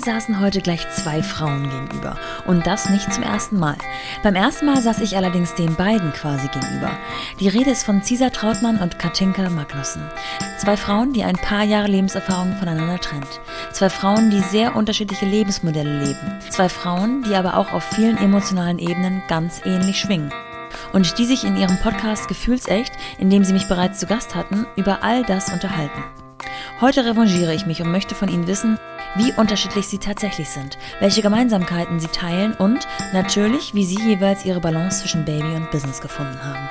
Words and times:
Mir 0.00 0.14
saßen 0.14 0.40
heute 0.40 0.62
gleich 0.62 0.80
zwei 0.92 1.22
Frauen 1.22 1.68
gegenüber. 1.68 2.16
Und 2.46 2.66
das 2.66 2.88
nicht 2.88 3.12
zum 3.12 3.22
ersten 3.22 3.58
Mal. 3.58 3.76
Beim 4.22 4.34
ersten 4.34 4.64
Mal 4.64 4.80
saß 4.80 5.00
ich 5.00 5.14
allerdings 5.14 5.54
den 5.56 5.74
beiden 5.74 6.14
quasi 6.14 6.48
gegenüber. 6.48 6.90
Die 7.38 7.48
Rede 7.48 7.70
ist 7.70 7.82
von 7.82 8.02
Cesar 8.02 8.32
Trautmann 8.32 8.78
und 8.78 8.98
Katinka 8.98 9.50
Magnussen. 9.50 10.02
Zwei 10.56 10.78
Frauen, 10.78 11.12
die 11.12 11.22
ein 11.22 11.36
paar 11.36 11.64
Jahre 11.64 11.88
Lebenserfahrung 11.88 12.56
voneinander 12.56 12.98
trennt. 12.98 13.40
Zwei 13.72 13.90
Frauen, 13.90 14.30
die 14.30 14.40
sehr 14.40 14.74
unterschiedliche 14.74 15.26
Lebensmodelle 15.26 15.98
leben. 15.98 16.38
Zwei 16.48 16.70
Frauen, 16.70 17.22
die 17.24 17.34
aber 17.34 17.58
auch 17.58 17.70
auf 17.74 17.84
vielen 17.84 18.16
emotionalen 18.16 18.78
Ebenen 18.78 19.22
ganz 19.28 19.60
ähnlich 19.66 19.98
schwingen 19.98 20.32
und 20.94 21.18
die 21.18 21.26
sich 21.26 21.44
in 21.44 21.58
ihrem 21.58 21.78
Podcast 21.78 22.26
Gefühlsecht, 22.26 22.92
in 23.18 23.28
dem 23.28 23.44
sie 23.44 23.52
mich 23.52 23.68
bereits 23.68 24.00
zu 24.00 24.06
Gast 24.06 24.34
hatten, 24.34 24.66
über 24.76 25.02
all 25.02 25.24
das 25.24 25.52
unterhalten. 25.52 26.02
Heute 26.80 27.04
revanchiere 27.04 27.52
ich 27.52 27.66
mich 27.66 27.82
und 27.82 27.92
möchte 27.92 28.14
von 28.14 28.28
Ihnen 28.28 28.46
wissen, 28.46 28.78
wie 29.16 29.32
unterschiedlich 29.32 29.88
Sie 29.88 29.98
tatsächlich 29.98 30.48
sind, 30.48 30.78
welche 31.00 31.22
Gemeinsamkeiten 31.22 32.00
Sie 32.00 32.08
teilen 32.08 32.54
und 32.54 32.86
natürlich, 33.12 33.74
wie 33.74 33.84
Sie 33.84 34.00
jeweils 34.00 34.44
Ihre 34.44 34.60
Balance 34.60 35.00
zwischen 35.00 35.24
Baby 35.24 35.54
und 35.56 35.70
Business 35.70 36.00
gefunden 36.00 36.38
haben. 36.42 36.68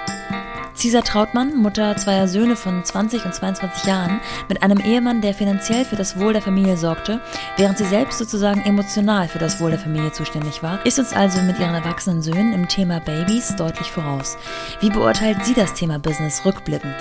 Cesar 0.79 1.03
Trautmann, 1.03 1.57
Mutter 1.57 1.97
zweier 1.97 2.29
Söhne 2.29 2.55
von 2.55 2.85
20 2.85 3.25
und 3.25 3.35
22 3.35 3.83
Jahren, 3.83 4.21
mit 4.47 4.63
einem 4.63 4.79
Ehemann, 4.79 5.19
der 5.19 5.33
finanziell 5.33 5.83
für 5.83 5.97
das 5.97 6.17
Wohl 6.17 6.31
der 6.31 6.41
Familie 6.41 6.77
sorgte, 6.77 7.19
während 7.57 7.77
sie 7.77 7.83
selbst 7.83 8.17
sozusagen 8.17 8.61
emotional 8.61 9.27
für 9.27 9.39
das 9.39 9.59
Wohl 9.59 9.71
der 9.71 9.79
Familie 9.79 10.13
zuständig 10.13 10.63
war, 10.63 10.85
ist 10.85 10.97
uns 10.97 11.11
also 11.11 11.41
mit 11.41 11.59
ihren 11.59 11.75
erwachsenen 11.75 12.21
Söhnen 12.21 12.53
im 12.53 12.69
Thema 12.69 13.01
Babys 13.01 13.57
deutlich 13.57 13.91
voraus. 13.91 14.37
Wie 14.79 14.89
beurteilt 14.89 15.43
sie 15.43 15.53
das 15.53 15.73
Thema 15.73 15.99
Business 15.99 16.45
rückblickend? 16.45 16.95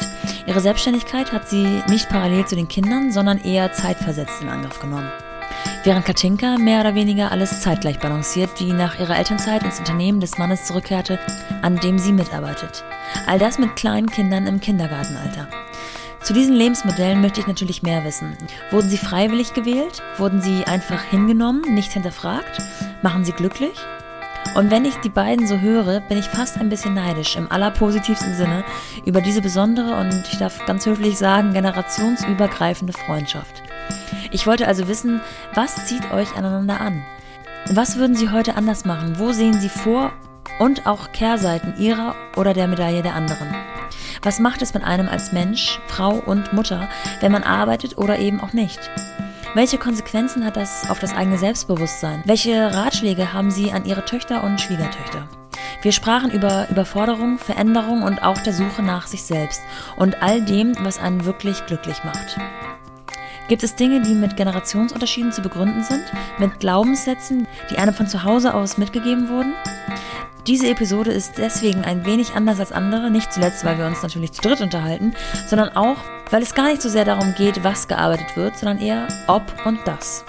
Ihre 0.49 0.61
Selbstständigkeit 0.61 1.31
hat 1.31 1.49
sie 1.49 1.81
nicht 1.89 2.09
parallel 2.09 2.47
zu 2.47 2.57
den 2.57 2.67
Kindern, 2.67 3.13
sondern 3.13 3.39
eher 3.39 3.73
zeitversetzt 3.73 4.43
in 4.43 4.49
Angriff 4.49 4.81
genommen 4.81 5.13
während 5.85 6.05
Katinka 6.05 6.59
mehr 6.59 6.81
oder 6.81 6.95
weniger 6.95 7.33
alles 7.33 7.61
zeitgleich 7.61 7.99
balanciert, 7.99 8.51
die 8.61 8.73
nach 8.73 8.99
ihrer 8.99 9.17
Elternzeit 9.17 9.63
ins 9.63 9.79
Unternehmen 9.79 10.21
des 10.21 10.39
Mannes 10.39 10.67
zurückkehrte, 10.67 11.19
an 11.63 11.77
dem 11.77 11.99
sie 11.99 12.13
mitarbeitet. 12.13 12.85
All 13.27 13.39
das 13.39 13.59
mit 13.59 13.77
kleinen 13.77 14.11
Kindern 14.11 14.47
im 14.47 14.61
Kindergartenalter. 14.61 15.49
Zu 16.23 16.33
diesen 16.33 16.55
Lebensmodellen 16.55 17.21
möchte 17.21 17.41
ich 17.41 17.47
natürlich 17.47 17.83
mehr 17.83 18.05
wissen. 18.05 18.37
Wurden 18.71 18.91
sie 18.91 18.99
freiwillig 18.99 19.55
gewählt? 19.55 20.03
Wurden 20.19 20.43
sie 20.43 20.65
einfach 20.65 21.03
hingenommen, 21.05 21.75
nicht 21.75 21.93
hinterfragt? 21.93 22.61
Machen 23.03 23.25
sie 23.25 23.33
glücklich? 23.33 23.79
Und 24.55 24.71
wenn 24.71 24.85
ich 24.85 24.97
die 24.97 25.09
beiden 25.09 25.47
so 25.47 25.61
höre, 25.61 26.01
bin 26.01 26.19
ich 26.19 26.27
fast 26.27 26.59
ein 26.59 26.69
bisschen 26.69 26.95
neidisch 26.95 27.37
im 27.37 27.51
allerpositivsten 27.51 28.35
Sinne 28.35 28.65
über 29.05 29.21
diese 29.21 29.41
besondere 29.41 29.95
und 30.01 30.25
ich 30.33 30.39
darf 30.39 30.65
ganz 30.67 30.87
höflich 30.87 31.17
sagen, 31.17 31.53
generationsübergreifende 31.53 32.93
Freundschaft. 32.93 33.63
Ich 34.31 34.47
wollte 34.47 34.67
also 34.69 34.89
wissen, 34.89 35.21
was 35.55 35.87
zieht 35.87 36.11
euch 36.13 36.37
aneinander 36.37 36.81
an? 36.81 37.05
Was 37.71 37.97
würden 37.97 38.17
Sie 38.17 38.31
heute 38.31 38.57
anders 38.57 38.85
machen? 38.85 39.19
Wo 39.19 39.33
sehen 39.33 39.61
Sie 39.61 39.69
Vor- 39.69 40.13
und 40.59 40.87
auch 40.87 41.13
Kehrseiten 41.13 41.75
Ihrer 41.79 42.15
oder 42.37 42.55
der 42.55 42.67
Medaille 42.67 43.03
der 43.03 43.15
anderen? 43.15 43.55
Was 44.23 44.39
macht 44.39 44.63
es 44.63 44.75
mit 44.75 44.85
einem 44.85 45.09
als 45.09 45.33
Mensch, 45.33 45.81
Frau 45.87 46.13
und 46.15 46.53
Mutter, 46.53 46.89
wenn 47.21 47.33
man 47.33 47.43
arbeitet 47.43 47.99
oder 47.99 48.19
eben 48.19 48.41
auch 48.41 48.53
nicht? 48.53 48.79
Welche 49.55 49.79
Konsequenzen 49.79 50.45
hat 50.45 50.57
das 50.57 50.89
auf 50.91 50.99
das 50.99 51.15
eigene 51.15 51.39
Selbstbewusstsein? 51.39 52.23
Welche 52.27 52.75
Ratschläge 52.75 53.33
haben 53.33 53.51
Sie 53.51 53.73
an 53.73 53.85
Ihre 53.85 54.05
Töchter 54.05 54.45
und 54.45 54.61
Schwiegertöchter? 54.61 55.27
Wir 55.83 55.93
sprachen 55.93 56.31
über 56.31 56.69
Überforderung, 56.71 57.39
Veränderung 57.39 58.03
und 58.03 58.23
auch 58.23 58.39
der 58.39 58.53
Suche 58.53 58.83
nach 58.83 59.07
sich 59.07 59.23
selbst 59.23 59.63
und 59.97 60.23
all 60.23 60.43
dem, 60.43 60.75
was 60.81 60.99
einen 60.99 61.25
wirklich 61.25 61.65
glücklich 61.67 62.03
macht. 62.05 62.37
Gibt 63.49 63.63
es 63.63 63.75
Dinge, 63.75 64.03
die 64.03 64.15
mit 64.15 64.37
Generationsunterschieden 64.37 65.33
zu 65.33 65.41
begründen 65.41 65.83
sind? 65.83 66.05
Mit 66.39 66.61
Glaubenssätzen, 66.61 67.49
die 67.71 67.79
einem 67.79 67.95
von 67.95 68.07
zu 68.07 68.23
Hause 68.23 68.53
aus 68.53 68.77
mitgegeben 68.77 69.31
wurden? 69.31 69.55
Diese 70.47 70.69
Episode 70.69 71.13
ist 71.13 71.39
deswegen 71.39 71.83
ein 71.83 72.05
wenig 72.05 72.35
anders 72.35 72.61
als 72.61 72.73
andere, 72.73 73.11
nicht 73.11 73.33
zuletzt, 73.33 73.65
weil 73.65 73.79
wir 73.79 73.87
uns 73.87 74.03
natürlich 74.03 74.33
zu 74.33 74.43
dritt 74.43 74.61
unterhalten, 74.61 75.15
sondern 75.47 75.71
auch, 75.77 75.97
weil 76.31 76.43
es 76.43 76.55
gar 76.55 76.69
nicht 76.69 76.83
so 76.83 76.91
sehr 76.91 77.07
darum 77.07 77.35
geht, 77.39 77.65
was 77.65 77.89
gearbeitet 77.89 78.37
wird, 78.37 78.59
sondern 78.59 78.81
eher 78.81 79.09
ob 79.29 79.43
und 79.65 79.81
das. 79.87 80.25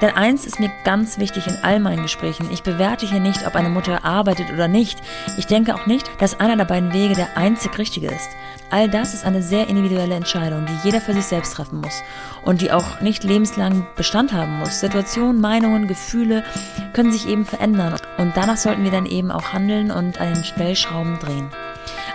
Denn 0.00 0.10
eins 0.10 0.46
ist 0.46 0.60
mir 0.60 0.70
ganz 0.84 1.18
wichtig 1.18 1.46
in 1.46 1.56
all 1.62 1.78
meinen 1.78 2.02
Gesprächen. 2.02 2.48
Ich 2.50 2.62
bewerte 2.62 3.06
hier 3.06 3.20
nicht, 3.20 3.46
ob 3.46 3.54
eine 3.54 3.68
Mutter 3.68 4.04
arbeitet 4.04 4.50
oder 4.52 4.68
nicht. 4.68 4.98
Ich 5.36 5.46
denke 5.46 5.74
auch 5.74 5.86
nicht, 5.86 6.10
dass 6.18 6.40
einer 6.40 6.56
der 6.56 6.64
beiden 6.64 6.92
Wege 6.92 7.14
der 7.14 7.36
einzig 7.36 7.76
richtige 7.78 8.06
ist. 8.08 8.30
All 8.70 8.88
das 8.88 9.14
ist 9.14 9.24
eine 9.24 9.42
sehr 9.42 9.68
individuelle 9.68 10.14
Entscheidung, 10.14 10.64
die 10.64 10.86
jeder 10.86 11.00
für 11.00 11.12
sich 11.12 11.24
selbst 11.24 11.54
treffen 11.54 11.80
muss 11.80 12.02
und 12.44 12.60
die 12.60 12.72
auch 12.72 13.00
nicht 13.00 13.24
lebenslang 13.24 13.86
Bestand 13.96 14.32
haben 14.32 14.58
muss. 14.58 14.80
Situationen, 14.80 15.40
Meinungen, 15.40 15.88
Gefühle 15.88 16.44
können 16.92 17.12
sich 17.12 17.28
eben 17.28 17.44
verändern 17.44 17.96
und 18.18 18.36
danach 18.36 18.56
sollten 18.56 18.84
wir 18.84 18.92
dann 18.92 19.06
eben 19.06 19.30
auch 19.32 19.52
handeln 19.52 19.90
und 19.90 20.20
an 20.20 20.34
den 20.34 20.44
Stellschrauben 20.44 21.18
drehen. 21.18 21.50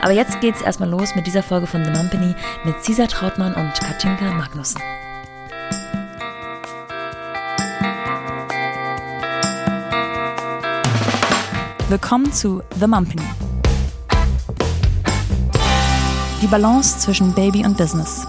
Aber 0.02 0.14
jetzt 0.14 0.40
geht's 0.40 0.62
erstmal 0.62 0.90
los 0.90 1.16
mit 1.16 1.28
dieser 1.28 1.44
Folge 1.44 1.68
von 1.68 1.84
The 1.84 1.92
Mumpany 1.92 2.36
mit 2.64 2.84
Cesar 2.84 3.08
Trautmann 3.08 3.54
und 3.54 3.74
Katinka 3.74 4.32
Magnussen. 4.32 4.82
Willkommen 11.88 12.34
zu 12.34 12.64
The 12.80 12.88
Mumpany. 12.88 13.22
Die 16.42 16.48
Balance 16.48 16.98
zwischen 16.98 17.36
Baby 17.36 17.64
und 17.64 17.78
Business. 17.78 18.26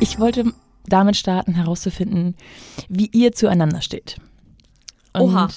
Ich 0.00 0.18
wollte 0.18 0.52
damit 0.84 1.16
starten, 1.16 1.54
herauszufinden, 1.54 2.36
wie 2.90 3.06
ihr 3.06 3.32
zueinander 3.32 3.80
steht. 3.80 4.18
Und 5.14 5.22
Oha. 5.22 5.48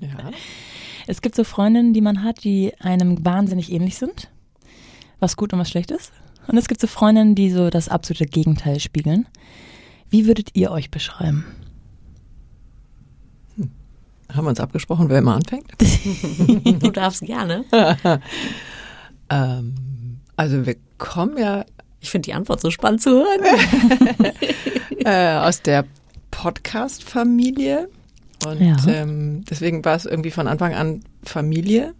ja. 0.00 0.30
Es 1.06 1.22
gibt 1.22 1.34
so 1.34 1.44
Freundinnen, 1.44 1.94
die 1.94 2.02
man 2.02 2.22
hat, 2.22 2.44
die 2.44 2.74
einem 2.78 3.24
wahnsinnig 3.24 3.72
ähnlich 3.72 3.96
sind, 3.96 4.28
was 5.18 5.38
gut 5.38 5.54
und 5.54 5.60
was 5.60 5.70
schlecht 5.70 5.90
ist. 5.90 6.12
Und 6.46 6.58
es 6.58 6.68
gibt 6.68 6.82
so 6.82 6.88
Freundinnen, 6.88 7.34
die 7.34 7.50
so 7.50 7.70
das 7.70 7.88
absolute 7.88 8.26
Gegenteil 8.26 8.80
spiegeln. 8.80 9.26
Wie 10.10 10.26
würdet 10.26 10.50
ihr 10.52 10.72
euch 10.72 10.90
beschreiben? 10.90 11.46
Haben 14.34 14.44
wir 14.44 14.50
uns 14.50 14.60
abgesprochen, 14.60 15.08
wer 15.08 15.18
immer 15.18 15.34
anfängt? 15.34 15.70
du 16.82 16.90
darfst 16.90 17.22
gerne. 17.22 17.64
ähm, 19.30 19.74
also 20.36 20.66
wir 20.66 20.76
kommen 20.98 21.36
ja. 21.38 21.64
Ich 22.00 22.10
finde 22.10 22.26
die 22.26 22.34
Antwort 22.34 22.60
so 22.60 22.70
spannend 22.70 23.02
zu 23.02 23.10
hören. 23.10 24.34
äh, 25.04 25.36
aus 25.36 25.60
der 25.62 25.84
Podcast-Familie. 26.30 27.88
Und 28.46 28.60
Ja. 28.60 28.76
ähm, 28.88 29.44
deswegen 29.50 29.84
war 29.84 29.96
es 29.96 30.06
irgendwie 30.06 30.30
von 30.30 30.46
Anfang 30.48 30.72
an 30.74 31.02
Familie. 31.22 31.92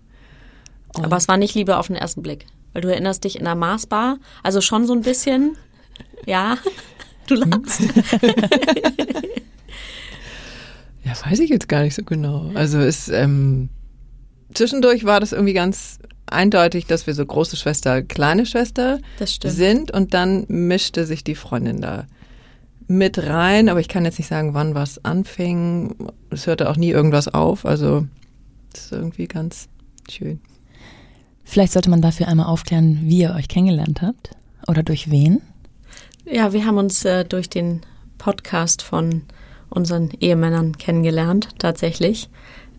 Und 0.94 1.04
Aber 1.04 1.18
es 1.18 1.28
war 1.28 1.36
nicht 1.36 1.54
Liebe 1.54 1.76
auf 1.76 1.88
den 1.88 1.96
ersten 1.96 2.22
Blick. 2.22 2.46
Weil 2.72 2.82
du 2.82 2.88
erinnerst 2.90 3.24
dich 3.24 3.36
in 3.38 3.44
der 3.44 3.56
Marsbar, 3.56 4.16
also 4.42 4.60
schon 4.60 4.86
so 4.86 4.94
ein 4.94 5.02
bisschen, 5.02 5.56
ja, 6.24 6.56
du 7.26 7.34
lachst. 7.34 7.82
Ja, 11.04 11.12
weiß 11.24 11.38
ich 11.40 11.50
jetzt 11.50 11.68
gar 11.68 11.82
nicht 11.82 11.94
so 11.94 12.02
genau. 12.04 12.50
Also 12.54 12.78
es 12.78 13.08
ähm, 13.08 13.68
zwischendurch 14.54 15.04
war 15.04 15.20
das 15.20 15.32
irgendwie 15.32 15.54
ganz 15.54 15.98
eindeutig, 16.26 16.86
dass 16.86 17.06
wir 17.06 17.14
so 17.14 17.24
große 17.24 17.56
Schwester, 17.56 18.02
kleine 18.02 18.46
Schwester 18.46 19.00
sind 19.26 19.90
und 19.90 20.14
dann 20.14 20.44
mischte 20.48 21.06
sich 21.06 21.24
die 21.24 21.34
Freundin 21.34 21.80
da 21.80 22.06
mit 22.86 23.18
rein, 23.18 23.68
aber 23.68 23.80
ich 23.80 23.88
kann 23.88 24.04
jetzt 24.04 24.18
nicht 24.18 24.28
sagen, 24.28 24.52
wann 24.54 24.74
was 24.74 25.04
anfing. 25.04 25.94
Es 26.30 26.46
hörte 26.46 26.68
auch 26.68 26.76
nie 26.76 26.90
irgendwas 26.90 27.28
auf, 27.28 27.64
also 27.64 28.06
das 28.72 28.86
ist 28.86 28.92
irgendwie 28.92 29.26
ganz 29.26 29.68
schön. 30.10 30.40
Vielleicht 31.44 31.72
sollte 31.72 31.90
man 31.90 32.02
dafür 32.02 32.28
einmal 32.28 32.46
aufklären, 32.46 33.00
wie 33.02 33.22
ihr 33.22 33.34
euch 33.34 33.48
kennengelernt 33.48 34.02
habt 34.02 34.30
oder 34.68 34.82
durch 34.82 35.10
wen. 35.10 35.40
Ja, 36.24 36.52
wir 36.52 36.64
haben 36.66 36.78
uns 36.78 37.04
äh, 37.04 37.24
durch 37.24 37.48
den 37.48 37.80
Podcast 38.18 38.82
von 38.82 39.22
unseren 39.70 40.10
Ehemännern 40.20 40.76
kennengelernt, 40.78 41.48
tatsächlich, 41.58 42.28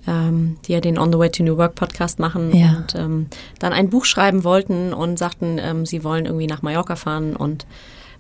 ähm, 0.08 0.58
die 0.68 0.74
ja 0.74 0.82
den 0.82 0.98
On 1.00 1.12
the 1.12 1.18
Way 1.18 1.30
to 1.32 1.44
New 1.44 1.58
Work 1.58 1.76
Podcast 1.76 2.20
machen 2.20 2.56
Ja. 2.56 2.78
und 2.78 2.96
ähm, 2.96 3.28
dann 3.60 3.74
ein 3.74 3.90
Buch 3.90 4.06
schreiben 4.06 4.44
wollten 4.44 4.94
und 4.94 5.18
sagten, 5.18 5.58
ähm, 5.60 5.86
sie 5.86 6.04
wollen 6.04 6.26
irgendwie 6.26 6.48
nach 6.48 6.62
Mallorca 6.62 6.96
fahren 6.96 7.36
und 7.36 7.66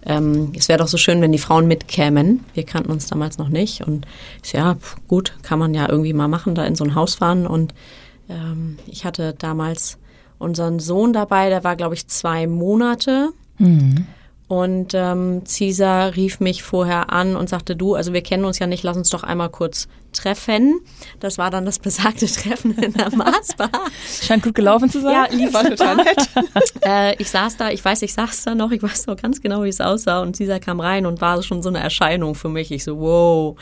ähm, 0.03 0.51
es 0.57 0.67
wäre 0.67 0.79
doch 0.79 0.87
so 0.87 0.97
schön, 0.97 1.21
wenn 1.21 1.31
die 1.31 1.37
Frauen 1.37 1.67
mitkämen. 1.67 2.43
Wir 2.55 2.63
kannten 2.63 2.91
uns 2.91 3.05
damals 3.07 3.37
noch 3.37 3.49
nicht 3.49 3.85
und 3.85 4.07
ich 4.43 4.53
ja, 4.53 4.75
pf, 4.75 4.95
gut, 5.07 5.33
kann 5.43 5.59
man 5.59 5.73
ja 5.75 5.87
irgendwie 5.89 6.13
mal 6.13 6.27
machen, 6.27 6.55
da 6.55 6.65
in 6.65 6.75
so 6.75 6.83
ein 6.83 6.95
Haus 6.95 7.15
fahren 7.15 7.45
und 7.45 7.73
ähm, 8.29 8.77
ich 8.87 9.05
hatte 9.05 9.35
damals 9.37 9.97
unseren 10.39 10.79
Sohn 10.79 11.13
dabei, 11.13 11.49
der 11.49 11.63
war, 11.63 11.75
glaube 11.75 11.93
ich, 11.93 12.07
zwei 12.07 12.47
Monate. 12.47 13.29
Mhm. 13.59 14.07
Und 14.51 14.93
ähm, 14.93 15.43
Caesar 15.45 16.17
rief 16.17 16.41
mich 16.41 16.61
vorher 16.61 17.13
an 17.13 17.37
und 17.37 17.47
sagte, 17.47 17.77
du, 17.77 17.95
also 17.95 18.11
wir 18.11 18.21
kennen 18.21 18.43
uns 18.43 18.59
ja 18.59 18.67
nicht, 18.67 18.83
lass 18.83 18.97
uns 18.97 19.07
doch 19.07 19.23
einmal 19.23 19.47
kurz 19.47 19.87
treffen. 20.13 20.79
Das 21.19 21.37
war 21.37 21.49
dann 21.49 21.65
das 21.65 21.79
besagte 21.79 22.25
Treffen 22.31 22.77
in 22.77 22.93
der 22.93 23.15
Maßbar. 23.15 23.69
Scheint 24.21 24.43
gut 24.43 24.55
gelaufen 24.55 24.89
zu 24.89 25.01
sein. 25.01 25.13
Ja, 25.13 25.27
lief 25.31 25.53
war 25.53 25.63
total 25.63 25.97
nett. 25.97 26.29
äh, 26.85 27.15
ich 27.21 27.29
saß 27.29 27.57
da, 27.57 27.69
ich 27.69 27.83
weiß, 27.83 28.01
ich 28.01 28.13
saß 28.13 28.43
da 28.43 28.55
noch, 28.55 28.71
ich 28.71 28.83
weiß 28.83 29.07
noch 29.07 29.17
ganz 29.17 29.41
genau, 29.41 29.63
wie 29.63 29.69
es 29.69 29.81
aussah. 29.81 30.21
Und 30.21 30.37
Caesar 30.37 30.59
kam 30.59 30.79
rein 30.79 31.05
und 31.05 31.21
war 31.21 31.41
schon 31.43 31.61
so 31.63 31.69
eine 31.69 31.79
Erscheinung 31.79 32.35
für 32.35 32.49
mich. 32.49 32.71
Ich 32.71 32.83
so, 32.83 32.99
wow. 32.99 33.57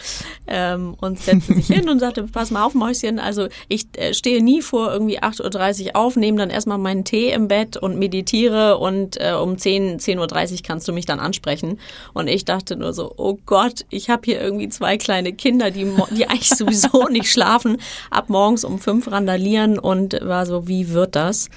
Ähm, 0.48 0.96
und 1.00 1.20
setzte 1.20 1.54
sich 1.54 1.68
hin 1.68 1.90
und 1.90 2.00
sagte, 2.00 2.24
pass 2.24 2.52
mal 2.52 2.64
auf, 2.64 2.74
Mäuschen, 2.74 3.20
also 3.20 3.48
ich 3.68 3.88
äh, 3.98 4.14
stehe 4.14 4.44
nie 4.44 4.62
vor 4.62 4.92
irgendwie 4.92 5.20
8.30 5.20 5.88
Uhr 5.88 5.96
auf, 5.96 6.16
nehme 6.16 6.38
dann 6.38 6.50
erstmal 6.50 6.78
meinen 6.78 7.04
Tee 7.04 7.32
im 7.32 7.48
Bett 7.48 7.78
und 7.78 8.00
meditiere 8.00 8.78
und 8.78 9.18
äh, 9.18 9.34
um 9.34 9.58
10, 9.58 10.00
10.30 10.00 10.52
Uhr 10.52 10.58
kannst 10.64 10.88
du 10.88 10.94
mich 10.94 11.06
dann 11.06 11.20
ansprechen. 11.20 11.80
Und 12.14 12.28
ich 12.28 12.46
dachte 12.46 12.76
nur 12.76 12.94
so, 12.94 13.14
oh 13.18 13.38
Gott, 13.46 13.86
ich 13.90 14.10
habe 14.10 14.22
hier 14.26 14.42
irgendwie 14.42 14.70
zwei 14.70 14.98
kleine 14.98 15.34
Kinder, 15.34 15.72
die, 15.72 15.92
die 16.12 16.28
eigentlich 16.40 16.50
sowieso 16.50 17.08
nicht 17.12 17.32
schlafen, 17.32 17.78
ab 18.10 18.30
morgens 18.30 18.64
um 18.64 18.80
fünf 18.80 19.12
randalieren 19.12 19.78
und 19.78 20.20
war 20.22 20.46
so, 20.46 20.68
wie 20.68 20.90
wird 20.90 21.16
das? 21.16 21.50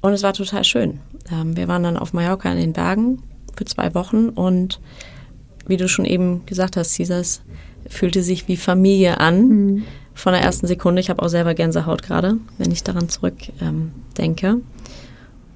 Und 0.00 0.12
es 0.12 0.22
war 0.22 0.32
total 0.32 0.64
schön. 0.64 1.00
Ähm, 1.30 1.56
wir 1.56 1.68
waren 1.68 1.82
dann 1.82 1.96
auf 1.96 2.12
Mallorca 2.12 2.50
in 2.50 2.58
den 2.58 2.72
Bergen 2.72 3.22
für 3.56 3.64
zwei 3.64 3.94
Wochen 3.94 4.28
und 4.28 4.80
wie 5.66 5.76
du 5.76 5.88
schon 5.88 6.04
eben 6.04 6.46
gesagt 6.46 6.76
hast, 6.76 6.96
Caesars 6.96 7.42
fühlte 7.88 8.22
sich 8.22 8.48
wie 8.48 8.56
Familie 8.56 9.20
an. 9.20 9.48
Mhm. 9.48 9.84
Von 10.14 10.32
der 10.32 10.42
ersten 10.42 10.66
Sekunde. 10.66 11.00
Ich 11.00 11.10
habe 11.10 11.22
auch 11.22 11.28
selber 11.28 11.54
Gänsehaut 11.54 12.02
gerade, 12.02 12.38
wenn 12.56 12.72
ich 12.72 12.82
daran 12.82 13.08
zurückdenke. 13.08 13.64
Ähm, 13.64 13.92
denke. 14.16 14.60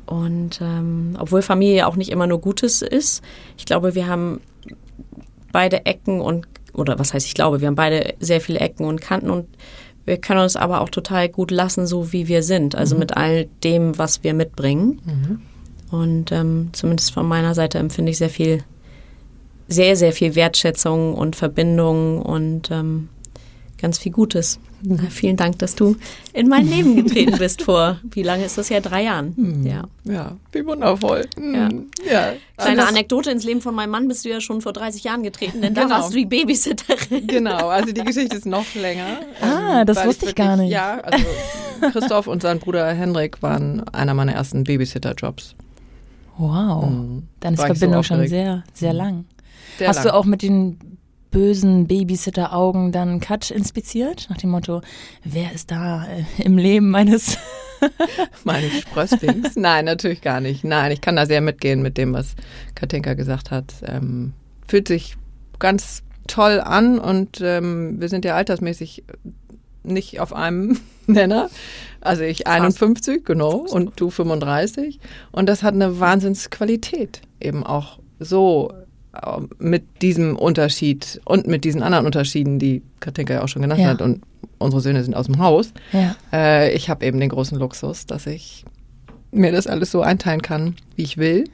Und 0.07 0.61
ähm, 0.61 1.17
obwohl 1.19 1.43
Familie 1.43 1.89
auch 1.89 1.97
nicht 1.97 2.13
immer 2.13 2.29
nur 2.29 2.41
Gutes 2.41 2.81
ist, 2.81 3.23
ich 3.59 3.65
glaube, 3.65 3.97
wir 3.97 4.07
haben 4.07 4.41
beide 5.51 5.85
Ecken 5.85 6.21
und, 6.21 6.47
oder 6.75 6.99
was 6.99 7.15
heißt 7.15 7.27
ich 7.27 7.35
glaube, 7.35 7.61
wir 7.61 7.69
haben 7.69 7.75
beide 7.75 8.15
sehr 8.21 8.41
viele 8.41 8.61
Ecken 8.61 8.87
und 8.87 9.01
Kanten 9.01 9.31
und 9.31 9.47
wir 10.05 10.17
können 10.17 10.41
uns 10.41 10.57
aber 10.57 10.81
auch 10.81 10.89
total 10.89 11.29
gut 11.29 11.51
lassen, 11.51 11.87
so 11.87 12.13
wie 12.13 12.29
wir 12.29 12.43
sind, 12.43 12.75
also 12.75 12.95
mhm. 12.95 13.01
mit 13.01 13.17
all 13.17 13.47
dem, 13.63 13.99
was 13.99 14.25
wir 14.25 14.35
mitbringen. 14.35 15.01
Mhm. 15.05 15.41
Und 15.97 16.33
ähm, 16.33 16.71
zumindest 16.73 17.13
von 17.13 17.29
meiner 17.29 17.55
Seite 17.55 17.79
empfinde 17.79 18.11
ich 18.11 18.19
sehr 18.19 18.31
viel, 18.31 18.65
sehr, 19.69 19.95
sehr 19.95 20.13
viel 20.13 20.35
Wertschätzung 20.35 21.15
und 21.15 21.37
Verbindung 21.37 22.23
und 22.23 22.71
ähm, 22.71 23.11
ganz 23.83 23.99
viel 23.99 24.13
Gutes. 24.13 24.59
Mhm. 24.83 25.11
Vielen 25.11 25.37
Dank, 25.37 25.59
dass 25.59 25.75
du 25.75 25.97
in 26.33 26.49
mein 26.49 26.67
Leben 26.67 26.97
getreten 27.05 27.37
bist 27.37 27.63
vor, 27.63 28.01
wie 28.11 28.23
lange 28.23 28.45
ist 28.45 28.57
das 28.57 28.69
ja? 28.69 28.81
Drei 28.81 29.03
Jahren. 29.03 29.35
Mhm. 29.37 29.67
Ja. 29.67 29.85
ja, 30.05 30.37
wie 30.53 30.65
wundervoll. 30.65 31.27
Mhm. 31.37 31.55
Ja. 31.55 31.69
ja. 32.11 32.33
Kleine 32.57 32.87
Anekdote 32.87 33.31
ins 33.31 33.45
Leben 33.45 33.61
von 33.61 33.75
meinem 33.75 33.91
Mann 33.91 34.09
bist 34.09 34.25
du 34.25 34.31
ja 34.31 34.41
schon 34.41 34.63
vor 34.63 34.73
30 34.73 35.05
Jahren 35.05 35.23
getreten, 35.23 35.61
denn 35.61 35.75
genau. 35.75 35.89
da 35.89 35.95
warst 35.97 36.13
du 36.13 36.17
die 36.17 36.25
Babysitterin. 36.27 37.27
Genau, 37.27 37.69
also 37.69 37.93
die 37.93 38.01
Geschichte 38.05 38.37
ist 38.37 38.47
noch 38.47 38.75
länger. 38.75 39.19
Ah, 39.41 39.81
ähm, 39.81 39.87
das 39.87 39.99
wusste 40.07 40.27
ich, 40.27 40.31
wirklich, 40.31 40.35
gar 40.37 40.57
nicht. 40.57 40.71
Ja, 40.71 41.01
also 41.01 41.27
Christoph 41.93 42.29
und 42.29 42.41
sein 42.43 42.61
Bruder 42.61 42.87
Henrik 42.93 43.43
waren 43.43 43.87
einer 43.89 44.15
meiner 44.15 44.33
ersten 44.33 44.65
Babysitter-Jobs. 44.65 45.57
Wow, 46.39 46.89
mhm. 46.89 47.25
dann 47.41 47.55
ist 47.55 47.61
War 47.61 47.67
Verbindung 47.67 48.03
so 48.05 48.15
schon 48.15 48.29
sehr, 48.29 48.63
sehr 48.73 48.93
mhm. 48.93 48.99
lang. 48.99 49.25
Sehr 49.79 49.89
Hast 49.89 49.97
lang. 49.97 50.07
du 50.07 50.15
auch 50.15 50.25
mit 50.25 50.43
den 50.43 50.79
bösen 51.33 51.89
Babysitter-Augen 51.89 52.93
dann 52.93 53.19
Cut 53.19 53.51
inspiziert, 53.51 54.29
nach 54.31 54.37
dem 54.37 54.51
Motto, 54.51 54.83
wer 55.25 55.53
ist 55.53 55.73
da 55.73 56.07
äh, 56.07 56.43
im 56.43 56.57
Leben 56.57 56.91
meines 56.91 57.37
meines 58.45 58.81
Sprösslings? 58.83 59.57
Nein, 59.57 59.87
natürlich 59.87 60.21
gar 60.21 60.41
nicht. 60.41 60.63
Nein, 60.63 60.93
ich 60.93 61.01
kann 61.01 61.17
da 61.17 61.27
sehr 61.27 61.41
mitgehen 61.41 61.83
mit 61.83 61.99
dem, 61.99 62.13
was 62.13 62.37
Katinka 62.77 63.15
gesagt 63.15 63.51
hat. 63.51 63.75
Ähm, 63.85 64.35
fühlt 64.69 64.87
sich 64.87 65.17
ganz 65.59 66.05
toll 66.29 66.61
an 66.61 67.01
und 67.01 67.41
ähm, 67.41 68.01
wir 68.01 68.09
sind 68.09 68.25
ja 68.25 68.37
altersmäßig 68.37 69.03
nicht 69.83 70.21
auf 70.21 70.33
einem 70.33 70.79
Nenner. 71.07 71.51
Also 72.01 72.23
ich 72.23 72.47
51, 72.47 73.25
genau, 73.25 73.57
und 73.57 73.99
du 74.01 74.11
35. 74.11 75.01
Und 75.33 75.49
das 75.49 75.63
hat 75.63 75.75
eine 75.75 75.99
Wahnsinnsqualität, 75.99 77.23
eben 77.41 77.65
auch 77.65 77.99
so 78.21 78.73
mit 79.59 80.03
diesem 80.03 80.37
Unterschied 80.37 81.21
und 81.25 81.47
mit 81.47 81.65
diesen 81.65 81.83
anderen 81.83 82.07
Unterschieden, 82.07 82.59
die 82.59 82.83
Katinka 83.01 83.35
ja 83.35 83.43
auch 83.43 83.49
schon 83.49 83.63
genannt 83.63 83.81
ja. 83.81 83.89
hat, 83.89 84.01
und 84.01 84.23
unsere 84.59 84.81
Söhne 84.81 85.05
sind 85.05 85.15
aus 85.15 85.27
dem 85.27 85.39
Haus. 85.39 85.73
Ja. 85.93 86.17
Äh, 86.33 86.75
ich 86.75 86.89
habe 86.89 87.05
eben 87.05 87.21
den 87.21 87.29
großen 87.29 87.59
Luxus, 87.59 88.07
dass 88.07 88.27
ich 88.27 88.65
mir 89.31 89.53
das 89.53 89.67
alles 89.67 89.91
so 89.91 90.03
einteilen 90.03 90.43
kann, 90.43 90.77
wie 90.97 91.03
ich 91.03 91.19
will. 91.19 91.45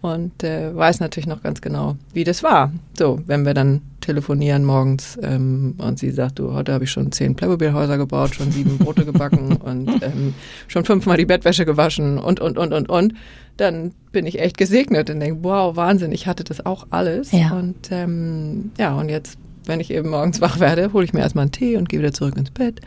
Und 0.00 0.44
äh, 0.44 0.74
weiß 0.74 1.00
natürlich 1.00 1.26
noch 1.26 1.42
ganz 1.42 1.60
genau, 1.60 1.96
wie 2.12 2.22
das 2.22 2.42
war. 2.42 2.72
So, 2.96 3.20
wenn 3.26 3.44
wir 3.44 3.54
dann 3.54 3.82
telefonieren 4.00 4.64
morgens 4.64 5.18
ähm, 5.22 5.74
und 5.78 5.98
sie 5.98 6.10
sagt, 6.10 6.38
du, 6.38 6.52
heute 6.52 6.72
habe 6.72 6.84
ich 6.84 6.90
schon 6.90 7.10
zehn 7.10 7.34
Playmobil-Häuser 7.34 7.98
gebaut, 7.98 8.34
schon 8.34 8.52
sieben 8.52 8.78
Brote 8.78 9.04
gebacken 9.04 9.56
und 9.64 10.02
ähm, 10.02 10.34
schon 10.68 10.84
fünfmal 10.84 11.16
die 11.16 11.26
Bettwäsche 11.26 11.66
gewaschen 11.66 12.18
und, 12.18 12.38
und, 12.40 12.58
und, 12.58 12.72
und, 12.72 12.88
und 12.88 13.14
dann 13.56 13.92
bin 14.12 14.24
ich 14.24 14.38
echt 14.38 14.56
gesegnet 14.56 15.10
und 15.10 15.18
denke, 15.20 15.40
wow, 15.42 15.74
Wahnsinn, 15.74 16.12
ich 16.12 16.28
hatte 16.28 16.44
das 16.44 16.64
auch 16.64 16.86
alles. 16.90 17.32
Ja. 17.32 17.50
Und 17.58 17.90
ähm, 17.90 18.70
ja, 18.78 18.94
und 18.94 19.08
jetzt, 19.08 19.36
wenn 19.66 19.80
ich 19.80 19.90
eben 19.90 20.10
morgens 20.10 20.40
wach 20.40 20.60
werde, 20.60 20.92
hole 20.92 21.04
ich 21.04 21.12
mir 21.12 21.20
erstmal 21.20 21.42
einen 21.42 21.52
Tee 21.52 21.76
und 21.76 21.88
gehe 21.88 21.98
wieder 21.98 22.12
zurück 22.12 22.36
ins 22.36 22.52
Bett 22.52 22.80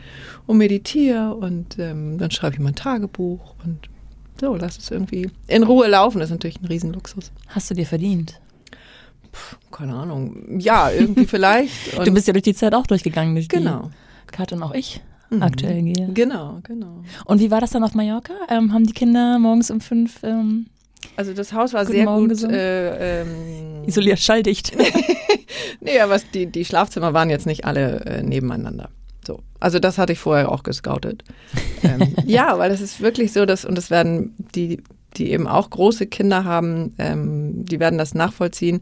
und 0.46 0.56
meditiere 0.56 1.34
und 1.34 1.78
ähm, 1.78 2.16
dann 2.16 2.30
schreibe 2.30 2.54
ich 2.54 2.60
mein 2.60 2.74
Tagebuch 2.74 3.54
und 3.64 3.91
so, 4.42 4.56
lass 4.56 4.76
es 4.76 4.90
irgendwie 4.90 5.30
in 5.46 5.62
Ruhe 5.62 5.86
laufen. 5.86 6.18
Das 6.18 6.26
ist 6.26 6.32
natürlich 6.32 6.60
ein 6.60 6.66
Riesenluxus. 6.66 7.30
Hast 7.46 7.70
du 7.70 7.74
dir 7.74 7.86
verdient? 7.86 8.40
Puh, 9.30 9.56
keine 9.70 9.94
Ahnung. 9.94 10.58
Ja, 10.58 10.90
irgendwie 10.90 11.26
vielleicht. 11.26 11.96
du 12.04 12.10
bist 12.10 12.26
ja 12.26 12.32
durch 12.32 12.42
die 12.42 12.54
Zeit 12.54 12.74
auch 12.74 12.88
durchgegangen. 12.88 13.36
Durch 13.36 13.48
genau. 13.48 13.92
Kat 14.32 14.52
und 14.52 14.64
auch 14.64 14.74
ich 14.74 15.00
mhm. 15.30 15.44
aktuell 15.44 15.80
gehe. 15.82 16.08
Genau, 16.12 16.58
genau. 16.64 17.04
Und 17.24 17.40
wie 17.40 17.52
war 17.52 17.60
das 17.60 17.70
dann 17.70 17.84
auf 17.84 17.94
Mallorca? 17.94 18.34
Ähm, 18.48 18.72
haben 18.72 18.84
die 18.84 18.94
Kinder 18.94 19.38
morgens 19.38 19.70
um 19.70 19.80
fünf 19.80 20.24
ähm, 20.24 20.66
also 21.16 21.34
das 21.34 21.52
Haus 21.52 21.72
war 21.72 21.86
sehr 21.86 22.04
Morgen 22.04 22.28
gut 22.28 22.42
äh, 22.44 23.22
ähm, 23.22 23.84
isoliert, 23.86 24.18
schalldicht. 24.18 24.72
nee, 25.80 26.00
aber 26.00 26.18
die, 26.34 26.46
die 26.46 26.64
Schlafzimmer 26.64 27.12
waren 27.12 27.30
jetzt 27.30 27.46
nicht 27.46 27.64
alle 27.64 28.00
äh, 28.06 28.22
nebeneinander. 28.22 28.90
So. 29.26 29.40
Also 29.60 29.78
das 29.78 29.98
hatte 29.98 30.12
ich 30.12 30.18
vorher 30.18 30.50
auch 30.50 30.62
gescoutet. 30.62 31.22
ähm, 31.82 32.14
ja, 32.26 32.58
weil 32.58 32.70
das 32.70 32.80
ist 32.80 33.00
wirklich 33.00 33.32
so, 33.32 33.46
dass, 33.46 33.64
und 33.64 33.76
das 33.76 33.90
werden 33.90 34.34
die, 34.54 34.82
die 35.16 35.30
eben 35.30 35.46
auch 35.46 35.70
große 35.70 36.06
Kinder 36.06 36.44
haben, 36.44 36.94
ähm, 36.98 37.64
die 37.64 37.80
werden 37.80 37.98
das 37.98 38.14
nachvollziehen. 38.14 38.80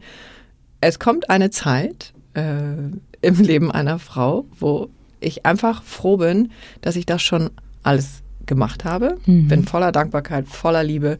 Es 0.79 0.97
kommt 0.97 1.29
eine 1.29 1.51
Zeit 1.51 2.13
äh, 2.33 2.73
im 3.21 3.35
Leben 3.35 3.71
einer 3.71 3.99
Frau, 3.99 4.45
wo 4.59 4.89
ich 5.19 5.45
einfach 5.45 5.83
froh 5.83 6.17
bin, 6.17 6.51
dass 6.81 6.95
ich 6.95 7.05
das 7.05 7.21
schon 7.21 7.51
alles 7.83 8.23
gemacht 8.45 8.83
habe. 8.83 9.17
Mhm. 9.25 9.47
Bin 9.47 9.65
voller 9.65 9.91
Dankbarkeit, 9.91 10.47
voller 10.47 10.83
Liebe. 10.83 11.19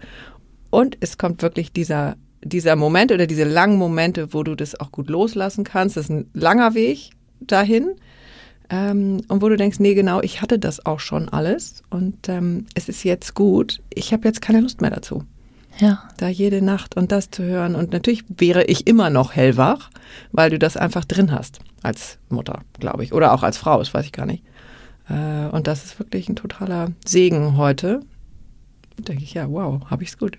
Und 0.71 0.97
es 1.00 1.18
kommt 1.18 1.42
wirklich 1.44 1.71
dieser, 1.71 2.16
dieser 2.44 2.75
Moment 2.75 3.11
oder 3.11 3.28
diese 3.28 3.44
langen 3.44 3.78
Momente, 3.78 4.33
wo 4.33 4.42
du 4.44 4.56
das 4.56 4.80
auch 4.80 4.92
gut 4.92 5.09
loslassen 5.09 5.63
kannst. 5.63 5.97
Das 5.97 6.06
ist 6.06 6.09
ein 6.09 6.30
langer 6.33 6.73
Weg 6.73 7.11
dahin. 7.40 7.92
Ähm, 8.71 9.21
und 9.28 9.42
wo 9.42 9.49
du 9.49 9.57
denkst, 9.57 9.80
nee, 9.80 9.94
genau, 9.94 10.21
ich 10.21 10.42
hatte 10.42 10.57
das 10.57 10.85
auch 10.85 11.01
schon 11.01 11.28
alles 11.28 11.83
und 11.90 12.30
ähm, 12.30 12.66
es 12.73 12.87
ist 12.87 13.04
jetzt 13.04 13.35
gut. 13.35 13.81
Ich 13.94 14.13
habe 14.13 14.28
jetzt 14.28 14.42
keine 14.42 14.61
Lust 14.61 14.80
mehr 14.80 14.92
dazu. 14.92 15.25
Ja. 15.78 16.04
Da 16.18 16.30
jede 16.30 16.61
Nacht 16.61 16.95
und 16.95 17.11
das 17.11 17.31
zu 17.31 17.44
hören. 17.44 17.75
Und 17.75 17.92
natürlich 17.92 18.23
wäre 18.30 18.63
ich 18.63 18.87
immer 18.87 19.09
noch 19.09 19.33
hellwach, 19.33 19.90
weil 20.31 20.49
du 20.49 20.57
das 20.57 20.78
einfach 20.78 21.04
drin 21.04 21.31
hast 21.31 21.59
als 21.81 22.18
Mutter, 22.30 22.61
glaube 22.80 23.04
ich. 23.04 23.13
Oder 23.13 23.33
auch 23.33 23.44
als 23.44 23.57
Frau, 23.57 23.80
das 23.80 23.94
weiß 23.94 24.06
ich 24.06 24.11
gar 24.13 24.25
nicht. 24.25 24.44
Äh, 25.09 25.47
und 25.47 25.68
das 25.68 25.83
ist 25.83 25.99
wirklich 25.99 26.30
ein 26.30 26.35
totaler 26.35 26.92
Segen 27.06 27.57
heute. 27.57 28.01
Denke 28.97 29.23
ich, 29.23 29.33
ja, 29.33 29.49
wow, 29.49 29.81
habe 29.90 30.04
ich 30.04 30.09
es 30.09 30.18
gut. 30.18 30.37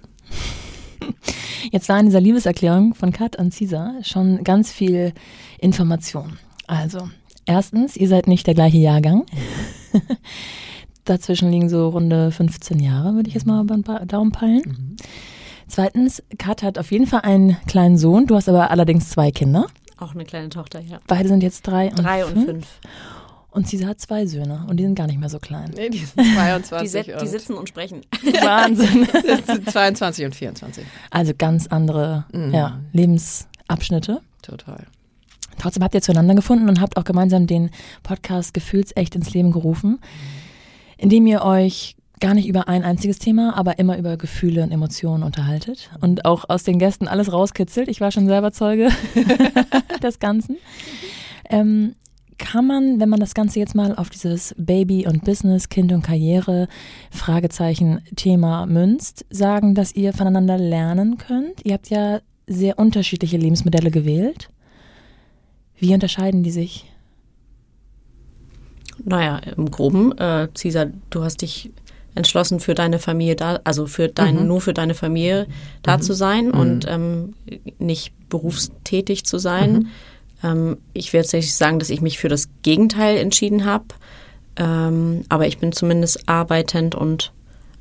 Jetzt 1.70 1.88
war 1.88 1.98
in 1.98 2.06
dieser 2.06 2.20
Liebeserklärung 2.20 2.94
von 2.94 3.12
Kat 3.12 3.38
an 3.38 3.50
Caesar 3.50 3.94
schon 4.02 4.42
ganz 4.44 4.72
viel 4.72 5.12
Information. 5.58 6.38
Also, 6.66 7.10
erstens, 7.46 7.96
ihr 7.96 8.08
seid 8.08 8.26
nicht 8.26 8.46
der 8.46 8.54
gleiche 8.54 8.78
Jahrgang. 8.78 9.26
Dazwischen 11.04 11.50
liegen 11.50 11.68
so 11.68 11.88
runde 11.88 12.30
15 12.30 12.78
Jahre, 12.78 13.14
würde 13.14 13.28
ich 13.28 13.34
jetzt 13.34 13.46
mal 13.46 13.64
beim 13.64 13.82
Daumen 14.06 14.30
peilen. 14.30 14.62
Mhm. 14.64 14.96
Zweitens, 15.66 16.22
Kat 16.38 16.62
hat 16.62 16.78
auf 16.78 16.92
jeden 16.92 17.06
Fall 17.06 17.22
einen 17.22 17.56
kleinen 17.66 17.96
Sohn. 17.96 18.26
Du 18.26 18.36
hast 18.36 18.48
aber 18.48 18.70
allerdings 18.70 19.10
zwei 19.10 19.30
Kinder. 19.30 19.66
Auch 19.96 20.14
eine 20.14 20.24
kleine 20.24 20.48
Tochter, 20.48 20.80
ja. 20.80 20.98
Beide 21.06 21.28
sind 21.28 21.42
jetzt 21.42 21.62
drei 21.62 21.88
und 21.88 22.02
drei 22.02 22.24
und 22.24 22.32
fünf. 22.32 22.46
fünf. 22.46 22.66
Und 23.52 23.68
sie 23.68 23.86
hat 23.86 24.00
zwei 24.00 24.26
Söhne 24.26 24.66
und 24.68 24.78
die 24.78 24.84
sind 24.84 24.94
gar 24.94 25.06
nicht 25.06 25.20
mehr 25.20 25.28
so 25.28 25.38
klein. 25.38 25.70
Nee, 25.76 25.90
die 25.90 25.98
sind 25.98 26.24
22. 26.34 27.04
die, 27.04 27.12
die 27.20 27.26
sitzen 27.26 27.54
und 27.54 27.68
sprechen. 27.68 28.00
Wahnsinn. 28.42 29.06
Das 29.26 29.46
sind 29.46 29.70
22 29.70 30.24
und 30.24 30.34
24. 30.34 30.84
Also 31.10 31.32
ganz 31.36 31.66
andere 31.66 32.24
mhm. 32.32 32.52
ja, 32.52 32.80
Lebensabschnitte. 32.92 34.22
Total. 34.40 34.86
Trotzdem 35.58 35.82
habt 35.82 35.94
ihr 35.94 36.02
zueinander 36.02 36.34
gefunden 36.34 36.68
und 36.68 36.80
habt 36.80 36.96
auch 36.96 37.04
gemeinsam 37.04 37.46
den 37.46 37.70
Podcast 38.02 38.54
Gefühlsecht 38.54 39.14
ins 39.14 39.32
Leben 39.32 39.52
gerufen, 39.52 40.00
indem 40.98 41.26
ihr 41.26 41.42
euch 41.42 41.96
gar 42.20 42.34
nicht 42.34 42.46
über 42.46 42.68
ein 42.68 42.84
einziges 42.84 43.18
Thema, 43.18 43.56
aber 43.56 43.80
immer 43.80 43.98
über 43.98 44.16
Gefühle 44.16 44.62
und 44.62 44.70
Emotionen 44.70 45.24
unterhaltet 45.24 45.90
und 46.00 46.24
auch 46.24 46.48
aus 46.48 46.62
den 46.62 46.78
Gästen 46.78 47.08
alles 47.08 47.32
rauskitzelt. 47.32 47.88
Ich 47.88 48.00
war 48.00 48.12
schon 48.12 48.26
selber 48.26 48.52
Zeuge 48.52 48.90
des 50.02 50.20
Ganzen. 50.20 50.56
Ähm, 51.50 51.96
kann 52.38 52.66
man, 52.66 53.00
wenn 53.00 53.08
man 53.08 53.20
das 53.20 53.34
Ganze 53.34 53.58
jetzt 53.58 53.74
mal 53.74 53.94
auf 53.96 54.08
dieses 54.08 54.54
Baby 54.56 55.06
und 55.06 55.24
Business, 55.24 55.68
Kind 55.68 55.92
und 55.92 56.02
Karriere, 56.02 56.68
Fragezeichen, 57.10 58.00
Thema 58.16 58.66
münzt, 58.66 59.24
sagen, 59.30 59.74
dass 59.74 59.94
ihr 59.94 60.12
voneinander 60.12 60.58
lernen 60.58 61.18
könnt? 61.18 61.64
Ihr 61.64 61.74
habt 61.74 61.90
ja 61.90 62.20
sehr 62.46 62.78
unterschiedliche 62.78 63.36
Lebensmodelle 63.36 63.90
gewählt. 63.90 64.48
Wie 65.82 65.92
unterscheiden 65.92 66.44
die 66.44 66.52
sich? 66.52 66.84
Naja, 69.04 69.40
im 69.56 69.68
Groben, 69.68 70.16
äh, 70.16 70.46
Cesar, 70.54 70.86
du 71.10 71.24
hast 71.24 71.42
dich 71.42 71.72
entschlossen, 72.14 72.60
für 72.60 72.76
deine 72.76 73.00
Familie 73.00 73.34
da, 73.34 73.58
also 73.64 73.88
für 73.88 74.06
dein, 74.06 74.36
mhm. 74.36 74.46
nur 74.46 74.60
für 74.60 74.74
deine 74.74 74.94
Familie 74.94 75.48
da 75.82 75.96
mhm. 75.96 76.02
zu 76.02 76.12
sein 76.12 76.46
mhm. 76.46 76.52
und 76.52 76.86
ähm, 76.88 77.34
nicht 77.80 78.12
berufstätig 78.28 79.24
zu 79.24 79.38
sein. 79.38 79.72
Mhm. 79.72 79.88
Ähm, 80.44 80.76
ich 80.92 81.12
werde 81.12 81.24
tatsächlich 81.24 81.56
sagen, 81.56 81.80
dass 81.80 81.90
ich 81.90 82.00
mich 82.00 82.20
für 82.20 82.28
das 82.28 82.48
Gegenteil 82.62 83.16
entschieden 83.16 83.64
habe. 83.64 83.86
Ähm, 84.54 85.24
aber 85.30 85.48
ich 85.48 85.58
bin 85.58 85.72
zumindest 85.72 86.28
arbeitend 86.28 86.94
und 86.94 87.32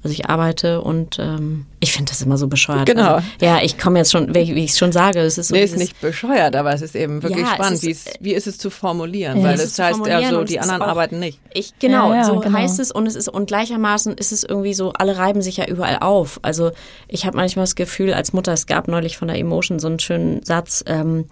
also 0.04 0.14
ich 0.14 0.30
arbeite 0.30 0.82
und 0.82 1.20
ähm, 1.20 1.68
ich 1.80 1.92
finde 1.92 2.12
das 2.12 2.22
immer 2.24 2.38
so 2.38 2.48
bescheuert. 2.48 2.88
Genau. 2.88 3.16
Also, 3.16 3.28
ja, 3.40 3.62
ich 3.62 3.78
komme 3.78 4.00
jetzt 4.00 4.12
schon, 4.12 4.34
wie, 4.34 4.56
wie 4.56 4.64
ich 4.64 4.74
schon 4.74 4.92
sage, 4.92 5.20
es 5.20 5.38
ist 5.38 5.50
so. 5.50 5.56
Nee, 5.56 5.64
ist 5.64 5.78
nicht 5.78 6.02
bescheuert, 6.02 6.56
aber 6.56 6.74
es 6.74 6.82
ist 6.82 6.96
eben 6.96 7.22
wirklich 7.22 7.46
ja, 7.46 7.54
spannend. 7.54 7.84
Ist, 7.84 8.18
wie, 8.20 8.26
wie 8.26 8.34
ist 8.34 8.48
es 8.48 8.58
zu 8.58 8.72
formulieren? 8.72 9.38
Ja, 9.38 9.44
Weil 9.44 9.56
es 9.56 9.76
das 9.76 9.80
heißt 9.80 10.08
ja 10.08 10.30
so, 10.32 10.44
die 10.44 10.60
anderen 10.60 10.82
auch, 10.82 10.88
arbeiten 10.88 11.20
nicht. 11.20 11.40
Ich, 11.54 11.78
genau, 11.78 12.14
ja, 12.14 12.24
so 12.24 12.40
genau. 12.40 12.58
heißt 12.58 12.80
es 12.80 12.92
und 12.92 13.06
es 13.06 13.16
ist, 13.16 13.28
und 13.28 13.46
gleichermaßen 13.46 14.14
ist 14.16 14.32
es 14.32 14.44
irgendwie 14.44 14.74
so, 14.74 14.92
alle 14.94 15.18
reiben 15.18 15.44
sich 15.44 15.58
ja 15.58 15.68
überall 15.68 16.00
auf. 16.00 16.40
Also 16.42 16.72
ich 17.08 17.28
habe 17.28 17.38
manchmal 17.38 17.64
das 17.64 17.76
Gefühl, 17.76 18.14
als 18.14 18.34
Mutter, 18.34 18.54
es 18.54 18.66
gab 18.66 18.88
neulich 18.88 19.18
von 19.18 19.28
der 19.28 19.38
Emotion 19.38 19.78
so 19.78 19.88
einen 19.88 20.00
schönen 20.00 20.44
Satz, 20.44 20.84
ähm, 20.88 21.26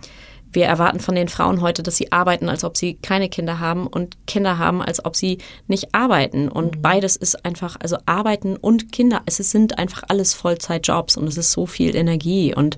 wir 0.52 0.66
erwarten 0.66 1.00
von 1.00 1.16
den 1.16 1.28
Frauen 1.28 1.62
heute, 1.62 1.84
dass 1.84 1.98
sie 1.98 2.12
arbeiten, 2.12 2.50
als 2.50 2.64
ob 2.64 2.76
sie 2.76 2.96
keine 2.96 3.30
Kinder 3.30 3.60
haben 3.60 3.86
und 3.88 4.18
Kinder 4.26 4.58
haben, 4.58 4.82
als 4.82 5.04
ob 5.06 5.16
sie 5.16 5.38
nicht 5.68 5.94
arbeiten. 5.94 6.50
Und 6.50 6.78
mhm. 6.78 6.82
beides 6.82 7.16
ist 7.16 7.46
einfach, 7.46 7.78
also 7.80 7.98
arbeiten 8.06 8.56
und 8.56 8.92
Kinder, 8.92 9.22
es 9.26 9.38
sind 9.38 9.78
einfach 9.78 10.04
alles 10.08 10.34
Vollzeitjobs 10.34 11.18
und 11.18 11.28
es 11.28 11.38
ist 11.38 11.52
so 11.52 11.66
viel 11.66 11.96
Energie. 11.96 12.54
Und 12.56 12.78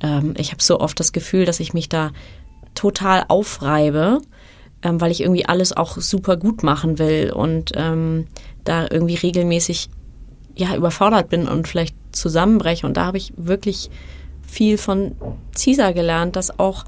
ähm, 0.00 0.34
ich 0.36 0.50
habe 0.50 0.62
so 0.62 0.80
oft 0.80 1.00
das 1.00 1.12
Gefühl, 1.12 1.44
dass 1.44 1.60
ich 1.60 1.72
mich 1.72 1.88
da 1.88 2.10
total 2.74 3.24
aufreibe, 3.28 4.20
ähm, 4.82 5.00
weil 5.00 5.10
ich 5.10 5.22
irgendwie 5.22 5.46
alles 5.46 5.76
auch 5.76 5.96
super 5.98 6.36
gut 6.36 6.62
machen 6.62 6.98
will 6.98 7.32
und 7.34 7.72
ähm, 7.74 8.26
da 8.64 8.86
irgendwie 8.90 9.16
regelmäßig 9.16 9.88
ja 10.56 10.76
überfordert 10.76 11.30
bin 11.30 11.48
und 11.48 11.68
vielleicht 11.68 11.96
zusammenbreche. 12.12 12.86
Und 12.86 12.96
da 12.96 13.06
habe 13.06 13.16
ich 13.16 13.32
wirklich 13.36 13.90
viel 14.48 14.78
von 14.78 15.12
Caesar 15.56 15.92
gelernt, 15.92 16.34
dass 16.34 16.58
auch, 16.58 16.84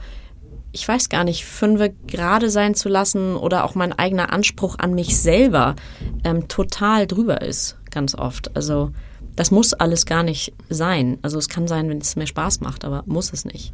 ich 0.72 0.86
weiß 0.86 1.08
gar 1.08 1.24
nicht, 1.24 1.44
fünfe 1.44 1.92
gerade 2.06 2.50
sein 2.50 2.74
zu 2.74 2.88
lassen 2.88 3.36
oder 3.36 3.64
auch 3.64 3.74
mein 3.74 3.92
eigener 3.92 4.32
Anspruch 4.32 4.76
an 4.78 4.94
mich 4.94 5.16
selber 5.18 5.76
ähm, 6.24 6.48
total 6.48 7.06
drüber 7.06 7.42
ist, 7.42 7.76
ganz 7.90 8.14
oft. 8.14 8.56
Also 8.56 8.90
das 9.36 9.50
muss 9.50 9.74
alles 9.74 10.06
gar 10.06 10.22
nicht 10.22 10.52
sein. 10.68 11.18
Also 11.22 11.38
es 11.38 11.48
kann 11.48 11.68
sein, 11.68 11.88
wenn 11.88 11.98
es 11.98 12.16
mir 12.16 12.26
Spaß 12.26 12.60
macht, 12.60 12.84
aber 12.84 13.04
muss 13.06 13.32
es 13.32 13.44
nicht. 13.44 13.72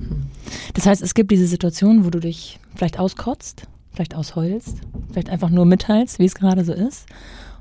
Das 0.75 0.87
heißt, 0.87 1.03
es 1.03 1.15
gibt 1.15 1.31
diese 1.31 1.47
Situation, 1.47 2.05
wo 2.05 2.11
du 2.11 2.21
dich 2.21 2.59
vielleicht 2.75 2.99
auskotzt, 2.99 3.63
vielleicht 3.93 4.15
ausheulst, 4.15 4.79
vielleicht 5.11 5.31
einfach 5.31 5.51
nur 5.51 5.65
mitteilst, 5.65 6.19
wie 6.19 6.25
es 6.25 6.35
gerade 6.35 6.65
so 6.65 6.73
ist. 6.73 7.07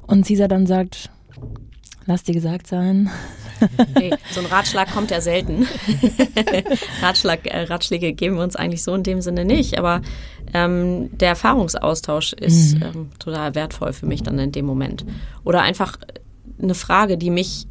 Und 0.08 0.28
Caesar 0.28 0.48
dann 0.48 0.68
sagt, 0.68 1.10
lass 2.06 2.24
dir 2.24 2.34
gesagt 2.34 2.68
sein, 2.68 3.10
Nee, 3.98 4.12
so 4.32 4.40
ein 4.40 4.46
Ratschlag 4.46 4.92
kommt 4.92 5.12
ja 5.12 5.22
selten. 5.22 5.68
Ratschlag, 7.02 7.46
äh, 7.46 7.64
Ratschläge 7.64 8.14
geben 8.14 8.38
wir 8.38 8.44
uns 8.44 8.56
eigentlich 8.56 8.84
so 8.84 8.94
in 8.94 9.04
dem 9.04 9.22
Sinne 9.22 9.46
nicht, 9.46 9.78
aber 9.78 10.02
ähm, 10.54 11.16
der 11.18 11.30
Erfahrungsaustausch 11.30 12.34
ist 12.34 12.76
mhm. 12.76 12.84
ähm, 12.84 13.10
total 13.20 13.56
wertvoll 13.56 13.94
für 13.94 14.06
mich 14.06 14.24
dann 14.24 14.40
in 14.40 14.52
dem 14.52 14.66
Moment. 14.66 15.06
Oder 15.44 15.62
einfach 15.62 15.98
eine 16.62 16.76
Frage, 16.76 17.18
die 17.18 17.30
mich 17.30 17.68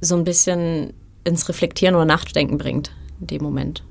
so 0.00 0.16
ein 0.16 0.24
bisschen 0.24 0.92
ins 1.24 1.48
Reflektieren 1.48 1.94
oder 1.94 2.04
Nachdenken 2.04 2.58
bringt 2.58 2.92
in 3.20 3.28
dem 3.28 3.42
Moment. 3.42 3.84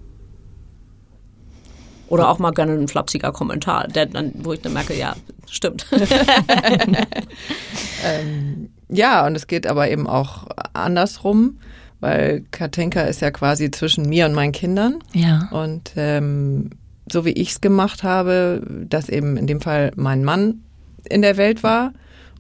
Oder 2.12 2.27
auch 2.27 2.39
mal 2.39 2.51
gerne 2.51 2.74
ein 2.74 2.89
flapsiger 2.89 3.32
Kommentar, 3.32 3.88
der 3.88 4.06
dann, 4.06 4.34
wo 4.39 4.51
ich 4.51 4.60
dann 4.60 4.74
merke, 4.74 4.94
ja, 4.94 5.15
stimmt. 5.50 5.88
ähm, 8.06 8.70
ja, 8.89 9.25
und 9.25 9.36
es 9.36 9.48
geht 9.48 9.65
aber 9.65 9.89
eben 9.89 10.08
auch 10.08 10.48
andersrum, 10.74 11.60
weil 12.01 12.44
Katinka 12.51 13.03
ist 13.03 13.22
ja 13.22 13.32
quasi 13.32 13.72
zwischen 13.72 14.10
mir 14.10 14.25
und 14.25 14.34
meinen 14.34 14.51
Kindern. 14.51 15.00
Ja. 15.13 15.48
Und 15.51 15.94
ähm, 15.96 16.72
so 17.10 17.24
wie 17.24 17.32
ich 17.32 17.51
es 17.51 17.62
gemacht 17.62 18.03
habe, 18.03 18.62
dass 18.89 19.08
eben 19.08 19.38
in 19.38 19.48
dem 19.48 19.62
Fall 19.62 19.94
mein 19.96 20.25
Mann 20.25 20.65
in 21.10 21.22
der 21.22 21.38
Welt 21.38 21.63
war 21.63 21.94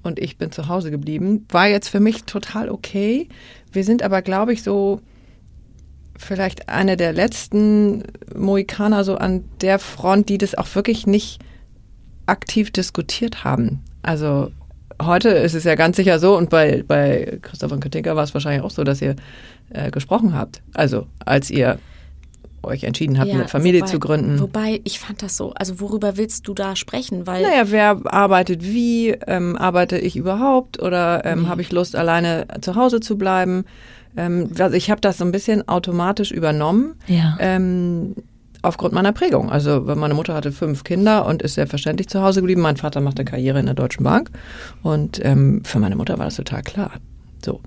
und 0.03 0.19
ich 0.19 0.37
bin 0.37 0.51
zu 0.51 0.67
Hause 0.67 0.91
geblieben, 0.91 1.47
war 1.49 1.67
jetzt 1.67 1.87
für 1.87 2.01
mich 2.01 2.25
total 2.25 2.69
okay. 2.69 3.29
Wir 3.71 3.85
sind 3.85 4.03
aber, 4.03 4.21
glaube 4.21 4.51
ich, 4.51 4.63
so 4.63 4.99
vielleicht 6.21 6.69
eine 6.69 6.97
der 6.97 7.13
letzten 7.13 8.03
Mohikaner 8.35 9.03
so 9.03 9.15
an 9.15 9.43
der 9.61 9.79
Front, 9.79 10.29
die 10.29 10.37
das 10.37 10.55
auch 10.55 10.73
wirklich 10.75 11.07
nicht 11.07 11.39
aktiv 12.25 12.71
diskutiert 12.71 13.43
haben. 13.43 13.83
Also 14.03 14.51
heute 15.01 15.29
ist 15.29 15.53
es 15.53 15.63
ja 15.63 15.75
ganz 15.75 15.97
sicher 15.97 16.19
so, 16.19 16.37
und 16.37 16.49
bei, 16.49 16.83
bei 16.87 17.39
Christoph 17.41 17.71
und 17.71 17.81
Katinka 17.81 18.15
war 18.15 18.23
es 18.23 18.33
wahrscheinlich 18.33 18.63
auch 18.63 18.71
so, 18.71 18.83
dass 18.83 19.01
ihr 19.01 19.15
äh, 19.69 19.91
gesprochen 19.91 20.33
habt. 20.33 20.61
Also 20.73 21.07
als 21.25 21.49
ihr 21.49 21.79
euch 22.63 22.83
entschieden 22.83 23.17
habt, 23.19 23.29
ja, 23.29 23.35
eine 23.35 23.47
Familie 23.47 23.81
wobei, 23.81 23.91
zu 23.91 23.99
gründen. 23.99 24.39
Wobei, 24.39 24.81
ich 24.83 24.99
fand 24.99 25.23
das 25.23 25.35
so, 25.35 25.51
also 25.55 25.79
worüber 25.79 26.17
willst 26.17 26.47
du 26.47 26.53
da 26.53 26.75
sprechen? 26.75 27.25
Weil 27.25 27.43
naja, 27.43 27.63
wer 27.71 28.01
arbeitet 28.05 28.63
wie? 28.63 29.09
Ähm, 29.09 29.57
arbeite 29.57 29.97
ich 29.97 30.15
überhaupt? 30.15 30.81
Oder 30.81 31.25
ähm, 31.25 31.43
nee. 31.43 31.47
habe 31.47 31.61
ich 31.61 31.71
Lust, 31.71 31.95
alleine 31.95 32.45
zu 32.61 32.75
Hause 32.75 32.99
zu 32.99 33.17
bleiben? 33.17 33.65
Ähm, 34.17 34.49
also 34.57 34.75
ich 34.75 34.91
habe 34.91 35.01
das 35.01 35.17
so 35.17 35.25
ein 35.25 35.31
bisschen 35.31 35.67
automatisch 35.67 36.31
übernommen. 36.31 36.95
Ja. 37.07 37.37
Ähm, 37.39 38.15
aufgrund 38.61 38.93
meiner 38.93 39.11
Prägung. 39.11 39.51
Also 39.51 39.81
meine 39.81 40.13
Mutter 40.13 40.33
hatte 40.33 40.51
fünf 40.51 40.83
Kinder 40.83 41.25
und 41.25 41.41
ist 41.41 41.55
selbstverständlich 41.55 42.07
zu 42.09 42.21
Hause 42.21 42.41
geblieben. 42.41 42.61
Mein 42.61 42.77
Vater 42.77 43.01
machte 43.01 43.25
Karriere 43.25 43.59
in 43.59 43.65
der 43.65 43.75
Deutschen 43.75 44.03
Bank 44.03 44.29
und 44.83 45.23
ähm, 45.23 45.63
für 45.65 45.79
meine 45.79 45.95
Mutter 45.95 46.19
war 46.19 46.25
das 46.25 46.35
total 46.35 46.61
klar. 46.61 46.91
So. 47.43 47.61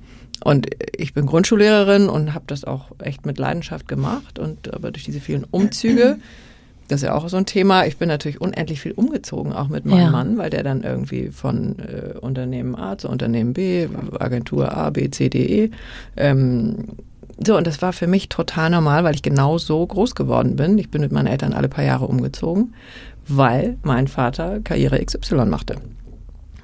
Und 0.45 0.69
ich 0.97 1.15
bin 1.15 1.27
Grundschullehrerin 1.27 2.09
und 2.09 2.35
habe 2.35 2.45
das 2.47 2.65
auch 2.65 2.93
echt 2.99 3.25
mit 3.25 3.39
Leidenschaft 3.39 3.89
gemacht. 3.89 4.39
Und 4.39 4.73
aber 4.75 4.91
durch 4.91 5.05
diese 5.05 5.21
vielen 5.21 5.45
Umzüge, 5.45 6.19
das 6.89 7.03
ist 7.03 7.07
ja 7.07 7.15
auch 7.15 7.29
so 7.29 7.37
ein 7.37 7.47
Thema, 7.47 7.87
ich 7.87 7.97
bin 7.97 8.09
natürlich 8.09 8.41
unendlich 8.41 8.81
viel 8.81 8.93
umgezogen, 8.93 9.53
auch 9.53 9.69
mit 9.69 9.87
meinem 9.87 10.01
ja. 10.01 10.11
Mann, 10.11 10.37
weil 10.37 10.51
der 10.51 10.63
dann 10.63 10.83
irgendwie 10.83 11.31
von 11.31 11.77
äh, 11.79 12.19
Unternehmen 12.19 12.75
A 12.75 12.99
zu 12.99 13.09
Unternehmen 13.09 13.55
B, 13.55 13.89
Agentur 14.19 14.77
A, 14.77 14.91
B, 14.91 15.11
C, 15.11 15.29
D, 15.31 15.65
E, 15.65 15.71
ähm, 16.17 16.89
so, 17.45 17.57
und 17.57 17.67
das 17.67 17.83
war 17.83 17.93
für 17.93 18.07
mich 18.07 18.29
total 18.29 18.71
normal, 18.71 19.03
weil 19.03 19.15
ich 19.15 19.23
genau 19.23 19.59
so 19.59 19.85
groß 19.85 20.15
geworden 20.15 20.55
bin. 20.55 20.79
Ich 20.79 20.91
bin 20.91 21.01
mit 21.01 21.11
meinen 21.11 21.27
Eltern 21.27 21.53
alle 21.53 21.69
paar 21.69 21.83
Jahre 21.83 22.07
umgezogen, 22.07 22.75
weil 23.27 23.77
mein 23.83 24.07
Vater 24.07 24.61
Karriere 24.61 25.05
XY 25.05 25.47
machte. 25.47 25.77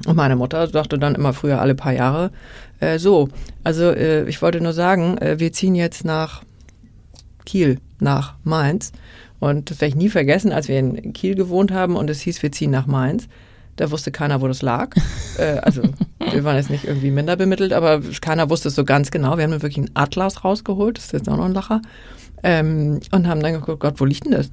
Und 0.07 0.17
meine 0.17 0.37
Mutter 0.37 0.69
dachte 0.69 0.99
dann 0.99 1.15
immer 1.15 1.33
früher 1.33 1.61
alle 1.61 1.75
paar 1.75 1.93
Jahre, 1.93 2.31
äh, 2.79 2.99
so, 2.99 3.29
also 3.65 3.91
äh, 3.91 4.29
ich 4.29 4.41
wollte 4.41 4.61
nur 4.61 4.73
sagen, 4.73 5.19
äh, 5.19 5.39
wir 5.39 5.53
ziehen 5.53 5.75
jetzt 5.75 6.05
nach 6.05 6.43
Kiel, 7.45 7.79
nach 7.99 8.35
Mainz. 8.45 8.93
Und 9.41 9.71
das 9.71 9.81
werde 9.81 9.91
ich 9.91 9.97
nie 9.97 10.11
vergessen, 10.11 10.53
als 10.53 10.69
wir 10.69 10.79
in 10.79 11.13
Kiel 11.13 11.35
gewohnt 11.35 11.73
haben 11.73 11.97
und 11.97 12.09
es 12.11 12.21
hieß, 12.21 12.43
wir 12.43 12.53
ziehen 12.53 12.71
nach 12.71 12.87
Mainz. 12.87 13.27
Da 13.77 13.91
wusste 13.91 14.13
keiner, 14.13 14.43
wo 14.43 14.49
das 14.49 14.61
lag. 14.63 14.95
äh, 15.39 15.59
also 15.63 15.83
wir 16.19 16.45
waren 16.45 16.57
jetzt 16.57 16.71
nicht 16.71 16.85
irgendwie 16.85 17.11
minder 17.11 17.37
bemittelt, 17.37 17.73
aber 17.73 18.01
keiner 18.21 18.51
wusste 18.51 18.69
es 18.69 18.75
so 18.75 18.85
ganz 18.85 19.11
genau. 19.11 19.39
Wir 19.39 19.45
haben 19.45 19.51
dann 19.51 19.63
wirklich 19.63 19.79
einen 19.79 19.91
Atlas 19.95 20.45
rausgeholt, 20.45 20.99
das 20.99 21.07
ist 21.07 21.13
jetzt 21.13 21.29
auch 21.29 21.39
noch 21.39 21.47
ein 21.47 21.55
Lacher, 21.55 21.81
ähm, 22.43 23.01
und 23.11 23.27
haben 23.27 23.43
dann 23.43 23.55
geguckt, 23.55 23.81
Gott, 23.81 23.95
wo 23.99 24.05
liegt 24.05 24.27
denn 24.27 24.33
das? 24.33 24.51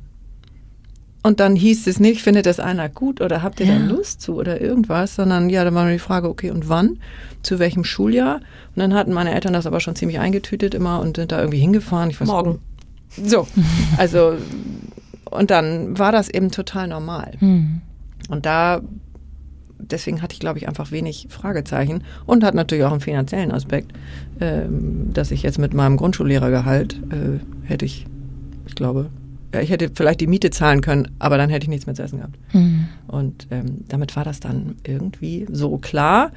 Und 1.24 1.42
dann 1.42 1.58
hieß 1.58 1.88
es 1.88 2.00
nicht, 2.00 2.22
findet 2.22 2.46
das 2.46 2.62
einer 2.62 2.88
gut 2.88 3.20
oder 3.20 3.44
habt 3.44 3.60
ihr 3.60 3.66
ja. 3.66 3.78
da 3.78 3.86
Lust 3.86 4.22
zu 4.22 4.36
oder 4.36 4.62
irgendwas, 4.62 5.16
sondern 5.16 5.50
ja, 5.50 5.66
da 5.66 5.74
war 5.74 5.84
nur 5.84 5.92
die 5.92 6.00
Frage, 6.00 6.30
okay, 6.30 6.52
und 6.52 6.70
wann? 6.70 7.00
Zu 7.44 7.60
welchem 7.60 7.84
Schuljahr? 7.84 8.36
Und 8.36 8.78
dann 8.78 8.94
hatten 8.94 9.12
meine 9.12 9.34
Eltern 9.34 9.52
das 9.52 9.66
aber 9.66 9.82
schon 9.82 9.96
ziemlich 9.96 10.20
eingetütet 10.20 10.74
immer 10.74 11.02
und 11.02 11.18
sind 11.18 11.34
da 11.34 11.40
irgendwie 11.40 11.60
hingefahren. 11.60 12.12
Ich 12.12 12.22
weiß, 12.22 12.28
Morgen. 12.30 12.60
So, 13.10 13.48
also 13.98 14.38
und 15.30 15.52
dann 15.52 15.98
war 15.98 16.12
das 16.12 16.30
eben 16.30 16.52
total 16.52 16.88
normal. 16.88 17.34
Hm. 17.40 17.82
Und 18.30 18.46
da 18.46 18.82
deswegen 19.80 20.22
hatte 20.22 20.34
ich, 20.34 20.40
glaube 20.40 20.60
ich, 20.60 20.68
einfach 20.68 20.92
wenig 20.92 21.28
Fragezeichen 21.30 22.04
und 22.26 22.44
hat 22.44 22.56
natürlich 22.56 22.84
auch 22.84 22.92
einen 22.92 23.02
finanziellen 23.02 23.52
Aspekt, 23.52 23.94
ähm, 24.40 25.14
dass 25.14 25.32
ich 25.32 25.44
jetzt 25.44 25.60
mit 25.60 25.74
meinem 25.74 25.98
Grundschullehrergehalt 25.98 27.00
äh, 27.12 27.68
hätte 27.68 27.86
ich, 27.86 28.06
ich 28.66 28.76
glaube, 28.76 29.10
ja, 29.54 29.62
ich 29.62 29.70
hätte 29.70 29.90
vielleicht 29.94 30.20
die 30.20 30.28
Miete 30.28 30.50
zahlen 30.50 30.82
können, 30.82 31.10
aber 31.20 31.38
dann 31.38 31.50
hätte 31.50 31.66
ich 31.66 31.70
nichts 31.70 31.86
mehr 31.86 31.96
zu 31.96 32.04
essen 32.04 32.18
gehabt. 32.18 32.38
Mhm. 32.54 32.88
Und 33.08 33.48
ähm, 33.52 33.86
damit 33.88 34.16
war 34.16 34.26
das 34.26 34.40
dann 34.40 34.76
irgendwie 34.86 35.46
so 35.52 35.78
klar. 35.78 36.32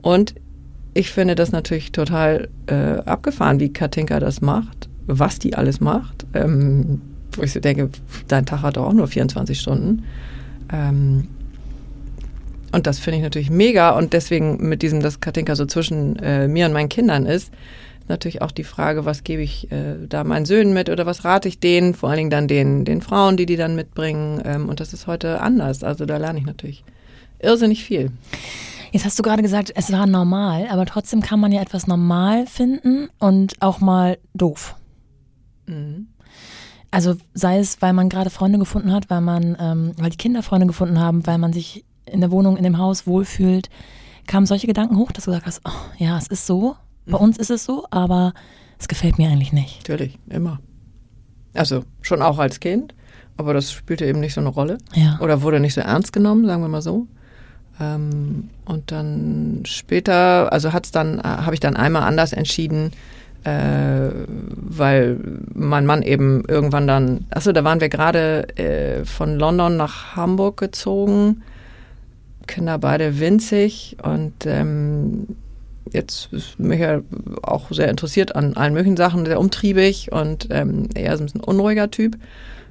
Und 0.00 0.34
ich 0.94 1.10
finde 1.10 1.34
das 1.34 1.52
natürlich 1.52 1.92
total 1.92 2.48
äh, 2.66 2.98
abgefahren, 3.04 3.60
wie 3.60 3.72
Katinka 3.72 4.20
das 4.20 4.40
macht, 4.40 4.88
was 5.06 5.38
die 5.38 5.54
alles 5.54 5.80
macht. 5.80 6.26
Ähm, 6.34 7.00
wo 7.36 7.42
ich 7.42 7.52
so 7.52 7.60
denke, 7.60 7.90
dein 8.28 8.46
Tag 8.46 8.62
hat 8.62 8.76
doch 8.76 8.86
auch 8.86 8.92
nur 8.92 9.08
24 9.08 9.58
Stunden. 9.58 10.04
Ähm, 10.72 11.28
und 12.72 12.86
das 12.86 12.98
finde 12.98 13.18
ich 13.18 13.22
natürlich 13.22 13.50
mega. 13.50 13.90
Und 13.90 14.12
deswegen 14.12 14.68
mit 14.68 14.82
diesem, 14.82 15.00
dass 15.00 15.20
Katinka 15.20 15.54
so 15.54 15.66
zwischen 15.66 16.16
äh, 16.16 16.48
mir 16.48 16.66
und 16.66 16.72
meinen 16.72 16.88
Kindern 16.88 17.26
ist, 17.26 17.52
natürlich 18.08 18.42
auch 18.42 18.52
die 18.52 18.64
Frage, 18.64 19.04
was 19.04 19.24
gebe 19.24 19.42
ich 19.42 19.70
äh, 19.72 19.94
da 20.08 20.24
meinen 20.24 20.46
Söhnen 20.46 20.72
mit 20.72 20.88
oder 20.88 21.06
was 21.06 21.24
rate 21.24 21.48
ich 21.48 21.58
denen, 21.58 21.94
vor 21.94 22.08
allen 22.08 22.18
Dingen 22.18 22.30
dann 22.30 22.48
den, 22.48 22.84
den 22.84 23.02
Frauen, 23.02 23.36
die 23.36 23.46
die 23.46 23.56
dann 23.56 23.76
mitbringen. 23.76 24.40
Ähm, 24.44 24.68
und 24.68 24.80
das 24.80 24.92
ist 24.92 25.06
heute 25.06 25.40
anders. 25.40 25.82
Also 25.82 26.06
da 26.06 26.16
lerne 26.16 26.38
ich 26.38 26.46
natürlich 26.46 26.84
irrsinnig 27.40 27.84
viel. 27.84 28.10
Jetzt 28.92 29.04
hast 29.04 29.18
du 29.18 29.22
gerade 29.22 29.42
gesagt, 29.42 29.72
es 29.74 29.92
war 29.92 30.06
normal, 30.06 30.68
aber 30.70 30.86
trotzdem 30.86 31.20
kann 31.20 31.40
man 31.40 31.52
ja 31.52 31.60
etwas 31.60 31.86
normal 31.86 32.46
finden 32.46 33.08
und 33.18 33.54
auch 33.60 33.80
mal 33.80 34.18
doof. 34.34 34.76
Mhm. 35.66 36.08
Also 36.90 37.16
sei 37.34 37.58
es, 37.58 37.82
weil 37.82 37.92
man 37.92 38.08
gerade 38.08 38.30
Freunde 38.30 38.58
gefunden 38.58 38.92
hat, 38.92 39.10
weil 39.10 39.20
man, 39.20 39.56
ähm, 39.60 39.92
weil 39.98 40.10
die 40.10 40.16
Kinder 40.16 40.42
Freunde 40.42 40.66
gefunden 40.66 40.98
haben, 40.98 41.26
weil 41.26 41.38
man 41.38 41.52
sich 41.52 41.84
in 42.06 42.20
der 42.20 42.30
Wohnung, 42.30 42.56
in 42.56 42.62
dem 42.62 42.78
Haus 42.78 43.06
wohlfühlt. 43.06 43.68
Kamen 44.26 44.46
solche 44.46 44.66
Gedanken 44.66 44.96
hoch, 44.96 45.12
dass 45.12 45.24
du 45.24 45.30
gesagt 45.30 45.46
hast, 45.46 45.60
oh, 45.64 45.94
ja, 45.98 46.16
es 46.18 46.26
ist 46.26 46.46
so, 46.46 46.76
bei 47.06 47.18
uns 47.18 47.38
ist 47.38 47.50
es 47.50 47.64
so, 47.64 47.86
aber 47.90 48.34
es 48.78 48.88
gefällt 48.88 49.18
mir 49.18 49.28
eigentlich 49.28 49.52
nicht. 49.52 49.78
Natürlich, 49.88 50.18
immer. 50.28 50.60
Also 51.54 51.84
schon 52.02 52.22
auch 52.22 52.38
als 52.38 52.60
Kind, 52.60 52.94
aber 53.36 53.54
das 53.54 53.72
spielte 53.72 54.04
eben 54.04 54.20
nicht 54.20 54.34
so 54.34 54.40
eine 54.40 54.50
Rolle. 54.50 54.78
Ja. 54.94 55.18
Oder 55.20 55.42
wurde 55.42 55.60
nicht 55.60 55.74
so 55.74 55.80
ernst 55.80 56.12
genommen, 56.12 56.46
sagen 56.46 56.62
wir 56.62 56.68
mal 56.68 56.82
so. 56.82 57.06
Ähm, 57.80 58.50
und 58.64 58.90
dann 58.90 59.62
später, 59.64 60.52
also 60.52 60.72
hat's 60.72 60.90
dann, 60.90 61.18
äh, 61.18 61.22
habe 61.22 61.54
ich 61.54 61.60
dann 61.60 61.76
einmal 61.76 62.02
anders 62.02 62.32
entschieden, 62.32 62.90
äh, 63.46 64.10
weil 64.26 65.18
mein 65.54 65.86
Mann 65.86 66.02
eben 66.02 66.44
irgendwann 66.48 66.88
dann, 66.88 67.26
achso, 67.30 67.52
da 67.52 67.62
waren 67.62 67.80
wir 67.80 67.88
gerade 67.88 68.48
äh, 68.58 69.04
von 69.04 69.38
London 69.38 69.76
nach 69.76 70.16
Hamburg 70.16 70.56
gezogen, 70.56 71.42
Kinder 72.48 72.78
beide 72.78 73.20
winzig 73.20 73.96
und 74.02 74.46
ähm, 74.46 75.28
jetzt 75.92 76.32
ist 76.32 76.58
mich 76.58 76.80
ja 76.80 77.00
auch 77.42 77.70
sehr 77.70 77.88
interessiert 77.88 78.34
an 78.34 78.56
allen 78.56 78.74
möglichen 78.74 78.96
Sachen, 78.96 79.24
sehr 79.24 79.38
umtriebig 79.38 80.10
und 80.10 80.48
ähm, 80.50 80.88
er 80.94 81.14
ist 81.14 81.20
ein 81.20 81.26
bisschen 81.26 81.40
unruhiger 81.40 81.90
Typ. 81.90 82.16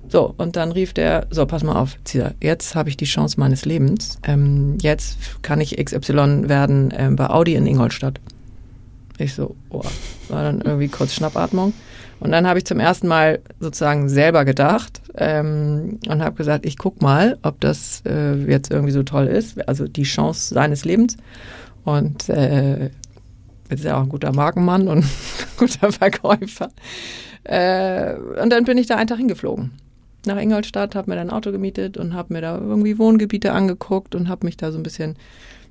So, 0.10 0.36
und 0.38 0.55
dann 0.55 0.72
rief 0.72 0.94
der, 0.94 1.25
so, 1.32 1.46
pass 1.46 1.63
mal 1.63 1.79
auf, 1.79 1.96
Zieher, 2.03 2.36
jetzt 2.41 2.75
habe 2.75 2.89
ich 2.89 2.98
die 2.98 3.05
Chance 3.05 3.39
meines 3.39 3.65
Lebens. 3.65 4.20
Ähm, 4.24 4.77
jetzt 4.82 5.17
kann 5.41 5.62
ich 5.62 5.77
XY 5.84 6.48
werden 6.48 6.94
ähm, 6.96 7.15
bei 7.15 7.29
Audi 7.29 7.55
in 7.55 7.65
Ingolstadt. 7.65 8.20
Ich 9.17 9.34
so, 9.34 9.55
oh, 9.69 9.81
war 10.29 10.43
dann 10.43 10.62
irgendwie 10.62 10.88
kurz 10.88 11.13
Schnappatmung. 11.13 11.74
Und 12.19 12.31
dann 12.31 12.48
habe 12.48 12.60
ich 12.60 12.65
zum 12.65 12.79
ersten 12.79 13.07
Mal 13.07 13.39
sozusagen 13.60 14.10
selber 14.10 14.45
gedacht 14.45 15.01
ähm, 15.15 16.00
und 16.07 16.24
habe 16.24 16.36
gesagt, 16.36 16.65
ich 16.65 16.77
guck 16.77 17.01
mal, 17.01 17.38
ob 17.43 17.60
das 17.60 18.03
äh, 18.05 18.36
jetzt 18.50 18.72
irgendwie 18.72 18.93
so 18.93 19.03
toll 19.03 19.27
ist. 19.27 19.67
Also 19.67 19.88
die 19.88 20.03
Chance 20.03 20.53
seines 20.53 20.86
Lebens. 20.86 21.17
Und 21.84 22.29
äh, 22.29 22.89
ist 23.69 23.84
ja 23.84 23.98
auch 23.98 24.03
ein 24.03 24.10
guter 24.10 24.34
Markenmann 24.34 24.88
und 24.88 25.00
ein 25.00 25.10
guter 25.57 25.91
Verkäufer. 25.91 26.69
Äh, 27.43 28.15
und 28.41 28.50
dann 28.50 28.63
bin 28.63 28.77
ich 28.77 28.88
da 28.88 28.95
einen 28.95 29.07
Tag 29.07 29.17
hingeflogen 29.17 29.72
nach 30.25 30.38
Ingolstadt, 30.38 30.95
habe 30.95 31.12
mir 31.12 31.17
dann 31.17 31.29
ein 31.29 31.36
Auto 31.36 31.51
gemietet 31.51 31.98
und 31.98 32.13
habe 32.13 32.34
mir 32.34 32.41
da 32.41 32.57
irgendwie 32.57 32.98
Wohngebiete 32.98 33.51
angeguckt 33.51 34.15
und 34.15 34.27
habe 34.27 34.45
mich 34.45 34.57
da 34.57 34.72
so 34.72 34.79
ein 34.79 34.84
bisschen 34.84 35.15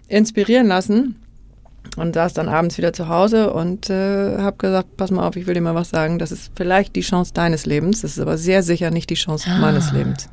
inspirieren 0.08 0.68
lassen 0.68 1.16
und 1.96 2.14
saß 2.14 2.34
dann 2.34 2.48
abends 2.48 2.78
wieder 2.78 2.92
zu 2.92 3.08
Hause 3.08 3.52
und 3.52 3.90
äh, 3.90 4.38
habe 4.38 4.56
gesagt, 4.56 4.96
pass 4.96 5.10
mal 5.10 5.26
auf, 5.26 5.36
ich 5.36 5.46
will 5.46 5.54
dir 5.54 5.60
mal 5.60 5.74
was 5.74 5.90
sagen, 5.90 6.18
das 6.18 6.32
ist 6.32 6.52
vielleicht 6.56 6.96
die 6.96 7.02
Chance 7.02 7.32
deines 7.34 7.66
Lebens, 7.66 8.02
das 8.02 8.12
ist 8.12 8.20
aber 8.20 8.38
sehr 8.38 8.62
sicher 8.62 8.90
nicht 8.90 9.10
die 9.10 9.14
Chance 9.14 9.48
ah. 9.50 9.58
meines 9.58 9.92
Lebens. 9.92 10.28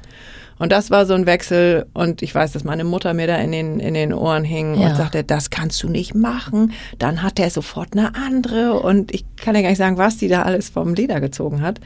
Und 0.62 0.72
das 0.72 0.92
war 0.92 1.08
so 1.08 1.16
ein 1.16 1.26
Wechsel 1.26 1.88
und 1.94 2.22
ich 2.22 2.36
weiß, 2.36 2.52
dass 2.52 2.64
meine 2.64 2.84
Mutter 2.84 3.16
mir 3.16 3.26
da 3.26 3.38
in 3.38 3.52
den, 3.52 3.80
in 3.80 3.96
den 3.96 4.14
Ohren 4.14 4.44
hing 4.44 4.80
ja. 4.80 4.90
und 4.90 4.96
sagte, 4.96 5.24
das 5.24 5.50
kannst 5.50 5.82
du 5.82 5.90
nicht 5.90 6.14
machen. 6.14 6.74
Dann 7.00 7.24
hat 7.24 7.40
er 7.40 7.50
sofort 7.50 7.94
eine 7.94 8.14
andere 8.14 8.80
und 8.80 9.12
ich 9.12 9.26
kann 9.38 9.56
ja 9.56 9.62
gar 9.62 9.70
nicht 9.70 9.80
sagen, 9.80 9.98
was 9.98 10.18
die 10.18 10.28
da 10.28 10.44
alles 10.44 10.70
vom 10.70 10.94
Leder 10.94 11.20
gezogen 11.20 11.64
hat. 11.64 11.82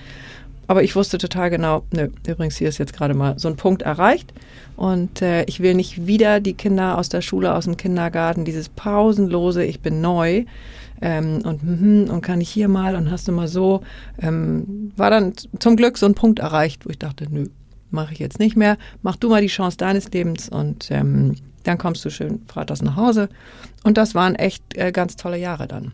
Aber 0.68 0.84
ich 0.84 0.96
wusste 0.96 1.18
total 1.18 1.50
genau, 1.50 1.84
nö, 1.92 2.10
übrigens 2.28 2.58
hier 2.58 2.70
ist 2.70 2.78
jetzt 2.78 2.94
gerade 2.94 3.14
mal 3.14 3.38
so 3.38 3.48
ein 3.48 3.56
Punkt 3.56 3.82
erreicht. 3.84 4.34
Und 4.76 5.22
äh, 5.22 5.44
ich 5.46 5.60
will 5.60 5.74
nicht 5.74 6.08
wieder 6.08 6.40
die 6.40 6.54
Kinder 6.54 6.98
aus 6.98 7.10
der 7.10 7.22
Schule, 7.22 7.54
aus 7.54 7.66
dem 7.66 7.78
Kindergarten, 7.78 8.46
dieses 8.46 8.70
pausenlose, 8.70 9.64
ich 9.64 9.80
bin 9.80 10.02
neu 10.02 10.46
ähm, 11.02 11.42
und, 11.44 11.64
mm, 11.64 12.10
und 12.10 12.22
kann 12.22 12.42
ich 12.42 12.50
hier 12.50 12.68
mal 12.68 12.96
und 12.96 13.12
hast 13.12 13.28
du 13.28 13.32
mal 13.32 13.48
so. 13.48 13.82
Ähm, 14.22 14.92
war 14.96 15.10
dann 15.10 15.34
zum 15.60 15.76
Glück 15.76 15.98
so 15.98 16.06
ein 16.06 16.16
Punkt 16.16 16.40
erreicht, 16.40 16.86
wo 16.86 16.90
ich 16.90 17.00
dachte, 17.00 17.28
nö, 17.30 17.48
mache 17.92 18.14
ich 18.14 18.20
jetzt 18.20 18.40
nicht 18.40 18.56
mehr. 18.56 18.78
Mach 19.02 19.16
du 19.16 19.30
mal 19.30 19.42
die 19.42 19.48
Chance 19.48 19.78
deines 19.78 20.12
Lebens 20.12 20.50
und 20.50 20.90
ähm, 20.92 21.36
dann 21.64 21.78
kommst 21.78 22.04
du 22.06 22.10
schön 22.10 22.42
freitags 22.48 22.82
nach 22.82 22.96
Hause. 22.96 23.30
Und 23.84 23.98
das 23.98 24.16
waren 24.16 24.36
echt 24.36 24.64
äh, 24.76 24.92
ganz 24.92 25.16
tolle 25.16 25.38
Jahre 25.38 25.68
dann. 25.68 25.94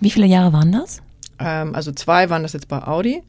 Wie 0.00 0.10
viele 0.10 0.26
Jahre 0.26 0.52
waren 0.52 0.72
das? 0.72 1.02
Ähm, 1.38 1.74
also 1.74 1.92
zwei 1.92 2.30
waren 2.30 2.42
das 2.42 2.52
jetzt 2.52 2.68
bei 2.68 2.82
Audi. 2.82 3.22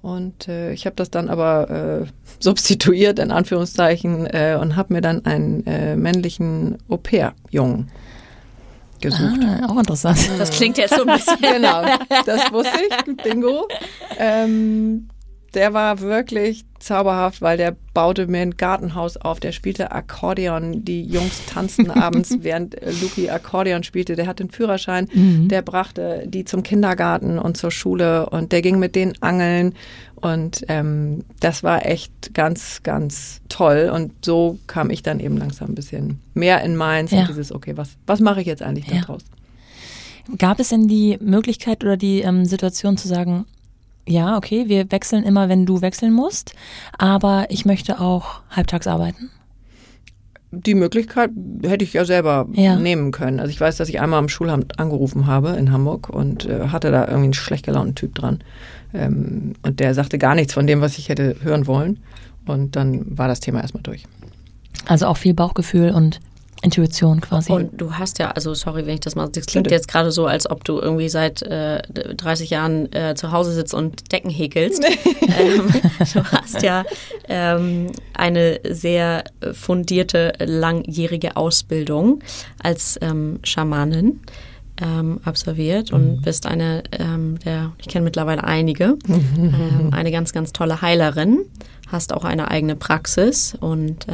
Und 0.00 0.48
äh, 0.48 0.72
ich 0.72 0.86
habe 0.86 0.96
das 0.96 1.10
dann 1.10 1.28
aber 1.28 2.02
äh, 2.02 2.06
substituiert, 2.38 3.18
in 3.18 3.30
Anführungszeichen, 3.30 4.26
äh, 4.26 4.56
und 4.60 4.76
habe 4.76 4.94
mir 4.94 5.00
dann 5.00 5.24
einen 5.24 5.66
äh, 5.66 5.96
männlichen 5.96 6.78
Au-pair-Jungen 6.88 7.90
gesucht. 9.00 9.40
Ah, 9.44 9.66
auch 9.68 9.78
interessant. 9.78 10.18
Das 10.38 10.50
klingt 10.50 10.78
jetzt 10.78 10.94
so 10.94 11.04
ein 11.04 11.16
bisschen. 11.16 11.38
genau, 11.40 11.82
das 12.26 12.52
wusste 12.52 12.78
ich, 12.88 13.16
bingo. 13.16 13.68
Ähm, 14.18 15.08
der 15.54 15.72
war 15.72 16.00
wirklich 16.00 16.64
zauberhaft, 16.78 17.42
weil 17.42 17.56
der 17.56 17.74
baute 17.94 18.26
mir 18.26 18.40
ein 18.40 18.56
Gartenhaus 18.56 19.16
auf, 19.16 19.40
der 19.40 19.52
spielte 19.52 19.90
Akkordeon, 19.92 20.84
die 20.84 21.02
Jungs 21.02 21.46
tanzten 21.46 21.90
abends, 21.90 22.36
während 22.40 22.76
Luki 23.02 23.30
Akkordeon 23.30 23.82
spielte, 23.82 24.14
der 24.14 24.26
hatte 24.26 24.44
einen 24.44 24.50
Führerschein, 24.50 25.08
mhm. 25.12 25.48
der 25.48 25.62
brachte 25.62 26.24
die 26.26 26.44
zum 26.44 26.62
Kindergarten 26.62 27.38
und 27.38 27.56
zur 27.56 27.70
Schule 27.70 28.28
und 28.30 28.52
der 28.52 28.62
ging 28.62 28.78
mit 28.78 28.94
denen 28.94 29.14
angeln 29.20 29.74
und 30.16 30.64
ähm, 30.68 31.24
das 31.40 31.62
war 31.62 31.86
echt 31.86 32.34
ganz, 32.34 32.82
ganz 32.82 33.40
toll 33.48 33.90
und 33.92 34.12
so 34.24 34.58
kam 34.66 34.90
ich 34.90 35.02
dann 35.02 35.20
eben 35.20 35.36
langsam 35.36 35.70
ein 35.70 35.74
bisschen 35.74 36.20
mehr 36.34 36.62
in 36.62 36.76
Mainz 36.76 37.10
ja. 37.10 37.20
und 37.20 37.28
dieses, 37.28 37.52
okay, 37.52 37.76
was, 37.76 37.96
was 38.06 38.20
mache 38.20 38.40
ich 38.40 38.46
jetzt 38.46 38.62
eigentlich 38.62 38.86
ja. 38.86 39.00
daraus? 39.00 39.22
Gab 40.36 40.60
es 40.60 40.68
denn 40.68 40.88
die 40.88 41.16
Möglichkeit 41.20 41.82
oder 41.82 41.96
die 41.96 42.20
ähm, 42.20 42.44
Situation 42.44 42.98
zu 42.98 43.08
sagen, 43.08 43.46
ja, 44.08 44.36
okay, 44.36 44.68
wir 44.68 44.90
wechseln 44.90 45.24
immer, 45.24 45.48
wenn 45.48 45.66
du 45.66 45.80
wechseln 45.80 46.12
musst, 46.12 46.54
aber 46.96 47.46
ich 47.50 47.64
möchte 47.64 48.00
auch 48.00 48.40
halbtags 48.50 48.86
arbeiten. 48.86 49.30
Die 50.50 50.74
Möglichkeit 50.74 51.30
hätte 51.62 51.84
ich 51.84 51.92
ja 51.92 52.06
selber 52.06 52.48
ja. 52.52 52.76
nehmen 52.76 53.12
können. 53.12 53.38
Also 53.38 53.50
ich 53.50 53.60
weiß, 53.60 53.76
dass 53.76 53.90
ich 53.90 54.00
einmal 54.00 54.18
am 54.18 54.30
Schulamt 54.30 54.80
angerufen 54.80 55.26
habe 55.26 55.50
in 55.50 55.72
Hamburg 55.72 56.08
und 56.08 56.46
äh, 56.46 56.68
hatte 56.68 56.90
da 56.90 57.02
irgendwie 57.02 57.24
einen 57.24 57.34
schlecht 57.34 57.66
gelaunten 57.66 57.94
Typ 57.94 58.14
dran. 58.14 58.38
Ähm, 58.94 59.52
und 59.62 59.78
der 59.78 59.92
sagte 59.92 60.16
gar 60.16 60.34
nichts 60.34 60.54
von 60.54 60.66
dem, 60.66 60.80
was 60.80 60.96
ich 60.96 61.10
hätte 61.10 61.36
hören 61.42 61.66
wollen. 61.66 61.98
Und 62.46 62.76
dann 62.76 63.18
war 63.18 63.28
das 63.28 63.40
Thema 63.40 63.60
erstmal 63.60 63.82
durch. 63.82 64.04
Also 64.86 65.06
auch 65.06 65.18
viel 65.18 65.34
Bauchgefühl 65.34 65.90
und 65.90 66.18
Intuition 66.62 67.20
quasi. 67.20 67.52
Und 67.52 67.80
du 67.80 67.94
hast 67.94 68.18
ja, 68.18 68.30
also 68.32 68.52
sorry, 68.54 68.84
wenn 68.86 68.94
ich 68.94 69.00
das 69.00 69.14
mal, 69.14 69.28
das 69.28 69.46
klingt 69.46 69.64
Bitte. 69.64 69.76
jetzt 69.76 69.88
gerade 69.88 70.10
so, 70.10 70.26
als 70.26 70.50
ob 70.50 70.64
du 70.64 70.78
irgendwie 70.78 71.08
seit 71.08 71.42
äh, 71.42 71.82
30 71.82 72.50
Jahren 72.50 72.92
äh, 72.92 73.14
zu 73.14 73.30
Hause 73.30 73.52
sitzt 73.52 73.74
und 73.74 74.10
Decken 74.10 74.30
häkelst. 74.30 74.84
ähm, 75.20 75.72
du 76.12 76.24
hast 76.24 76.62
ja 76.62 76.84
ähm, 77.28 77.92
eine 78.14 78.60
sehr 78.68 79.24
fundierte, 79.52 80.32
langjährige 80.38 81.36
Ausbildung 81.36 82.20
als 82.62 82.98
ähm, 83.02 83.40
Schamanin. 83.42 84.20
Ähm, 84.80 85.18
absolviert 85.24 85.92
und 85.92 86.18
mhm. 86.18 86.22
bist 86.22 86.46
eine 86.46 86.84
ähm, 86.92 87.40
der, 87.40 87.72
ich 87.80 87.88
kenne 87.88 88.04
mittlerweile 88.04 88.44
einige, 88.44 88.96
ähm, 89.08 89.88
eine 89.90 90.12
ganz, 90.12 90.32
ganz 90.32 90.52
tolle 90.52 90.82
Heilerin, 90.82 91.40
hast 91.88 92.12
auch 92.12 92.22
eine 92.22 92.48
eigene 92.48 92.76
Praxis 92.76 93.56
und 93.58 94.06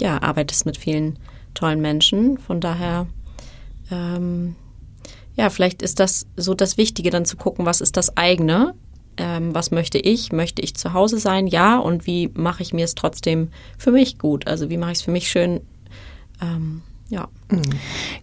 ja, 0.00 0.22
arbeitest 0.22 0.66
mit 0.66 0.76
vielen 0.76 1.18
tollen 1.54 1.80
Menschen. 1.80 2.38
Von 2.38 2.60
daher, 2.60 3.06
ähm, 3.90 4.56
ja, 5.36 5.50
vielleicht 5.50 5.82
ist 5.82 6.00
das 6.00 6.26
so 6.36 6.54
das 6.54 6.76
Wichtige, 6.76 7.10
dann 7.10 7.24
zu 7.24 7.36
gucken, 7.36 7.66
was 7.66 7.80
ist 7.80 7.96
das 7.96 8.16
eigene, 8.16 8.74
ähm, 9.16 9.54
was 9.54 9.70
möchte 9.70 9.98
ich? 9.98 10.32
Möchte 10.32 10.62
ich 10.62 10.74
zu 10.74 10.92
Hause 10.92 11.18
sein? 11.18 11.46
Ja. 11.46 11.78
Und 11.78 12.06
wie 12.06 12.30
mache 12.34 12.62
ich 12.62 12.72
mir 12.72 12.84
es 12.84 12.94
trotzdem 12.94 13.48
für 13.78 13.92
mich 13.92 14.18
gut? 14.18 14.46
Also 14.46 14.70
wie 14.70 14.76
mache 14.76 14.92
ich 14.92 14.98
es 14.98 15.02
für 15.02 15.10
mich 15.10 15.30
schön? 15.30 15.60
Ähm, 16.40 16.82
ja. 17.08 17.28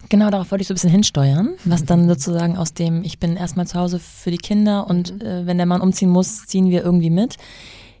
Genau, 0.08 0.30
darauf 0.30 0.50
wollte 0.50 0.62
ich 0.62 0.68
so 0.68 0.72
ein 0.72 0.76
bisschen 0.76 0.90
hinsteuern, 0.90 1.54
was 1.64 1.84
dann 1.84 2.08
sozusagen 2.08 2.56
aus 2.56 2.74
dem, 2.74 3.04
ich 3.04 3.20
bin 3.20 3.36
erstmal 3.36 3.68
zu 3.68 3.78
Hause 3.78 4.00
für 4.00 4.32
die 4.32 4.38
Kinder 4.38 4.88
und 4.88 5.14
mhm. 5.14 5.20
äh, 5.20 5.46
wenn 5.46 5.58
der 5.58 5.66
Mann 5.66 5.80
umziehen 5.80 6.10
muss, 6.10 6.46
ziehen 6.46 6.70
wir 6.70 6.82
irgendwie 6.82 7.10
mit 7.10 7.36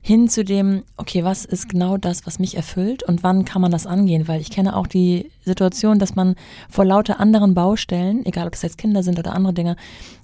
hin 0.02 0.28
zu 0.28 0.44
dem, 0.44 0.82
okay, 0.96 1.24
was 1.24 1.44
ist 1.44 1.68
genau 1.68 1.96
das, 1.96 2.26
was 2.26 2.38
mich 2.38 2.56
erfüllt 2.56 3.02
und 3.02 3.22
wann 3.22 3.44
kann 3.44 3.60
man 3.60 3.70
das 3.70 3.86
angehen? 3.86 4.28
Weil 4.28 4.40
ich 4.40 4.50
kenne 4.50 4.74
auch 4.76 4.86
die 4.86 5.30
Situation, 5.44 5.98
dass 5.98 6.14
man 6.14 6.36
vor 6.70 6.84
lauter 6.84 7.20
anderen 7.20 7.54
Baustellen, 7.54 8.24
egal 8.24 8.46
ob 8.46 8.54
es 8.54 8.62
jetzt 8.62 8.78
Kinder 8.78 9.02
sind 9.02 9.18
oder 9.18 9.34
andere 9.34 9.52
Dinge, 9.52 9.76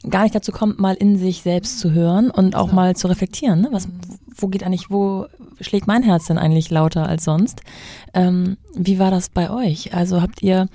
gar 0.08 0.22
nicht 0.22 0.34
dazu 0.34 0.50
kommt, 0.50 0.78
mal 0.78 0.94
in 0.94 1.18
sich 1.18 1.42
selbst 1.42 1.78
zu 1.78 1.92
hören 1.92 2.30
und 2.30 2.56
auch 2.56 2.72
mal 2.72 2.96
zu 2.96 3.06
reflektieren. 3.08 3.60
Ne? 3.60 3.68
Was, 3.70 3.88
wo 4.34 4.48
geht 4.48 4.64
eigentlich, 4.64 4.90
wo 4.90 5.26
schlägt 5.60 5.86
mein 5.86 6.02
Herz 6.02 6.26
denn 6.26 6.38
eigentlich 6.38 6.70
lauter 6.70 7.06
als 7.06 7.24
sonst? 7.24 7.60
Ähm, 8.14 8.56
wie 8.74 8.98
war 8.98 9.10
das 9.10 9.28
bei 9.28 9.50
euch? 9.50 9.94
Also 9.94 10.22
habt 10.22 10.42
ihr 10.42 10.68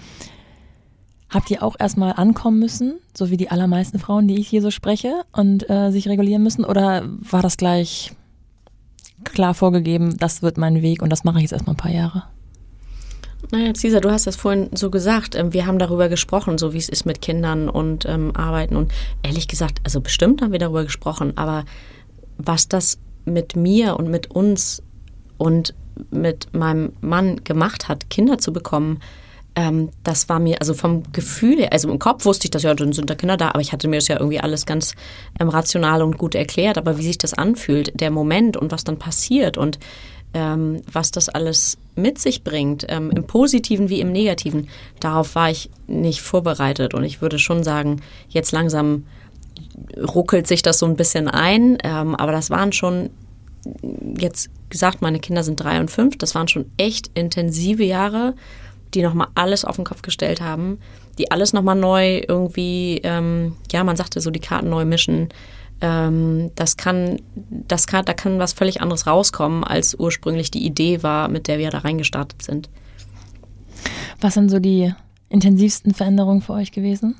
Habt 1.32 1.50
ihr 1.50 1.64
auch 1.64 1.78
erstmal 1.80 2.12
ankommen 2.12 2.60
müssen, 2.60 3.00
so 3.16 3.30
wie 3.30 3.38
die 3.38 3.50
allermeisten 3.50 4.00
Frauen, 4.00 4.28
die 4.28 4.38
ich 4.38 4.50
hier 4.50 4.62
so 4.62 4.70
spreche, 4.70 5.24
und 5.32 5.70
äh, 5.70 5.90
sich 5.90 6.10
regulieren 6.10 6.44
müssen? 6.44 6.66
Oder 6.66 7.06
war 7.22 7.42
das 7.42 7.56
gleich 7.56 8.12
klar 9.24 9.54
vorgegeben, 9.54 10.18
das 10.18 10.42
wird 10.42 10.58
mein 10.58 10.82
Weg 10.82 11.02
und 11.02 11.10
das 11.10 11.24
mache 11.24 11.38
ich 11.38 11.44
jetzt 11.44 11.54
erstmal 11.54 11.76
ein 11.76 11.78
paar 11.78 11.92
Jahre? 11.92 12.24
Naja, 13.52 13.74
Cesar, 13.74 14.02
du 14.02 14.12
hast 14.12 14.28
das 14.28 14.36
vorhin 14.36 14.70
so 14.74 14.90
gesagt. 14.90 15.36
Ähm, 15.36 15.54
wir 15.54 15.66
haben 15.66 15.80
darüber 15.80 16.10
gesprochen, 16.10 16.58
so 16.58 16.74
wie 16.74 16.78
es 16.78 16.90
ist 16.90 17.06
mit 17.06 17.22
Kindern 17.22 17.70
und 17.70 18.06
ähm, 18.06 18.36
Arbeiten. 18.36 18.76
Und 18.76 18.92
ehrlich 19.24 19.48
gesagt, 19.48 19.80
also 19.84 20.00
bestimmt 20.00 20.42
haben 20.42 20.52
wir 20.52 20.60
darüber 20.60 20.84
gesprochen. 20.84 21.34
Aber 21.38 21.66
was 22.38 22.70
das 22.70 23.00
mit 23.26 23.56
mir 23.56 23.98
und 23.98 24.10
mit 24.10 24.32
uns 24.32 24.84
und 25.38 25.74
mit 26.12 26.54
meinem 26.54 26.94
Mann 27.02 27.44
gemacht 27.44 27.90
hat, 27.90 28.10
Kinder 28.10 28.38
zu 28.38 28.54
bekommen, 28.54 29.00
ähm, 29.56 29.90
das 30.04 30.30
war 30.30 30.40
mir, 30.40 30.60
also 30.60 30.74
vom 30.74 31.04
Gefühl 31.12 31.58
her, 31.58 31.74
also 31.74 31.90
im 31.90 32.00
Kopf 32.00 32.26
wusste 32.26 32.46
ich 32.46 32.52
das 32.52 32.64
ja, 32.64 32.74
dann 32.74 32.94
sind 32.94 33.10
da 33.10 33.16
Kinder 33.16 33.38
da, 33.38 33.50
aber 33.50 33.60
ich 33.60 33.74
hatte 33.74 33.88
mir 33.88 33.98
das 33.98 34.08
ja 34.08 34.18
irgendwie 34.18 34.40
alles 34.40 34.66
ganz 34.66 34.96
ähm, 35.40 35.50
rational 35.50 36.02
und 36.02 36.18
gut 36.18 36.36
erklärt. 36.36 36.78
Aber 36.78 36.98
wie 36.98 37.04
sich 37.04 37.18
das 37.18 37.34
anfühlt, 37.34 38.00
der 38.00 38.12
Moment 38.12 38.56
und 38.56 38.72
was 38.72 38.84
dann 38.84 38.98
passiert 38.98 39.58
und 39.58 39.80
ähm, 40.34 40.82
was 40.92 41.12
das 41.12 41.28
alles 41.28 41.78
mit 41.96 42.18
sich 42.18 42.44
bringt, 42.44 42.86
ähm, 42.88 43.12
im 43.12 43.28
Positiven 43.28 43.90
wie 43.90 44.00
im 44.00 44.14
Negativen, 44.14 44.70
darauf 45.02 45.36
war 45.36 45.50
ich 45.50 45.70
nicht 45.88 46.22
vorbereitet. 46.22 46.94
Und 46.94 47.04
ich 47.04 47.22
würde 47.22 47.38
schon 47.38 47.64
sagen, 47.64 48.02
jetzt 48.30 48.54
langsam 48.54 49.06
ruckelt 49.98 50.48
sich 50.48 50.62
das 50.62 50.80
so 50.80 50.86
ein 50.86 50.96
bisschen 50.96 51.28
ein. 51.28 51.78
Ähm, 51.84 52.16
aber 52.16 52.32
das 52.32 52.50
waren 52.50 52.72
schon, 52.72 53.10
jetzt 54.18 54.50
gesagt, 54.70 55.02
meine 55.02 55.20
Kinder 55.20 55.44
sind 55.44 55.60
drei 55.60 55.82
und 55.82 55.92
fünf, 55.92 56.18
das 56.18 56.34
waren 56.34 56.48
schon 56.48 56.72
echt 56.78 57.12
intensive 57.14 57.84
Jahre 57.84 58.34
die 58.94 59.02
nochmal 59.02 59.28
alles 59.36 59.66
auf 59.66 59.76
den 59.76 59.86
Kopf 59.86 60.02
gestellt 60.02 60.42
haben, 60.42 60.80
die 61.18 61.32
alles 61.32 61.54
nochmal 61.54 61.76
neu 61.76 62.22
irgendwie, 62.28 63.00
ähm, 63.04 63.56
ja, 63.72 63.84
man 63.84 63.96
sagte 63.96 64.22
so, 64.22 64.32
die 64.32 64.40
Karten 64.40 64.70
neu 64.70 64.86
mischen. 64.86 65.30
Ähm, 65.82 66.52
das 66.56 66.78
kann, 66.78 67.18
das 67.50 67.88
kann, 67.88 68.06
da 68.06 68.14
kann 68.14 68.40
was 68.40 68.54
völlig 68.54 68.82
anderes 68.82 69.08
rauskommen, 69.08 69.64
als 69.64 69.96
ursprünglich 69.96 70.52
die 70.52 70.66
Idee 70.66 71.04
war, 71.04 71.28
mit 71.28 71.48
der 71.48 71.58
wir 71.58 71.70
da 71.72 71.80
reingestartet 71.80 72.42
sind. 72.42 72.70
Was 74.20 74.36
sind 74.36 74.50
so 74.50 74.60
die 74.60 74.94
intensivsten 75.30 75.94
Veränderungen 75.94 76.42
für 76.42 76.54
euch 76.54 76.72
gewesen? 76.72 77.16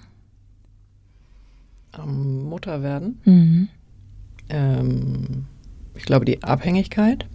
Am 1.94 2.44
Mutter 2.44 2.84
werden. 2.84 3.20
Mhm. 3.26 3.68
Ähm, 4.50 5.46
ich 5.96 6.04
glaube, 6.04 6.26
die 6.26 6.44
Abhängigkeit. 6.44 7.26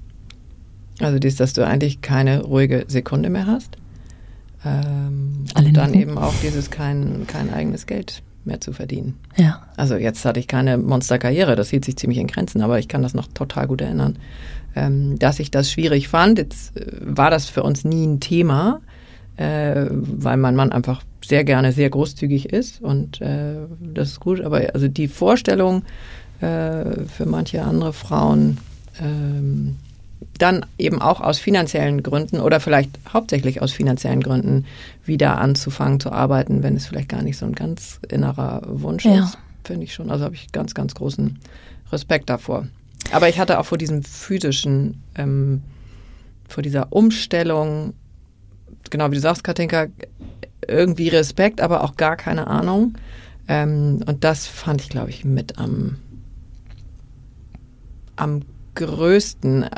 Also 1.00 1.18
dies, 1.18 1.36
dass 1.36 1.52
du 1.52 1.66
eigentlich 1.66 2.00
keine 2.00 2.42
ruhige 2.42 2.84
Sekunde 2.88 3.28
mehr 3.28 3.46
hast. 3.46 3.76
Ähm, 4.66 5.44
und 5.54 5.76
dann 5.76 5.94
eben 5.94 6.18
auch 6.18 6.34
dieses 6.42 6.70
kein, 6.70 7.26
kein 7.26 7.52
eigenes 7.52 7.86
Geld 7.86 8.22
mehr 8.44 8.60
zu 8.60 8.72
verdienen. 8.72 9.18
Ja. 9.36 9.62
Also 9.76 9.96
jetzt 9.96 10.24
hatte 10.24 10.40
ich 10.40 10.48
keine 10.48 10.78
Monsterkarriere, 10.78 11.56
das 11.56 11.70
hielt 11.70 11.84
sich 11.84 11.96
ziemlich 11.96 12.18
in 12.18 12.26
Grenzen, 12.26 12.62
aber 12.62 12.78
ich 12.78 12.88
kann 12.88 13.02
das 13.02 13.14
noch 13.14 13.28
total 13.28 13.66
gut 13.66 13.80
erinnern. 13.80 14.18
Ähm, 14.74 15.18
dass 15.18 15.40
ich 15.40 15.50
das 15.50 15.70
schwierig 15.70 16.08
fand, 16.08 16.38
jetzt 16.38 16.76
äh, 16.76 16.86
war 17.00 17.30
das 17.30 17.48
für 17.48 17.62
uns 17.62 17.84
nie 17.84 18.06
ein 18.06 18.20
Thema, 18.20 18.80
äh, 19.36 19.86
weil 19.90 20.36
mein 20.36 20.56
Mann 20.56 20.72
einfach 20.72 21.02
sehr 21.24 21.44
gerne 21.44 21.72
sehr 21.72 21.90
großzügig 21.90 22.52
ist 22.52 22.80
und 22.80 23.20
äh, 23.20 23.56
das 23.80 24.10
ist 24.10 24.20
gut, 24.20 24.40
aber 24.40 24.74
also 24.74 24.88
die 24.88 25.08
Vorstellung 25.08 25.82
äh, 26.40 27.04
für 27.06 27.26
manche 27.26 27.62
andere 27.62 27.92
Frauen, 27.92 28.58
ähm, 29.00 29.76
dann 30.38 30.66
eben 30.78 31.00
auch 31.00 31.20
aus 31.20 31.38
finanziellen 31.38 32.02
Gründen 32.02 32.40
oder 32.40 32.60
vielleicht 32.60 32.98
hauptsächlich 33.12 33.62
aus 33.62 33.72
finanziellen 33.72 34.22
Gründen 34.22 34.66
wieder 35.04 35.38
anzufangen 35.38 36.00
zu 36.00 36.12
arbeiten, 36.12 36.62
wenn 36.62 36.76
es 36.76 36.86
vielleicht 36.86 37.08
gar 37.08 37.22
nicht 37.22 37.36
so 37.36 37.46
ein 37.46 37.54
ganz 37.54 38.00
innerer 38.08 38.62
Wunsch 38.66 39.04
ja. 39.04 39.24
ist, 39.24 39.38
finde 39.64 39.84
ich 39.84 39.94
schon. 39.94 40.10
Also 40.10 40.24
habe 40.24 40.34
ich 40.34 40.52
ganz, 40.52 40.74
ganz 40.74 40.94
großen 40.94 41.38
Respekt 41.92 42.30
davor. 42.30 42.66
Aber 43.12 43.28
ich 43.28 43.38
hatte 43.38 43.58
auch 43.58 43.66
vor 43.66 43.78
diesem 43.78 44.02
physischen, 44.02 45.02
ähm, 45.14 45.62
vor 46.48 46.62
dieser 46.62 46.92
Umstellung, 46.92 47.94
genau 48.90 49.10
wie 49.10 49.16
du 49.16 49.20
sagst, 49.20 49.44
Katinka, 49.44 49.86
irgendwie 50.66 51.08
Respekt, 51.08 51.60
aber 51.60 51.84
auch 51.84 51.96
gar 51.96 52.16
keine 52.16 52.46
Ahnung. 52.48 52.94
Ähm, 53.48 54.00
und 54.06 54.24
das 54.24 54.46
fand 54.46 54.80
ich, 54.80 54.88
glaube 54.88 55.10
ich, 55.10 55.24
mit 55.24 55.58
am, 55.58 55.98
am 58.16 58.42
größten, 58.76 59.64
äh, 59.64 59.68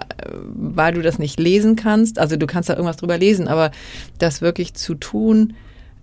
weil 0.55 0.95
du 0.95 1.03
das 1.03 1.19
nicht 1.19 1.41
lesen 1.41 1.77
kannst. 1.77 2.19
Also 2.19 2.37
du 2.37 2.47
kannst 2.47 2.69
da 2.69 2.75
irgendwas 2.75 2.99
drüber 2.99 3.17
lesen, 3.17 3.49
aber 3.49 3.71
das 4.19 4.43
wirklich 4.43 4.75
zu 4.75 4.95
tun, 4.95 5.55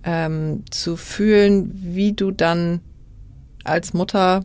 ähm, 0.04 0.64
zu 0.72 0.98
fühlen, 0.98 1.72
wie 1.74 2.14
du 2.14 2.32
dann 2.32 2.80
als 3.64 3.94
Mutter 3.94 4.44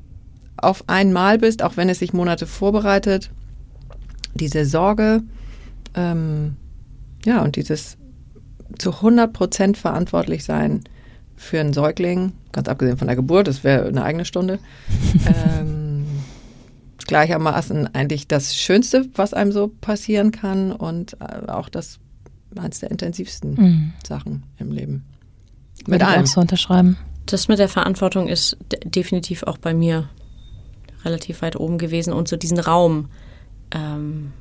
auf 0.56 0.84
einmal 0.88 1.38
bist, 1.38 1.62
auch 1.62 1.76
wenn 1.76 1.88
es 1.88 1.98
sich 1.98 2.12
Monate 2.12 2.46
vorbereitet, 2.46 3.30
diese 4.34 4.64
Sorge, 4.64 5.22
ähm, 5.94 6.56
ja, 7.24 7.42
und 7.42 7.56
dieses 7.56 7.96
zu 8.78 8.92
100 8.92 9.32
Prozent 9.32 9.76
verantwortlich 9.76 10.44
sein 10.44 10.84
für 11.36 11.60
einen 11.60 11.72
Säugling, 11.72 12.32
ganz 12.52 12.68
abgesehen 12.68 12.98
von 12.98 13.08
der 13.08 13.16
Geburt, 13.16 13.48
das 13.48 13.64
wäre 13.64 13.88
eine 13.88 14.04
eigene 14.04 14.24
Stunde. 14.24 14.58
ähm, 15.58 15.89
gleichermaßen 17.06 17.94
eigentlich 17.94 18.28
das 18.28 18.54
Schönste, 18.56 19.08
was 19.14 19.34
einem 19.34 19.52
so 19.52 19.68
passieren 19.68 20.32
kann 20.32 20.72
und 20.72 21.16
äh, 21.20 21.48
auch 21.48 21.68
das 21.68 21.98
eines 22.58 22.80
der 22.80 22.90
intensivsten 22.90 23.54
mhm. 23.54 23.92
Sachen 24.06 24.42
im 24.58 24.72
Leben. 24.72 25.04
Mit 25.86 26.02
allem. 26.02 26.22
auch 26.22 26.26
so 26.26 26.40
unterschreiben. 26.40 26.96
Das 27.26 27.48
mit 27.48 27.58
der 27.58 27.68
Verantwortung 27.68 28.28
ist 28.28 28.56
definitiv 28.84 29.44
auch 29.44 29.58
bei 29.58 29.72
mir 29.72 30.08
relativ 31.04 31.42
weit 31.42 31.56
oben 31.56 31.78
gewesen 31.78 32.12
und 32.12 32.28
so 32.28 32.36
diesen 32.36 32.58
Raum. 32.58 33.08
Ähm, 33.70 34.32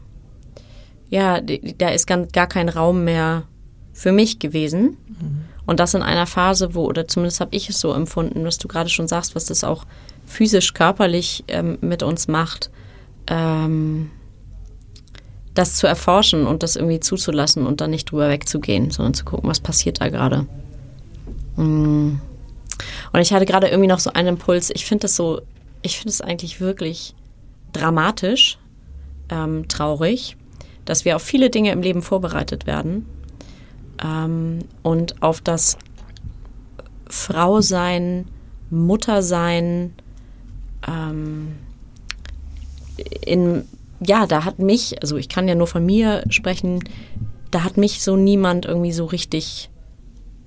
ja, 1.10 1.40
da 1.42 1.90
ist 1.90 2.08
gar 2.08 2.48
kein 2.48 2.70
Raum 2.70 3.04
mehr 3.04 3.44
für 3.94 4.12
mich 4.12 4.40
gewesen. 4.40 4.98
Mhm. 5.08 5.46
Und 5.66 5.80
das 5.80 5.94
in 5.94 6.02
einer 6.02 6.26
Phase, 6.26 6.74
wo, 6.74 6.86
oder 6.86 7.08
zumindest 7.08 7.42
habe 7.42 7.56
ich 7.56 7.70
es 7.70 7.80
so 7.80 7.94
empfunden, 7.94 8.44
was 8.44 8.58
du 8.58 8.68
gerade 8.68 8.90
schon 8.90 9.08
sagst, 9.08 9.36
was 9.36 9.46
das 9.46 9.64
auch 9.64 9.86
physisch, 10.30 10.74
körperlich 10.74 11.44
ähm, 11.48 11.80
mit 11.82 12.04
uns 12.04 12.28
macht, 12.28 12.70
ähm, 13.28 14.12
das 15.56 15.76
zu 15.76 15.88
erforschen 15.88 16.46
und 16.46 16.62
das 16.62 16.76
irgendwie 16.76 17.00
zuzulassen 17.00 17.66
und 17.66 17.82
dann 17.82 17.90
nicht 17.90 18.12
drüber 18.12 18.30
wegzugehen, 18.30 18.92
sondern 18.92 19.16
zu 19.16 19.26
gucken, 19.26 19.50
was 19.50 19.60
passiert 19.60 20.00
da 20.00 20.10
gerade. 20.10 20.46
Mm. 21.58 22.20
Und 23.12 23.20
ich 23.20 23.34
hatte 23.34 23.46
gerade 23.46 23.68
irgendwie 23.68 23.90
noch 23.90 24.00
so 24.00 24.14
einen 24.14 24.30
Impuls. 24.30 24.70
Ich 24.70 24.86
finde 24.86 25.02
das 25.04 25.16
so, 25.16 25.42
ich 25.82 25.98
finde 25.98 26.12
es 26.12 26.22
eigentlich 26.22 26.62
wirklich 26.62 27.16
dramatisch, 27.74 28.60
ähm, 29.30 29.68
traurig, 29.68 30.38
dass 30.86 31.06
wir 31.06 31.16
auf 31.16 31.24
viele 31.24 31.50
Dinge 31.50 31.72
im 31.72 31.82
Leben 31.82 32.04
vorbereitet 32.04 32.68
werden 32.68 33.08
ähm, 34.02 34.60
und 34.84 35.22
auf 35.24 35.42
das 35.42 35.78
Frau 37.10 37.62
sein, 37.62 38.26
Mutter 38.70 39.24
sein, 39.24 39.94
ähm, 40.88 41.56
in, 43.26 43.66
ja, 44.00 44.26
da 44.26 44.46
hat 44.46 44.60
mich, 44.60 45.02
also 45.02 45.18
ich 45.18 45.30
kann 45.30 45.48
ja 45.48 45.56
nur 45.56 45.68
von 45.68 45.86
mir 45.86 46.24
sprechen, 46.30 46.84
da 47.52 47.64
hat 47.64 47.78
mich 47.78 48.04
so 48.04 48.16
niemand 48.16 48.66
irgendwie 48.66 48.92
so 48.92 49.06
richtig 49.06 49.70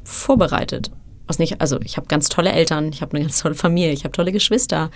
vorbereitet. 0.05 0.91
Was 1.27 1.39
nicht, 1.39 1.61
also 1.61 1.81
ich 1.81 1.97
habe 1.97 2.07
ganz 2.07 2.29
tolle 2.29 2.53
Eltern, 2.53 2.91
ich 2.91 3.03
habe 3.03 3.17
eine 3.17 3.25
ganz 3.25 3.41
tolle 3.41 3.55
Familie, 3.55 3.93
ich 3.93 4.05
habe 4.05 4.13
tolle 4.13 4.33
Geschwister. 4.33 4.91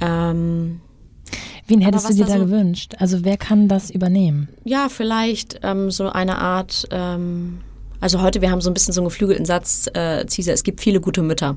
Ähm, 0.00 0.80
Wen 1.66 1.80
hättest 1.80 2.10
du 2.10 2.14
dir 2.14 2.26
da, 2.26 2.34
so, 2.34 2.40
gewünscht? 2.40 2.94
Also 2.98 3.24
wer 3.24 3.36
kann 3.36 3.68
das 3.68 3.90
übernehmen? 3.90 4.48
Ja, 4.64 4.88
vielleicht 4.88 5.60
ähm, 5.62 5.90
so 5.90 6.10
eine 6.10 6.38
Art, 6.38 6.86
ähm, 6.90 7.60
also 8.00 8.20
heute, 8.20 8.42
wir 8.42 8.50
haben 8.50 8.60
so 8.60 8.70
ein 8.70 8.74
bisschen 8.74 8.92
so 8.92 9.00
einen 9.00 9.08
geflügelten 9.08 9.46
Satz, 9.46 9.88
äh, 9.94 10.26
Cesar, 10.26 10.54
es 10.54 10.62
gibt 10.62 10.80
viele 10.80 11.00
gute 11.00 11.22
Mütter. 11.22 11.56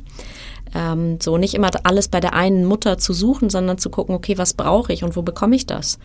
Ähm, 0.76 1.20
so 1.22 1.38
nicht 1.38 1.54
immer 1.54 1.70
alles 1.84 2.08
bei 2.08 2.20
der 2.20 2.34
einen 2.34 2.66
Mutter 2.66 2.98
zu 2.98 3.14
suchen, 3.14 3.50
sondern 3.50 3.78
zu 3.78 3.90
gucken, 3.90 4.16
okay, 4.16 4.38
was 4.38 4.54
brauche 4.54 4.94
ich 4.94 5.04
und 5.04 5.16
wo 5.16 5.22
bekomme 5.22 5.56
ich 5.56 5.66
das? 5.66 6.00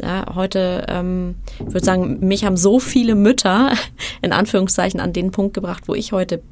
Ja, 0.00 0.34
heute, 0.34 0.86
ähm, 0.88 1.36
ich 1.58 1.66
würde 1.72 1.84
sagen, 1.84 2.20
mich 2.20 2.44
haben 2.44 2.56
so 2.56 2.78
viele 2.78 3.14
Mütter 3.14 3.72
in 4.22 4.32
Anführungszeichen 4.32 5.00
an 5.00 5.12
den 5.12 5.30
Punkt 5.30 5.54
gebracht, 5.54 5.84
wo 5.86 5.94
ich 5.94 6.12
heute 6.12 6.42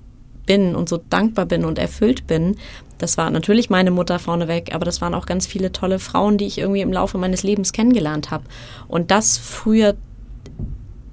bin 0.47 0.77
und 0.77 0.89
so 0.89 1.01
dankbar 1.11 1.47
bin 1.47 1.65
und 1.65 1.79
erfüllt 1.79 2.27
bin, 2.27 2.57
das 2.99 3.19
war 3.19 3.31
natürlich 3.31 3.69
meine 3.69 3.91
Mutter 3.91 4.19
vorneweg, 4.19 4.75
aber 4.75 4.85
das 4.85 5.01
waren 5.01 5.15
auch 5.15 5.27
ganz 5.27 5.47
viele 5.47 5.73
tolle 5.73 5.99
Frauen, 5.99 6.39
die 6.39 6.47
ich 6.47 6.59
irgendwie 6.59 6.81
im 6.81 6.93
Laufe 6.93 7.19
meines 7.19 7.43
Lebens 7.43 7.73
kennengelernt 7.73 8.31
habe. 8.31 8.45
Und 8.89 9.11
das 9.11 9.37
früher 9.37 9.97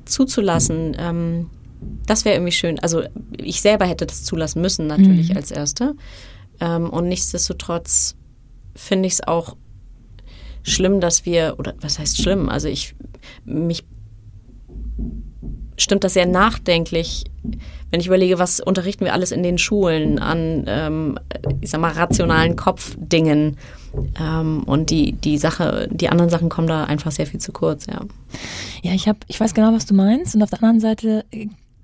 zuzulassen, 0.06 0.96
ähm, 0.98 1.50
das 2.06 2.26
wäre 2.26 2.36
irgendwie 2.36 2.52
schön. 2.52 2.80
Also 2.80 3.04
ich 3.38 3.62
selber 3.62 3.86
hätte 3.86 4.06
das 4.06 4.24
zulassen 4.24 4.62
müssen, 4.62 4.88
natürlich 4.88 5.30
mhm. 5.30 5.38
als 5.38 5.52
Erste. 5.52 5.96
Ähm, 6.60 6.90
und 6.90 7.08
nichtsdestotrotz 7.08 8.16
finde 8.76 9.08
ich 9.08 9.14
es 9.14 9.28
auch 9.28 9.56
schlimm, 10.64 11.00
dass 11.00 11.26
wir, 11.26 11.56
oder 11.58 11.74
was 11.82 12.00
heißt 12.00 12.22
schlimm? 12.22 12.50
Also 12.50 12.68
ich, 12.68 12.96
mich 13.46 13.84
stimmt 15.78 16.04
das 16.04 16.14
sehr 16.14 16.26
nachdenklich, 16.26 17.26
wenn 17.92 18.00
ich 18.00 18.08
überlege, 18.08 18.40
was 18.40 18.60
unterrichten 18.60 19.06
wir 19.06 19.14
alles 19.14 19.32
in 19.32 19.44
den 19.44 19.58
Schulen 19.58 20.20
an, 20.20 20.66
ähm, 20.68 21.20
ich 21.62 21.70
sag 21.70 21.82
mal, 21.82 21.92
rationalen 21.92 22.56
Kopfdingen. 22.56 23.58
Ähm, 24.20 24.64
und 24.64 24.90
die, 24.90 25.14
die 25.14 25.38
Sache, 25.38 25.88
die 25.92 26.10
anderen 26.10 26.30
Sachen 26.30 26.50
kommen 26.50 26.68
da 26.68 26.86
einfach 26.86 27.12
sehr 27.12 27.28
viel 27.28 27.40
zu 27.40 27.52
kurz, 27.52 27.86
ja. 27.86 28.02
Ja, 28.82 28.94
ich 28.94 29.08
habe, 29.08 29.20
ich 29.28 29.40
weiß 29.40 29.54
genau, 29.54 29.74
was 29.74 29.86
du 29.86 29.94
meinst. 29.94 30.36
Und 30.36 30.42
auf 30.42 30.50
der 30.50 30.64
anderen 30.64 30.80
Seite 30.80 31.26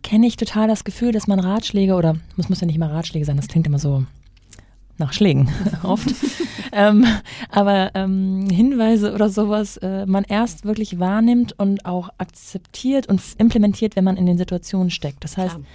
kenne 0.03 0.27
ich 0.27 0.37
total 0.37 0.67
das 0.67 0.83
Gefühl, 0.83 1.11
dass 1.11 1.27
man 1.27 1.39
Ratschläge 1.39 1.95
oder 1.95 2.15
muss 2.35 2.49
muss 2.49 2.61
ja 2.61 2.67
nicht 2.67 2.79
mal 2.79 2.89
Ratschläge 2.89 3.25
sein, 3.25 3.37
das 3.37 3.47
klingt 3.47 3.67
immer 3.67 3.79
so 3.79 4.03
nach 4.97 5.13
Schlägen 5.13 5.49
oft. 5.83 6.13
ähm, 6.71 7.05
aber 7.49 7.91
ähm, 7.95 8.47
Hinweise 8.49 9.13
oder 9.13 9.29
sowas 9.29 9.77
äh, 9.77 10.05
man 10.05 10.25
erst 10.25 10.65
wirklich 10.65 10.99
wahrnimmt 10.99 11.57
und 11.57 11.85
auch 11.85 12.09
akzeptiert 12.17 13.07
und 13.07 13.21
implementiert, 13.37 13.95
wenn 13.95 14.03
man 14.03 14.17
in 14.17 14.25
den 14.25 14.37
Situationen 14.37 14.89
steckt. 14.89 15.23
Das 15.23 15.37
heißt, 15.37 15.55
Klar. 15.55 15.65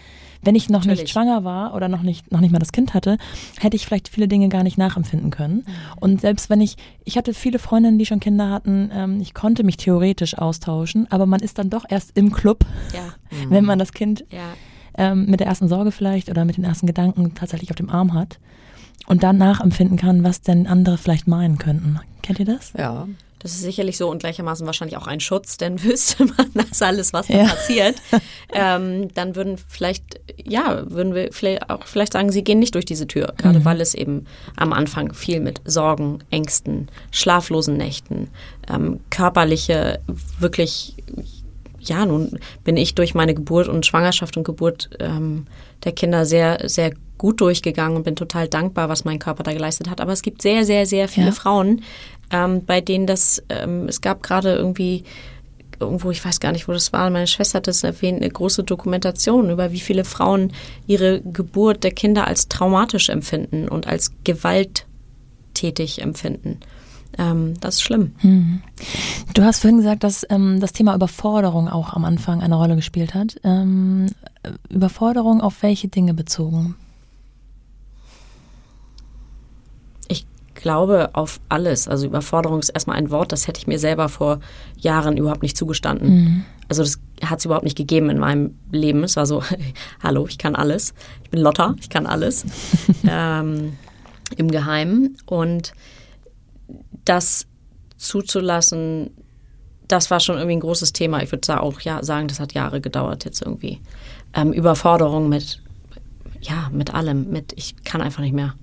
Wenn 0.45 0.55
ich 0.55 0.69
noch 0.69 0.81
Natürlich. 0.81 1.01
nicht 1.01 1.13
schwanger 1.13 1.45
war 1.45 1.75
oder 1.75 1.89
noch 1.89 2.03
nicht, 2.03 2.31
noch 2.33 2.41
nicht 2.41 2.53
mal 2.53 2.59
das 2.59 2.73
Kind 2.73 2.95
hatte, 2.95 3.19
hätte 3.59 3.77
ich 3.77 3.87
vielleicht 3.87 4.09
viele 4.09 4.29
Dinge 4.29 4.49
gar 4.49 4.63
nicht 4.63 4.79
nachempfinden 4.79 5.31
können. 5.31 5.57
Mhm. 5.57 5.65
Und 6.01 6.21
selbst 6.21 6.51
wenn 6.51 6.61
ich, 6.61 6.77
ich 7.05 7.17
hatte 7.17 7.35
viele 7.35 7.59
Freundinnen, 7.59 7.99
die 7.99 8.07
schon 8.07 8.21
Kinder 8.21 8.51
hatten, 8.51 8.91
ähm, 8.93 9.21
ich 9.21 9.35
konnte 9.35 9.65
mich 9.65 9.77
theoretisch 9.77 10.37
austauschen, 10.37 11.07
aber 11.11 11.27
man 11.27 11.41
ist 11.41 11.59
dann 11.59 11.71
doch 11.71 11.85
erst 11.89 12.17
im 12.17 12.33
Club, 12.33 12.65
ja. 12.93 13.15
wenn 13.49 13.65
man 13.65 13.79
das 13.79 13.93
Kind 13.93 14.25
ja. 14.31 14.55
ähm, 14.97 15.27
mit 15.27 15.41
der 15.41 15.47
ersten 15.47 15.69
Sorge 15.69 15.93
vielleicht 15.93 16.31
oder 16.31 16.45
mit 16.45 16.57
den 16.57 16.65
ersten 16.65 16.87
Gedanken 16.87 17.35
tatsächlich 17.35 17.71
auf 17.71 17.77
dem 17.77 17.91
Arm 17.91 18.15
hat 18.15 18.39
und 19.07 19.23
dann 19.23 19.39
nachempfinden 19.39 19.97
kann, 19.97 20.25
was 20.25 20.41
denn 20.43 20.67
andere 20.67 20.99
vielleicht 20.99 21.27
meinen 21.27 21.59
könnten. 21.59 22.01
Kennt 22.23 22.39
ihr 22.39 22.47
das? 22.47 22.73
Ja. 22.77 23.07
Das 23.45 23.53
ist 23.53 23.61
sicherlich 23.61 23.99
so 23.99 24.09
und 24.09 24.21
gleichermaßen 24.21 24.65
wahrscheinlich 24.65 24.97
auch 24.97 25.07
ein 25.07 25.21
Schutz, 25.21 25.59
denn 25.59 25.83
wüsste 25.85 26.25
man 26.25 26.51
das 26.55 26.81
alles, 26.81 27.13
was 27.13 27.27
da 27.27 27.35
ja. 27.35 27.45
passiert, 27.45 27.97
ähm, 28.55 29.13
dann 29.13 29.37
würden 29.37 29.59
vielleicht, 29.69 30.19
ja, 30.43 30.83
würden 30.91 31.15
wir 31.15 31.31
vielleicht 31.31 31.69
auch 31.69 31.87
vielleicht 31.87 32.15
sagen, 32.15 32.33
sie 32.33 32.43
gehen 32.43 32.59
nicht 32.59 32.75
durch 32.75 32.87
diese 32.87 33.07
Tür, 33.07 33.35
gerade 33.37 33.61
mhm. 33.61 33.65
weil 33.67 33.83
es 33.83 33.93
eben 33.93 34.25
am 34.57 34.73
Anfang 34.73 35.13
viel 35.13 35.41
mit 35.41 35.61
Sorgen, 35.67 36.21
Ängsten, 36.31 36.89
schlaflosen 37.11 37.77
Nächten, 37.77 38.31
ähm, 38.73 39.01
körperliche, 39.11 40.01
wirklich, 40.39 40.95
ja, 41.81 42.07
nun 42.07 42.39
bin 42.65 42.79
ich 42.79 42.95
durch 42.95 43.15
meine 43.15 43.35
Geburt 43.35 43.69
und 43.69 43.85
Schwangerschaft 43.85 44.39
und 44.39 44.45
Geburt 44.45 44.89
ähm, 45.01 45.47
der 45.85 45.93
Kinder 45.93 46.25
sehr, 46.25 46.67
sehr 46.67 46.93
gut 47.19 47.41
durchgegangen 47.41 47.97
und 47.97 48.03
bin 48.03 48.17
total 48.17 48.49
dankbar, 48.49 48.89
was 48.89 49.05
mein 49.05 49.19
Körper 49.19 49.43
da 49.43 49.53
geleistet 49.53 49.89
hat. 49.89 50.01
Aber 50.01 50.13
es 50.13 50.23
gibt 50.23 50.43
sehr, 50.43 50.65
sehr, 50.65 50.87
sehr 50.87 51.09
viele 51.09 51.27
ja. 51.27 51.33
Frauen, 51.33 51.83
ähm, 52.35 52.65
bei 52.65 52.81
denen 52.81 53.07
das, 53.07 53.43
ähm, 53.49 53.87
es 53.89 54.01
gab 54.01 54.23
gerade 54.23 54.55
irgendwie 54.55 55.05
irgendwo, 55.79 56.11
ich 56.11 56.25
weiß 56.25 56.41
gar 56.41 56.53
nicht, 56.53 56.67
wo 56.67 56.73
das 56.73 56.93
war, 56.93 57.09
meine 57.11 57.27
Schwester 57.27 57.59
hat 57.59 57.69
das 57.69 57.85
erwähnt, 57.85 58.23
eine 58.23 58.31
große 58.31 58.65
Dokumentation 58.65 59.51
über 59.51 59.71
wie 59.71 59.81
viele 59.81 60.05
Frauen 60.05 60.53
ihre 60.87 61.21
Geburt 61.21 61.85
der 61.85 61.93
Kinder 61.93 62.27
als 62.27 62.49
traumatisch 62.49 63.09
empfinden 63.09 63.69
und 63.69 63.87
als 63.87 64.13
gewalttätig 64.25 66.03
empfinden. 66.03 66.59
Ähm, 67.19 67.55
das 67.61 67.77
ist 67.77 67.83
schlimm. 67.83 68.13
Hm. 68.19 68.63
Du 69.35 69.45
hast 69.45 69.61
vorhin 69.61 69.77
gesagt, 69.79 70.03
dass 70.03 70.27
ähm, 70.29 70.59
das 70.59 70.73
Thema 70.73 70.95
Überforderung 70.97 71.69
auch 71.69 71.93
am 71.93 72.05
Anfang 72.05 72.41
eine 72.43 72.57
Rolle 72.57 72.75
gespielt 72.75 73.15
hat. 73.15 73.37
Ähm, 73.45 74.07
Überforderung 74.69 75.41
auf 75.41 75.63
welche 75.63 75.87
Dinge 75.87 76.15
bezogen? 76.15 76.75
Glaube 80.65 81.11
auf 81.13 81.41
alles. 81.51 81.89
Also 81.89 82.07
Überforderung 82.07 82.59
ist 82.59 82.71
erstmal 82.71 82.97
ein 82.97 83.11
Wort, 83.11 83.33
das 83.33 83.47
hätte 83.47 83.61
ich 83.61 83.67
mir 83.67 83.79
selber 83.79 84.09
vor 84.09 84.41
Jahren 84.79 85.19
überhaupt 85.19 85.43
nicht 85.43 85.59
zugestanden. 85.59 86.09
Mhm. 86.11 86.45
Also 86.71 86.83
das 86.83 86.99
hat 87.23 87.41
es 87.41 87.45
überhaupt 87.45 87.65
nicht 87.65 87.77
gegeben 87.77 88.09
in 88.09 88.19
meinem 88.19 88.57
Leben. 88.73 89.05
Es 89.05 89.17
war 89.17 89.27
so, 89.27 89.43
hallo, 90.03 90.27
ich 90.27 90.39
kann 90.39 90.57
alles. 90.57 90.95
Ich 91.23 91.29
bin 91.29 91.41
Lotta, 91.41 91.75
ich 91.79 91.91
kann 91.91 92.07
alles. 92.07 92.47
ähm, 93.07 93.75
Im 94.39 94.51
Geheimen. 94.51 95.19
Und 95.27 95.75
das 97.05 97.47
zuzulassen, 97.99 99.11
das 99.87 100.11
war 100.11 100.19
schon 100.19 100.37
irgendwie 100.37 100.57
ein 100.57 100.61
großes 100.61 100.95
Thema. 100.95 101.23
Ich 101.23 101.31
würde 101.31 101.61
auch 101.61 101.79
ja, 101.83 102.03
sagen, 102.03 102.27
das 102.27 102.41
hat 102.41 102.55
Jahre 102.55 102.81
gedauert 102.81 103.27
jetzt 103.27 103.43
irgendwie. 103.43 103.83
Ähm, 104.33 104.55
Überforderung 104.55 105.29
mit, 105.29 105.61
ja, 106.41 106.71
mit 106.73 106.95
allem, 106.95 107.29
mit 107.29 107.53
ich 107.55 107.85
kann 107.85 108.01
einfach 108.01 108.23
nicht 108.23 108.35
mehr. 108.35 108.55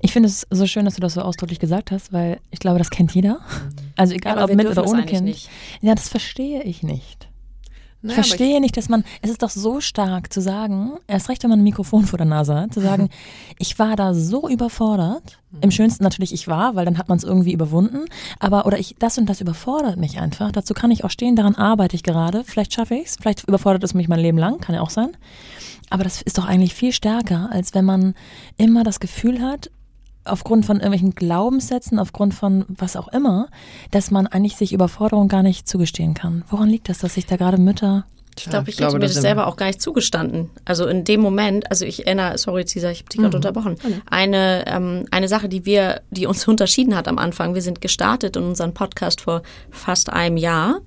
Ich 0.00 0.12
finde 0.12 0.28
es 0.28 0.46
so 0.50 0.66
schön, 0.66 0.84
dass 0.84 0.94
du 0.94 1.00
das 1.00 1.14
so 1.14 1.22
ausdrücklich 1.22 1.58
gesagt 1.58 1.90
hast, 1.90 2.12
weil 2.12 2.40
ich 2.50 2.60
glaube, 2.60 2.78
das 2.78 2.90
kennt 2.90 3.14
jeder. 3.14 3.40
Also 3.96 4.14
egal, 4.14 4.36
ja, 4.36 4.44
ob 4.44 4.54
mit 4.54 4.66
oder 4.66 4.86
ohne 4.86 5.06
Kind. 5.06 5.48
Ja, 5.80 5.94
das 5.94 6.08
verstehe 6.08 6.62
ich 6.62 6.82
nicht. 6.82 7.25
Ich 8.06 8.16
naja, 8.16 8.22
verstehe 8.22 8.54
ich 8.54 8.60
nicht, 8.60 8.76
dass 8.76 8.88
man, 8.88 9.04
es 9.20 9.30
ist 9.30 9.42
doch 9.42 9.50
so 9.50 9.80
stark 9.80 10.32
zu 10.32 10.40
sagen, 10.40 10.92
erst 11.08 11.28
recht, 11.28 11.42
wenn 11.42 11.50
man 11.50 11.58
ein 11.58 11.64
Mikrofon 11.64 12.06
vor 12.06 12.18
der 12.18 12.26
Nase 12.26 12.54
hat, 12.54 12.72
zu 12.72 12.80
sagen, 12.80 13.08
ich 13.58 13.80
war 13.80 13.96
da 13.96 14.14
so 14.14 14.48
überfordert. 14.48 15.38
Im 15.60 15.72
schönsten 15.72 16.04
natürlich 16.04 16.32
ich 16.32 16.46
war, 16.46 16.76
weil 16.76 16.84
dann 16.84 16.98
hat 16.98 17.08
man 17.08 17.18
es 17.18 17.24
irgendwie 17.24 17.52
überwunden. 17.52 18.04
Aber, 18.38 18.66
oder 18.66 18.78
ich, 18.78 18.94
das 18.98 19.18
und 19.18 19.26
das 19.26 19.40
überfordert 19.40 19.96
mich 19.96 20.20
einfach. 20.20 20.52
Dazu 20.52 20.72
kann 20.72 20.92
ich 20.92 21.02
auch 21.04 21.10
stehen, 21.10 21.34
daran 21.34 21.56
arbeite 21.56 21.96
ich 21.96 22.02
gerade. 22.02 22.44
Vielleicht 22.44 22.74
schaffe 22.74 22.94
ich 22.94 23.06
es, 23.06 23.16
vielleicht 23.16 23.48
überfordert 23.48 23.82
es 23.82 23.94
mich 23.94 24.06
mein 24.06 24.20
Leben 24.20 24.38
lang, 24.38 24.60
kann 24.60 24.74
ja 24.74 24.82
auch 24.82 24.90
sein. 24.90 25.16
Aber 25.90 26.04
das 26.04 26.22
ist 26.22 26.38
doch 26.38 26.44
eigentlich 26.44 26.74
viel 26.74 26.92
stärker, 26.92 27.48
als 27.50 27.74
wenn 27.74 27.84
man 27.84 28.14
immer 28.56 28.84
das 28.84 29.00
Gefühl 29.00 29.40
hat, 29.40 29.70
aufgrund 30.26 30.66
von 30.66 30.76
irgendwelchen 30.76 31.14
Glaubenssätzen, 31.14 31.98
aufgrund 31.98 32.34
von 32.34 32.64
was 32.68 32.96
auch 32.96 33.08
immer, 33.08 33.48
dass 33.90 34.10
man 34.10 34.26
eigentlich 34.26 34.56
sich 34.56 34.72
Überforderung 34.72 35.28
gar 35.28 35.42
nicht 35.42 35.68
zugestehen 35.68 36.14
kann. 36.14 36.44
Woran 36.48 36.68
liegt 36.68 36.88
das, 36.88 36.98
dass 36.98 37.14
sich 37.14 37.26
da 37.26 37.36
gerade 37.36 37.58
Mütter 37.58 38.04
ich 38.38 38.50
glaube, 38.50 38.68
ich, 38.68 38.78
ja, 38.78 38.86
ich 38.86 38.92
hätte 38.92 39.00
mir 39.00 39.06
das 39.06 39.16
selber 39.16 39.46
auch 39.46 39.56
gar 39.56 39.66
nicht 39.66 39.80
zugestanden. 39.80 40.50
Also 40.64 40.86
in 40.86 41.04
dem 41.04 41.20
Moment, 41.20 41.70
also 41.70 41.84
ich 41.84 42.06
erinnere, 42.06 42.36
sorry 42.36 42.66
Cesar, 42.66 42.90
ich 42.90 42.98
habe 42.98 43.08
dich 43.08 43.20
gerade 43.20 43.30
mhm. 43.30 43.36
unterbrochen, 43.36 43.76
eine, 44.10 44.64
ähm, 44.66 45.06
eine 45.10 45.28
Sache, 45.28 45.48
die 45.48 45.64
wir, 45.64 46.02
die 46.10 46.26
uns 46.26 46.46
unterschieden 46.48 46.94
hat 46.96 47.08
am 47.08 47.18
Anfang, 47.18 47.54
wir 47.54 47.62
sind 47.62 47.80
gestartet 47.80 48.36
in 48.36 48.42
unseren 48.42 48.74
Podcast 48.74 49.22
vor 49.22 49.42
fast 49.70 50.12
einem 50.12 50.36
Jahr 50.36 50.80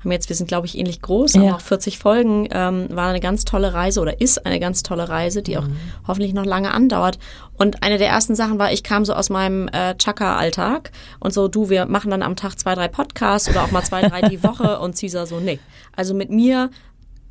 haben 0.00 0.12
jetzt, 0.12 0.28
wir 0.28 0.36
sind 0.36 0.48
glaube 0.48 0.66
ich 0.66 0.78
ähnlich 0.78 1.00
groß, 1.02 1.34
haben 1.34 1.44
ja. 1.44 1.56
auch 1.56 1.60
40 1.60 1.98
Folgen, 1.98 2.48
ähm, 2.50 2.88
war 2.90 3.08
eine 3.08 3.20
ganz 3.20 3.44
tolle 3.44 3.74
Reise 3.74 4.00
oder 4.00 4.20
ist 4.20 4.46
eine 4.46 4.60
ganz 4.60 4.82
tolle 4.82 5.08
Reise, 5.08 5.42
die 5.42 5.52
mhm. 5.52 5.58
auch 5.58 5.68
hoffentlich 6.08 6.34
noch 6.34 6.44
lange 6.44 6.72
andauert. 6.72 7.18
Und 7.56 7.82
eine 7.82 7.98
der 7.98 8.08
ersten 8.08 8.34
Sachen 8.34 8.58
war, 8.58 8.72
ich 8.72 8.82
kam 8.82 9.04
so 9.04 9.14
aus 9.14 9.30
meinem 9.30 9.68
äh, 9.68 9.96
Chaka-Alltag 9.96 10.92
und 11.20 11.32
so, 11.32 11.48
du, 11.48 11.70
wir 11.70 11.86
machen 11.86 12.10
dann 12.10 12.22
am 12.22 12.36
Tag 12.36 12.58
zwei, 12.58 12.74
drei 12.74 12.88
Podcasts 12.88 13.48
oder 13.48 13.64
auch 13.64 13.70
mal 13.70 13.82
zwei, 13.82 14.06
drei 14.08 14.28
die 14.28 14.42
Woche 14.42 14.78
und 14.80 14.98
Caesar 14.98 15.26
so, 15.26 15.40
nee. 15.40 15.58
Also 15.94 16.14
mit 16.14 16.30
mir 16.30 16.70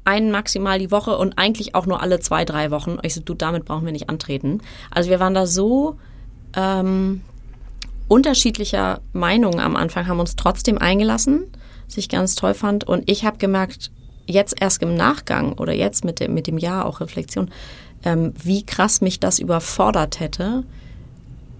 einen 0.03 0.31
maximal 0.31 0.79
die 0.79 0.91
Woche 0.91 1.17
und 1.17 1.37
eigentlich 1.37 1.75
auch 1.75 1.85
nur 1.85 2.01
alle 2.01 2.19
zwei, 2.19 2.45
drei 2.45 2.71
Wochen. 2.71 2.97
Ich 3.01 3.15
so, 3.15 3.21
du, 3.21 3.33
damit 3.33 3.65
brauchen 3.65 3.85
wir 3.85 3.91
nicht 3.91 4.09
antreten. 4.09 4.61
Also 4.91 5.09
wir 5.09 5.19
waren 5.19 5.33
da 5.33 5.47
so 5.47 5.97
ähm, 6.55 7.21
unterschiedlicher 8.07 9.01
Meinungen 9.13 9.59
am 9.59 9.75
Anfang, 9.75 10.07
haben 10.07 10.19
uns 10.19 10.35
trotzdem 10.35 10.77
eingelassen 10.77 11.47
was 11.87 11.97
ich 11.97 12.09
ganz 12.09 12.35
toll 12.35 12.53
fand. 12.53 12.83
Und 12.85 13.09
ich 13.09 13.25
habe 13.25 13.37
gemerkt, 13.37 13.91
jetzt 14.27 14.55
erst 14.59 14.81
im 14.81 14.95
Nachgang 14.95 15.53
oder 15.53 15.73
jetzt 15.73 16.03
mit 16.03 16.19
dem, 16.19 16.33
mit 16.33 16.47
dem 16.47 16.57
Jahr 16.57 16.85
auch 16.85 16.99
Reflexion, 16.99 17.49
ähm, 18.03 18.33
wie 18.43 18.65
krass 18.65 19.01
mich 19.01 19.19
das 19.19 19.39
überfordert 19.39 20.19
hätte, 20.19 20.63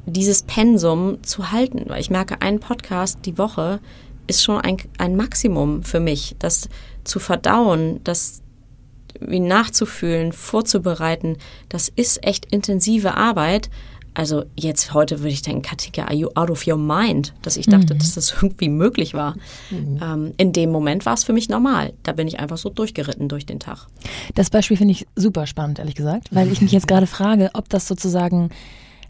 dieses 0.05 0.43
Pensum 0.43 1.23
zu 1.23 1.51
halten. 1.51 1.85
Weil 1.87 2.01
ich 2.01 2.09
merke, 2.09 2.41
ein 2.41 2.59
Podcast 2.59 3.19
die 3.25 3.37
Woche 3.37 3.79
ist 4.27 4.43
schon 4.43 4.61
ein, 4.61 4.77
ein 4.97 5.15
Maximum 5.15 5.83
für 5.83 5.99
mich, 5.99 6.35
das 6.39 6.69
zu 7.03 7.19
verdauen, 7.19 8.01
das 8.03 8.41
wie 9.19 9.39
nachzufühlen, 9.39 10.33
vorzubereiten, 10.33 11.37
das 11.69 11.89
ist 11.89 12.25
echt 12.25 12.45
intensive 12.51 13.15
Arbeit. 13.15 13.69
Also 14.15 14.45
jetzt 14.55 14.93
heute 14.93 15.19
würde 15.19 15.29
ich 15.29 15.41
denken, 15.41 15.61
Katika, 15.61 16.05
are 16.05 16.15
you 16.15 16.29
out 16.35 16.49
of 16.49 16.65
your 16.65 16.77
mind? 16.77 17.33
Dass 17.41 17.57
ich 17.57 17.67
dachte, 17.67 17.93
mhm. 17.93 17.99
dass 17.99 18.15
das 18.15 18.33
irgendwie 18.41 18.69
möglich 18.69 19.13
war. 19.13 19.35
Mhm. 19.69 19.99
Ähm, 20.01 20.33
in 20.37 20.53
dem 20.53 20.71
Moment 20.71 21.05
war 21.05 21.13
es 21.13 21.25
für 21.25 21.33
mich 21.33 21.49
normal. 21.49 21.93
Da 22.03 22.13
bin 22.13 22.27
ich 22.27 22.39
einfach 22.39 22.57
so 22.57 22.69
durchgeritten 22.69 23.27
durch 23.27 23.45
den 23.45 23.59
Tag. 23.59 23.87
Das 24.33 24.49
Beispiel 24.49 24.77
finde 24.77 24.93
ich 24.93 25.05
super 25.15 25.45
spannend, 25.45 25.79
ehrlich 25.79 25.95
gesagt, 25.95 26.33
weil 26.33 26.51
ich 26.51 26.61
mich 26.61 26.71
jetzt 26.71 26.87
gerade 26.87 27.07
frage, 27.07 27.51
ob 27.53 27.69
das 27.69 27.87
sozusagen 27.87 28.49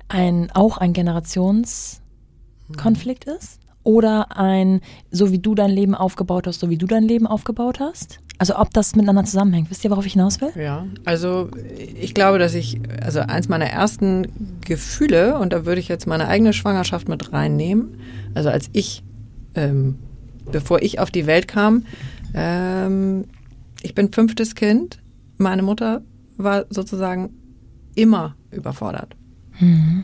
ein, 0.08 0.50
auch 0.52 0.78
ein 0.78 0.94
Generationskonflikt 0.94 3.26
ist 3.26 3.60
oder 3.84 4.36
ein, 4.36 4.82
so 5.12 5.32
wie 5.32 5.40
du 5.40 5.54
dein 5.54 5.70
Leben 5.70 5.94
aufgebaut 5.94 6.48
hast, 6.48 6.60
so 6.60 6.70
wie 6.70 6.78
du 6.78 6.88
dein 6.88 7.04
Leben 7.04 7.28
aufgebaut 7.28 7.80
hast. 7.80 8.20
Also 8.38 8.58
ob 8.58 8.74
das 8.74 8.96
miteinander 8.96 9.24
zusammenhängt. 9.24 9.70
Wisst 9.70 9.84
ihr, 9.84 9.92
worauf 9.92 10.06
ich 10.06 10.14
hinaus 10.14 10.42
will? 10.42 10.52
Ja, 10.56 10.86
also 11.06 11.50
ich 11.78 12.14
glaube, 12.14 12.38
dass 12.38 12.54
ich, 12.54 12.80
also 13.02 13.22
eins 13.22 13.48
meiner 13.48 13.68
ersten 13.68 14.60
Gefühle, 14.62 15.38
und 15.38 15.54
da 15.54 15.66
würde 15.66 15.80
ich 15.80 15.88
jetzt 15.88 16.06
meine 16.06 16.28
eigene 16.28 16.52
Schwangerschaft 16.52 17.08
mit 17.08 17.32
reinnehmen, 17.32 18.00
also 18.34 18.50
als 18.50 18.70
ich, 18.74 19.04
ähm, 19.56 20.00
bevor 20.52 20.82
ich 20.82 21.00
auf 21.00 21.12
die 21.12 21.28
Welt 21.28 21.48
kam, 21.48 21.86
ähm, 22.34 23.26
ich 23.82 23.96
bin 23.96 24.12
fünftes 24.12 24.56
Kind, 24.56 25.00
meine 25.38 25.64
Mutter 25.64 26.02
war 26.38 26.66
sozusagen 26.70 27.30
immer 27.96 28.36
überfordert. 28.52 29.16
Mhm. 29.60 30.04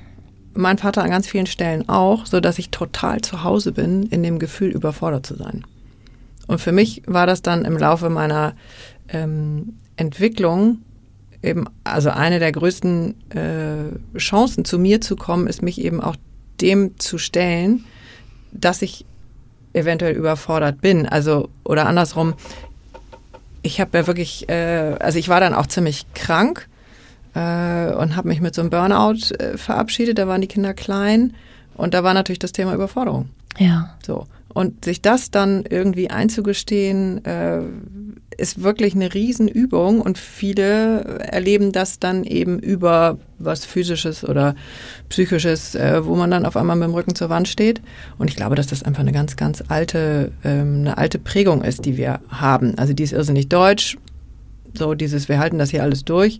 Mein 0.53 0.77
Vater 0.77 1.03
an 1.03 1.09
ganz 1.09 1.27
vielen 1.27 1.45
Stellen 1.45 1.87
auch, 1.89 2.25
so 2.25 2.39
dass 2.39 2.59
ich 2.59 2.69
total 2.69 3.21
zu 3.21 3.43
Hause 3.43 3.71
bin 3.71 4.03
in 4.03 4.23
dem 4.23 4.39
Gefühl, 4.39 4.69
überfordert 4.71 5.25
zu 5.25 5.35
sein. 5.35 5.65
Und 6.51 6.59
für 6.59 6.73
mich 6.73 7.03
war 7.07 7.25
das 7.27 7.41
dann 7.41 7.63
im 7.63 7.77
Laufe 7.77 8.09
meiner 8.09 8.55
ähm, 9.07 9.77
Entwicklung 9.95 10.79
eben, 11.41 11.63
also 11.85 12.09
eine 12.09 12.39
der 12.39 12.51
größten 12.51 13.15
äh, 13.31 14.17
Chancen, 14.17 14.65
zu 14.65 14.77
mir 14.77 14.99
zu 14.99 15.15
kommen, 15.15 15.47
ist 15.47 15.61
mich 15.61 15.79
eben 15.79 16.01
auch 16.01 16.17
dem 16.59 16.99
zu 16.99 17.17
stellen, 17.17 17.85
dass 18.51 18.81
ich 18.81 19.05
eventuell 19.71 20.13
überfordert 20.13 20.81
bin. 20.81 21.07
Also, 21.07 21.47
oder 21.63 21.85
andersrum, 21.85 22.33
ich 23.61 23.79
habe 23.79 23.99
ja 23.99 24.07
wirklich, 24.07 24.49
äh, 24.49 24.97
also 24.99 25.19
ich 25.19 25.29
war 25.29 25.39
dann 25.39 25.53
auch 25.53 25.67
ziemlich 25.67 26.05
krank 26.15 26.67
äh, 27.33 27.93
und 27.93 28.17
habe 28.17 28.27
mich 28.27 28.41
mit 28.41 28.55
so 28.55 28.61
einem 28.61 28.71
Burnout 28.71 29.33
äh, 29.35 29.57
verabschiedet. 29.57 30.17
Da 30.17 30.27
waren 30.27 30.41
die 30.41 30.47
Kinder 30.47 30.73
klein 30.73 31.33
und 31.75 31.93
da 31.93 32.03
war 32.03 32.13
natürlich 32.13 32.39
das 32.39 32.51
Thema 32.51 32.73
Überforderung. 32.73 33.29
Ja. 33.57 33.95
So. 34.05 34.27
Und 34.53 34.85
sich 34.85 35.01
das 35.01 35.31
dann 35.31 35.63
irgendwie 35.69 36.09
einzugestehen, 36.09 37.23
äh, 37.25 37.61
ist 38.37 38.63
wirklich 38.63 38.95
eine 38.95 39.13
Riesenübung 39.13 40.01
und 40.01 40.17
viele 40.17 41.19
erleben 41.19 41.71
das 41.71 41.99
dann 41.99 42.23
eben 42.23 42.59
über 42.59 43.19
was 43.37 43.65
physisches 43.65 44.23
oder 44.27 44.55
psychisches, 45.09 45.75
äh, 45.75 46.05
wo 46.05 46.15
man 46.15 46.31
dann 46.31 46.45
auf 46.45 46.57
einmal 46.57 46.75
mit 46.75 46.87
dem 46.87 46.93
Rücken 46.93 47.15
zur 47.15 47.29
Wand 47.29 47.47
steht. 47.47 47.81
Und 48.17 48.29
ich 48.29 48.35
glaube, 48.35 48.55
dass 48.55 48.67
das 48.67 48.83
einfach 48.83 49.01
eine 49.01 49.11
ganz, 49.11 49.35
ganz 49.35 49.63
alte, 49.67 50.31
ähm, 50.43 50.79
eine 50.79 50.97
alte 50.97 51.19
Prägung 51.19 51.63
ist, 51.63 51.85
die 51.85 51.97
wir 51.97 52.19
haben. 52.29 52.77
Also 52.77 52.93
die 52.93 53.03
ist 53.03 53.13
irrsinnig 53.13 53.49
deutsch. 53.49 53.97
So 54.73 54.93
dieses, 54.95 55.27
wir 55.27 55.37
halten 55.37 55.57
das 55.57 55.71
hier 55.71 55.83
alles 55.83 56.05
durch. 56.05 56.39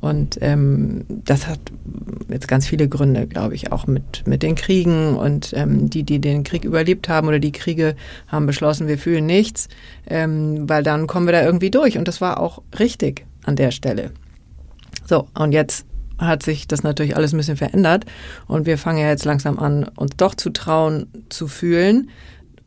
Und 0.00 0.38
ähm, 0.40 1.04
das 1.08 1.46
hat 1.46 1.60
jetzt 2.30 2.48
ganz 2.48 2.66
viele 2.66 2.88
Gründe, 2.88 3.26
glaube 3.26 3.54
ich, 3.54 3.70
auch 3.70 3.86
mit, 3.86 4.26
mit 4.26 4.42
den 4.42 4.54
Kriegen 4.54 5.16
und 5.16 5.52
ähm, 5.54 5.90
die, 5.90 6.04
die 6.04 6.20
den 6.20 6.42
Krieg 6.42 6.64
überlebt 6.64 7.08
haben 7.08 7.28
oder 7.28 7.38
die 7.38 7.52
Kriege 7.52 7.96
haben 8.26 8.46
beschlossen, 8.46 8.88
wir 8.88 8.98
fühlen 8.98 9.26
nichts, 9.26 9.68
ähm, 10.06 10.68
weil 10.68 10.82
dann 10.82 11.06
kommen 11.06 11.26
wir 11.26 11.32
da 11.32 11.42
irgendwie 11.42 11.70
durch. 11.70 11.98
Und 11.98 12.08
das 12.08 12.20
war 12.20 12.40
auch 12.40 12.62
richtig 12.78 13.26
an 13.44 13.56
der 13.56 13.70
Stelle. 13.70 14.12
So, 15.06 15.26
und 15.34 15.52
jetzt 15.52 15.84
hat 16.18 16.42
sich 16.42 16.68
das 16.68 16.82
natürlich 16.82 17.16
alles 17.16 17.32
ein 17.32 17.38
bisschen 17.38 17.56
verändert 17.56 18.04
und 18.46 18.66
wir 18.66 18.78
fangen 18.78 18.98
ja 18.98 19.08
jetzt 19.08 19.24
langsam 19.24 19.58
an, 19.58 19.84
uns 19.96 20.12
doch 20.16 20.34
zu 20.34 20.50
trauen, 20.50 21.06
zu 21.30 21.48
fühlen 21.48 22.10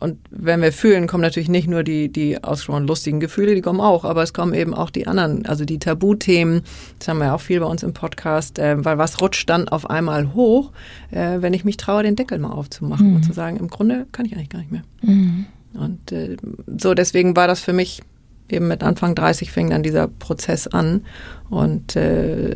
und 0.03 0.17
wenn 0.31 0.61
wir 0.61 0.73
fühlen, 0.73 1.07
kommen 1.07 1.21
natürlich 1.21 1.47
nicht 1.47 1.69
nur 1.69 1.81
die, 1.83 2.11
die 2.11 2.43
ausgesprochen 2.43 2.87
lustigen 2.87 3.21
Gefühle, 3.21 3.55
die 3.55 3.61
kommen 3.61 3.79
auch, 3.79 4.03
aber 4.03 4.21
es 4.21 4.33
kommen 4.33 4.53
eben 4.53 4.73
auch 4.73 4.89
die 4.89 5.07
anderen, 5.07 5.45
also 5.45 5.63
die 5.63 5.79
Tabuthemen. 5.79 6.63
Das 6.99 7.07
haben 7.07 7.19
wir 7.19 7.27
ja 7.27 7.35
auch 7.35 7.39
viel 7.39 7.61
bei 7.61 7.65
uns 7.65 7.83
im 7.83 7.93
Podcast, 7.93 8.59
äh, 8.59 8.83
weil 8.83 8.97
was 8.97 9.21
rutscht 9.21 9.49
dann 9.49 9.69
auf 9.69 9.89
einmal 9.89 10.33
hoch, 10.33 10.73
äh, 11.11 11.37
wenn 11.39 11.53
ich 11.53 11.63
mich 11.63 11.77
traue, 11.77 12.03
den 12.03 12.17
Deckel 12.17 12.37
mal 12.37 12.51
aufzumachen 12.51 13.11
mhm. 13.11 13.15
und 13.15 13.23
zu 13.23 13.31
sagen, 13.31 13.55
im 13.55 13.69
Grunde 13.69 14.05
kann 14.11 14.25
ich 14.25 14.35
eigentlich 14.35 14.49
gar 14.49 14.59
nicht 14.59 14.73
mehr. 14.73 14.83
Mhm. 15.03 15.45
Und 15.73 16.11
äh, 16.11 16.35
so, 16.67 16.93
deswegen 16.93 17.37
war 17.37 17.47
das 17.47 17.61
für 17.61 17.71
mich 17.71 18.01
eben 18.49 18.67
mit 18.67 18.83
Anfang 18.83 19.15
30 19.15 19.53
fing 19.53 19.69
dann 19.69 19.83
dieser 19.83 20.09
Prozess 20.09 20.67
an 20.67 21.05
und 21.49 21.95
äh, 21.95 22.55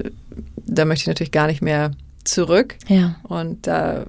da 0.66 0.84
möchte 0.84 1.04
ich 1.04 1.08
natürlich 1.08 1.32
gar 1.32 1.48
nicht 1.48 1.62
mehr 1.62 1.92
zurück. 2.28 2.76
Ja. 2.88 3.16
Und, 3.24 3.68
äh, 3.68 4.06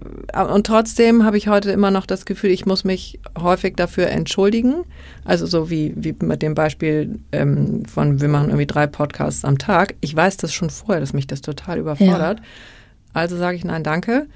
und 0.53 0.67
trotzdem 0.67 1.25
habe 1.25 1.39
ich 1.39 1.49
heute 1.49 1.71
immer 1.71 1.91
noch 1.91 2.07
das 2.07 2.27
Gefühl, 2.27 2.51
ich 2.51 2.67
muss 2.67 2.85
mich 2.85 3.21
häufig 3.39 3.77
dafür 3.77 4.09
entschuldigen. 4.09 4.85
Also 5.25 5.47
so 5.47 5.71
wie, 5.71 5.93
wie 5.97 6.15
mit 6.23 6.43
dem 6.43 6.55
Beispiel 6.55 7.21
ähm, 7.33 7.85
von, 7.87 8.21
wir 8.21 8.29
machen 8.29 8.49
irgendwie 8.49 8.67
drei 8.67 8.87
Podcasts 8.87 9.45
am 9.45 9.59
Tag. 9.59 9.95
Ich 10.01 10.15
weiß 10.15 10.37
das 10.39 10.53
schon 10.53 10.71
vorher, 10.71 11.01
dass 11.01 11.13
mich 11.13 11.27
das 11.27 11.41
total 11.41 11.79
überfordert. 11.79 12.39
Ja. 12.41 12.45
Also 13.15 13.37
sage 13.37 13.57
ich 13.57 13.65
nein, 13.65 13.85
danke. 13.85 14.27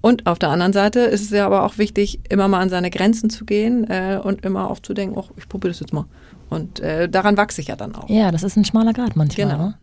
Und 0.00 0.26
auf 0.26 0.38
der 0.38 0.48
anderen 0.48 0.72
Seite 0.72 1.00
ist 1.00 1.22
es 1.22 1.30
ja 1.30 1.46
aber 1.46 1.64
auch 1.64 1.78
wichtig, 1.78 2.20
immer 2.28 2.48
mal 2.48 2.60
an 2.60 2.70
seine 2.70 2.90
Grenzen 2.90 3.30
zu 3.30 3.44
gehen 3.44 3.88
äh, 3.88 4.18
und 4.22 4.44
immer 4.44 4.68
aufzudenken, 4.68 5.16
oh, 5.16 5.28
ich 5.36 5.48
probiere 5.48 5.70
das 5.70 5.80
jetzt 5.80 5.92
mal. 5.92 6.06
Und 6.50 6.80
äh, 6.80 7.08
daran 7.08 7.36
wachse 7.36 7.60
ich 7.60 7.68
ja 7.68 7.76
dann 7.76 7.94
auch. 7.94 8.10
Ja, 8.10 8.30
das 8.32 8.42
ist 8.42 8.56
ein 8.56 8.64
schmaler 8.64 8.92
Grad 8.92 9.16
manchmal. 9.16 9.48
Genau. 9.48 9.66
Ne? 9.66 9.74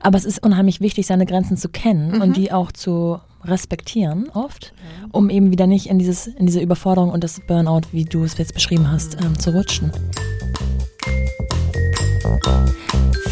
Aber 0.00 0.16
es 0.16 0.24
ist 0.24 0.42
unheimlich 0.42 0.80
wichtig, 0.80 1.06
seine 1.06 1.26
Grenzen 1.26 1.56
zu 1.56 1.68
kennen 1.68 2.12
mhm. 2.12 2.20
und 2.22 2.36
die 2.36 2.52
auch 2.52 2.72
zu 2.72 3.20
respektieren, 3.44 4.28
oft, 4.30 4.72
um 5.12 5.30
eben 5.30 5.50
wieder 5.50 5.66
nicht 5.66 5.86
in, 5.86 5.98
dieses, 5.98 6.26
in 6.26 6.46
diese 6.46 6.60
Überforderung 6.60 7.10
und 7.10 7.22
das 7.22 7.40
Burnout, 7.46 7.82
wie 7.92 8.04
du 8.04 8.24
es 8.24 8.36
jetzt 8.38 8.54
beschrieben 8.54 8.90
hast, 8.90 9.22
ähm, 9.22 9.38
zu 9.38 9.54
rutschen. 9.54 9.92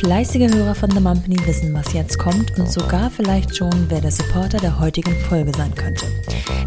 Fleißige 0.05 0.53
Hörer 0.53 0.75
von 0.75 0.91
The 0.91 1.01
Mumpany 1.01 1.39
wissen, 1.47 1.73
was 1.73 1.95
jetzt 1.95 2.19
kommt 2.19 2.59
und 2.59 2.71
sogar 2.71 3.11
vielleicht 3.11 3.57
schon, 3.57 3.87
wer 3.89 4.03
der 4.03 4.11
Supporter 4.11 4.59
der 4.59 4.79
heutigen 4.79 5.17
Folge 5.17 5.51
sein 5.57 5.75
könnte. 5.75 6.05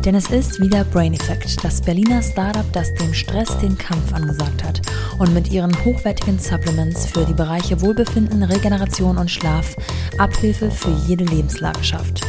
Denn 0.03 0.15
es 0.15 0.31
ist 0.31 0.59
wieder 0.59 0.83
Brain 0.83 1.13
Effect, 1.13 1.63
das 1.63 1.79
Berliner 1.79 2.23
Startup, 2.23 2.65
das 2.73 2.95
dem 2.95 3.13
Stress 3.13 3.55
den 3.59 3.77
Kampf 3.77 4.11
angesagt 4.11 4.63
hat 4.63 4.81
und 5.19 5.35
mit 5.35 5.51
ihren 5.51 5.71
hochwertigen 5.85 6.39
Supplements 6.39 7.05
für 7.05 7.25
die 7.25 7.35
Bereiche 7.35 7.79
Wohlbefinden, 7.79 8.41
Regeneration 8.41 9.19
und 9.19 9.29
Schlaf 9.29 9.75
Abhilfe 10.17 10.71
für 10.71 10.95
jede 11.05 11.25
Lebenslage 11.25 11.83
schafft. 11.83 12.25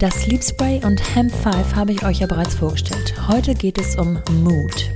Das 0.00 0.22
Sleep 0.22 0.42
Spray 0.42 0.80
und 0.82 1.14
Hemp 1.14 1.30
5 1.30 1.74
habe 1.74 1.92
ich 1.92 2.02
euch 2.06 2.20
ja 2.20 2.26
bereits 2.26 2.54
vorgestellt. 2.54 3.12
Heute 3.28 3.52
geht 3.52 3.76
es 3.76 3.96
um 3.96 4.18
Mood. 4.42 4.90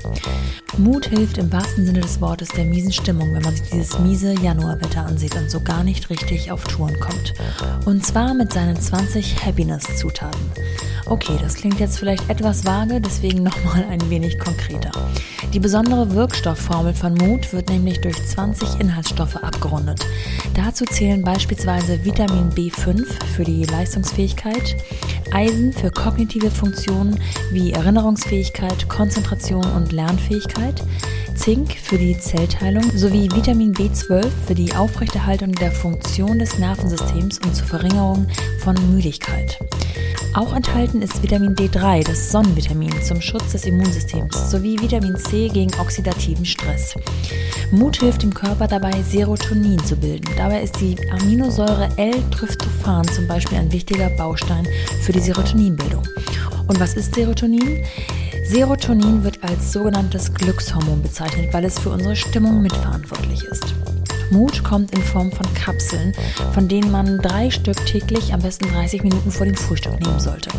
Mut 0.79 1.07
hilft 1.07 1.37
im 1.37 1.53
wahrsten 1.53 1.85
Sinne 1.85 2.01
des 2.01 2.23
Wortes 2.23 2.49
der 2.49 2.65
miesen 2.65 2.91
Stimmung, 2.91 3.35
wenn 3.35 3.43
man 3.43 3.55
sich 3.55 3.69
dieses 3.69 3.99
miese 3.99 4.33
Januarwetter 4.33 5.05
ansieht 5.05 5.37
und 5.37 5.51
so 5.51 5.61
gar 5.61 5.85
nicht 5.85 6.09
richtig 6.09 6.51
auf 6.51 6.65
Touren 6.65 6.99
kommt. 6.99 7.35
Und 7.85 8.05
zwar 8.05 8.33
mit 8.33 8.53
seinen 8.53 8.81
20 8.81 9.45
Happiness-Zutaten. 9.45 10.41
Okay, 11.07 11.37
das 11.41 11.55
klingt 11.55 11.79
jetzt 11.81 11.99
vielleicht 11.99 12.29
etwas 12.31 12.65
vage, 12.65 13.01
deswegen 13.01 13.43
nochmal 13.43 13.85
ein 13.91 14.09
wenig 14.11 14.39
konkreter. 14.39 14.91
Die 15.53 15.61
besondere 15.61 16.13
Wirkstoffformel 16.13 16.95
von 16.95 17.15
Mut 17.15 17.53
wird 17.53 17.69
nämlich 17.69 18.01
durch 18.01 18.17
20 18.25 18.81
Inhaltsstoffe 18.81 19.37
abgerundet. 19.37 20.05
Dazu 20.55 20.85
zählen 20.85 21.23
beispielsweise 21.23 22.05
Vitamin 22.05 22.51
B5 22.51 23.05
für 23.37 23.45
die 23.45 23.65
Leistungsfähigkeit, 23.65 24.77
Eisen 25.33 25.73
für 25.73 25.91
kognitive 25.91 26.51
Funktionen 26.51 27.19
wie 27.53 27.73
Erinnerungsfähigkeit, 27.73 28.89
Konzentration 28.89 29.65
und 29.73 29.93
Lernfähigkeit, 29.93 30.83
Zink 31.35 31.73
für 31.73 31.99
die 31.99 32.19
Zellteilung 32.19 32.85
sowie 32.97 33.29
Vitamin 33.35 33.75
B12 33.75 34.25
für 34.47 34.55
die 34.55 34.75
Aufrechterhaltung 34.75 35.53
der 35.53 35.73
Funktion 35.73 36.39
des 36.39 36.59
Nervensystems 36.59 37.39
und 37.41 37.55
zur 37.55 37.67
Verringerung 37.67 38.27
von 38.61 38.75
Müdigkeit. 38.95 39.59
Auch 40.35 40.55
enthalten 40.55 41.03
ist 41.03 41.23
Vitamin 41.23 41.55
D3, 41.55 42.05
das 42.05 42.31
Sonnenvitamin, 42.31 42.93
zum 43.03 43.21
Schutz 43.21 43.53
des 43.53 43.67
Immunsystems, 43.67 44.51
sowie 44.51 44.81
Vitamin 44.81 45.17
C 45.17 45.49
gegen 45.49 45.73
oxidativen 45.81 46.45
Stress. 46.45 46.95
Mut 47.71 47.99
hilft 47.99 48.23
dem 48.23 48.33
Körper 48.33 48.67
dabei, 48.67 48.93
Serotonin 49.03 49.79
zu 49.85 49.97
bilden. 49.97 50.29
Dabei 50.37 50.63
ist 50.63 50.81
die 50.81 50.97
Aminosäure 51.11 51.89
L-Tryptophan 51.97 53.07
zum 53.09 53.29
Beispiel 53.29 53.59
ein 53.59 53.71
wichtiger 53.71 54.11
Baustein 54.11 54.67
für 55.03 55.13
die 55.13 55.21
Serotoninbildung. 55.21 56.03
Und 56.67 56.81
was 56.81 56.95
ist 56.95 57.15
Serotonin? 57.15 57.85
Serotonin 58.47 59.25
wird 59.25 59.43
als 59.43 59.73
sogenanntes 59.73 60.33
Glückshormon 60.35 61.03
bezeichnet, 61.03 61.24
weil 61.53 61.65
es 61.65 61.79
für 61.79 61.91
unsere 61.91 62.17
Stimmung 62.17 62.63
mitverantwortlich 62.63 63.45
ist. 63.45 63.75
Mut 64.31 64.65
kommt 64.65 64.93
in 64.93 65.03
Form 65.03 65.31
von 65.31 65.53
Kapseln, 65.55 66.13
von 66.53 66.69
denen 66.69 66.91
man 66.91 67.19
drei 67.19 67.51
Stück 67.51 67.85
täglich, 67.87 68.33
am 68.33 68.41
besten 68.41 68.69
30 68.69 69.03
Minuten 69.03 69.31
vor 69.31 69.47
dem 69.47 69.57
Frühstück 69.57 69.99
nehmen 70.01 70.21
sollte. 70.21 70.51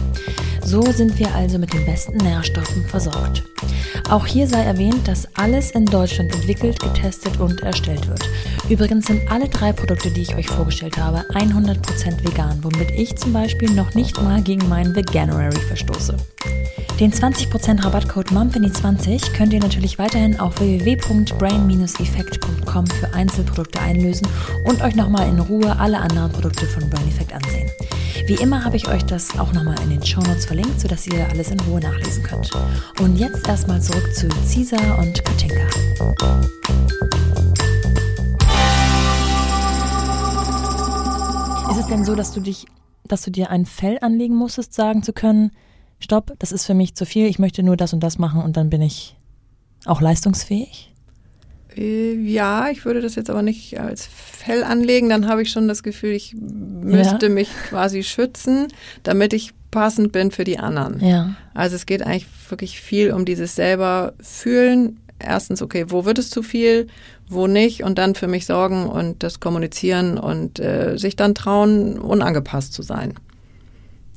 So 0.64 0.82
sind 0.92 1.20
wir 1.20 1.34
also 1.36 1.60
mit 1.60 1.74
den 1.74 1.86
besten 1.86 2.18
Nährstoffen 2.18 2.86
versorgt. 2.86 3.44
Auch 4.10 4.26
hier 4.26 4.48
sei 4.48 4.64
erwähnt, 4.64 5.08
dass 5.08 5.28
alles 5.36 5.72
in 5.72 5.86
Deutschland 5.86 6.34
entwickelt, 6.34 6.80
getestet 6.80 7.40
und 7.40 7.62
erstellt 7.62 8.08
wird. 8.08 8.28
Übrigens 8.70 9.08
sind 9.08 9.32
alle 9.32 9.48
drei 9.48 9.74
Produkte, 9.74 10.12
die 10.12 10.22
ich 10.22 10.36
euch 10.36 10.48
vorgestellt 10.48 10.98
habe, 10.98 11.26
100% 11.32 12.24
vegan, 12.24 12.60
womit 12.62 12.92
ich 12.92 13.16
zum 13.16 13.34
Beispiel 13.34 13.70
noch 13.72 13.94
nicht 13.94 14.22
mal 14.22 14.42
gegen 14.42 14.68
meinen 14.70 14.96
Veganuary 14.96 15.60
verstoße. 15.60 16.18
Den 17.00 17.12
20% 17.12 17.84
Rabattcode 17.84 18.32
MUMPANY20 18.32 19.34
könnt 19.34 19.52
ihr 19.52 19.60
natürlich 19.60 20.00
weiterhin 20.00 20.40
auf 20.40 20.62
www.brain-effekt.com 20.62 22.88
für 22.88 23.14
Einzelprodukte 23.14 23.55
Produkte 23.56 23.80
einlösen 23.80 24.28
und 24.66 24.82
euch 24.82 24.96
nochmal 24.96 25.30
in 25.30 25.40
Ruhe 25.40 25.80
alle 25.80 26.00
anderen 26.00 26.30
Produkte 26.30 26.66
von 26.66 26.90
Brain 26.90 27.08
Effect 27.08 27.34
ansehen. 27.34 27.72
Wie 28.28 28.34
immer 28.34 28.66
habe 28.66 28.76
ich 28.76 28.88
euch 28.88 29.04
das 29.06 29.40
auch 29.40 29.54
nochmal 29.54 29.80
in 29.84 29.92
den 29.92 30.06
Show 30.06 30.20
Notes 30.22 30.46
verlinkt, 30.46 30.82
sodass 30.82 31.08
ihr 31.08 31.26
alles 31.30 31.52
in 31.52 31.60
Ruhe 31.62 31.80
nachlesen 31.80 32.22
könnt. 32.22 32.52
Und 33.00 33.16
jetzt 33.16 33.48
erstmal 33.48 33.82
zurück 33.82 34.14
zu 34.14 34.28
Cesar 34.46 35.00
und 35.00 35.24
Katinka. 35.24 35.68
Ist 41.72 41.78
es 41.80 41.88
denn 41.88 42.04
so, 42.04 42.16
dass 42.16 42.34
du 42.34 42.42
dich, 42.42 42.66
dass 43.06 43.22
du 43.22 43.32
dir 43.32 43.52
ein 43.52 43.66
Fell 43.66 44.00
anlegen 44.02 44.36
musstest, 44.36 44.74
sagen 44.74 45.02
zu 45.02 45.14
können, 45.14 45.52
stopp, 46.00 46.34
das 46.40 46.52
ist 46.52 46.66
für 46.66 46.74
mich 46.74 46.96
zu 46.96 47.06
viel, 47.06 47.28
ich 47.28 47.40
möchte 47.40 47.64
nur 47.64 47.78
das 47.78 47.94
und 47.94 48.02
das 48.02 48.18
machen 48.18 48.42
und 48.42 48.58
dann 48.58 48.70
bin 48.70 48.82
ich 48.82 49.16
auch 49.86 50.02
leistungsfähig? 50.02 50.95
Äh, 51.76 52.14
ja, 52.14 52.70
ich 52.70 52.86
würde 52.86 53.02
das 53.02 53.16
jetzt 53.16 53.30
aber 53.30 53.42
nicht 53.42 53.80
als 53.80 54.08
Fell 54.08 54.64
anlegen. 54.64 55.10
Dann 55.10 55.28
habe 55.28 55.42
ich 55.42 55.52
schon 55.52 55.68
das 55.68 55.84
Gefühl, 55.84 56.12
ich 56.12 56.36
müsste 56.36 57.28
ja. 57.28 57.32
mich 57.32 57.50
quasi 57.70 58.04
schützen, 58.04 58.68
damit 59.04 59.34
ich 59.34 59.54
passend 59.72 60.12
bin 60.12 60.32
für 60.32 60.46
die 60.46 60.58
anderen. 60.58 61.06
Ja. 61.06 61.36
Also 61.54 61.76
es 61.76 61.86
geht 61.86 62.02
eigentlich 62.02 62.28
wirklich 62.50 62.80
viel 62.80 63.12
um 63.12 63.26
dieses 63.26 63.56
selber 63.56 64.14
fühlen. 64.22 65.00
Erstens, 65.20 65.62
okay, 65.62 65.86
wo 65.90 66.06
wird 66.06 66.18
es 66.18 66.30
zu 66.30 66.44
viel, 66.44 66.88
wo 67.30 67.48
nicht 67.48 67.84
und 67.84 67.98
dann 67.98 68.16
für 68.16 68.28
mich 68.28 68.46
sorgen 68.46 68.88
und 68.88 69.24
das 69.24 69.40
kommunizieren 69.40 70.18
und 70.18 70.60
äh, 70.60 70.98
sich 70.98 71.16
dann 71.16 71.36
trauen, 71.36 71.98
unangepasst 72.00 72.74
zu 72.74 72.84
sein. 72.84 73.16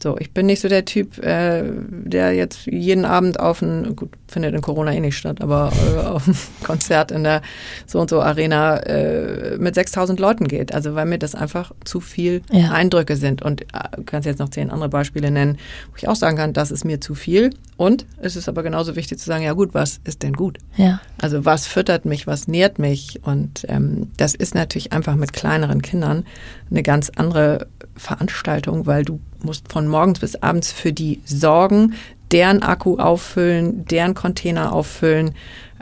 So, 0.01 0.17
ich 0.19 0.33
bin 0.33 0.47
nicht 0.47 0.61
so 0.61 0.69
der 0.69 0.85
Typ, 0.85 1.19
äh, 1.19 1.65
der 1.89 2.33
jetzt 2.33 2.67
jeden 2.67 3.05
Abend 3.05 3.41
auf 3.41 3.63
ein, 3.63 3.97
gut, 3.97 4.11
findet 4.29 4.55
in 4.55 4.61
Corona 4.61 4.93
eh 4.93 5.01
nicht 5.01 5.19
statt, 5.19 5.41
aber 5.41 5.73
äh, 5.73 5.99
auf 6.07 6.29
ein 6.29 6.37
Konzert 6.63 7.11
in 7.11 7.25
der 7.25 7.43
so 7.85 8.01
und 8.01 8.09
so 8.09 8.21
Arena 8.21 8.77
äh, 8.77 9.59
mit 9.59 9.75
6000 9.75 10.21
Leuten 10.21 10.47
geht. 10.47 10.73
Also, 10.73 10.95
weil 10.95 11.07
mir 11.07 11.19
das 11.19 11.35
einfach 11.35 11.73
zu 11.85 12.01
viel 12.01 12.43
ja. 12.53 12.71
Eindrücke 12.71 13.17
sind. 13.17 13.43
Und 13.43 13.63
äh, 13.63 14.03
kannst 14.07 14.27
jetzt 14.27 14.39
noch 14.39 14.51
zehn 14.51 14.71
andere 14.71 14.89
Beispiele 14.89 15.33
nennen, 15.33 15.59
wo 15.91 15.97
ich 15.97 16.07
auch 16.07 16.17
sagen 16.17 16.37
kann, 16.37 16.53
das 16.53 16.71
ist 16.71 16.85
mir 16.85 17.01
zu 17.01 17.17
viel. 17.17 17.51
Und 17.77 18.07
es 18.21 18.37
ist 18.37 18.49
aber 18.49 18.63
genauso 18.63 18.95
wichtig 18.95 19.19
zu 19.19 19.27
sagen, 19.27 19.43
ja 19.43 19.53
gut, 19.53 19.75
was 19.75 20.01
ist 20.05 20.23
denn 20.23 20.35
gut? 20.35 20.59
Ja. 20.77 21.01
Also, 21.21 21.45
was 21.45 21.67
füttert 21.67 22.05
mich, 22.05 22.29
was 22.29 22.47
nährt 22.47 22.79
mich? 22.79 23.21
Und 23.25 23.67
ähm, 23.69 24.11
das 24.17 24.37
ist 24.37 24.55
natürlich 24.55 24.93
einfach 24.93 25.17
mit 25.17 25.33
kleineren 25.33 25.83
Kindern 25.83 26.25
eine 26.71 26.83
ganz 26.83 27.11
andere 27.17 27.67
Veranstaltung, 27.99 28.87
weil 28.87 29.05
du 29.05 29.21
musst 29.43 29.71
von 29.71 29.89
morgens 29.89 30.21
bis 30.21 30.37
abends 30.37 30.73
für 30.73 30.93
die 30.93 31.21
sorgen, 31.25 31.95
deren 32.31 32.63
Akku 32.63 32.99
auffüllen, 32.99 33.85
deren 33.87 34.15
Container 34.15 34.73
auffüllen. 34.73 35.35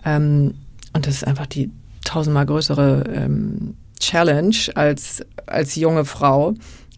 Ähm, 0.04 0.54
und 0.92 1.06
das 1.06 1.16
ist 1.16 1.26
einfach 1.26 1.46
die 1.46 1.70
tausendmal 2.04 2.46
größere 2.46 3.04
ähm, 3.14 3.74
Challenge 3.98 4.56
als, 4.74 5.24
als 5.46 5.74
junge 5.76 6.04
Frau 6.04 6.54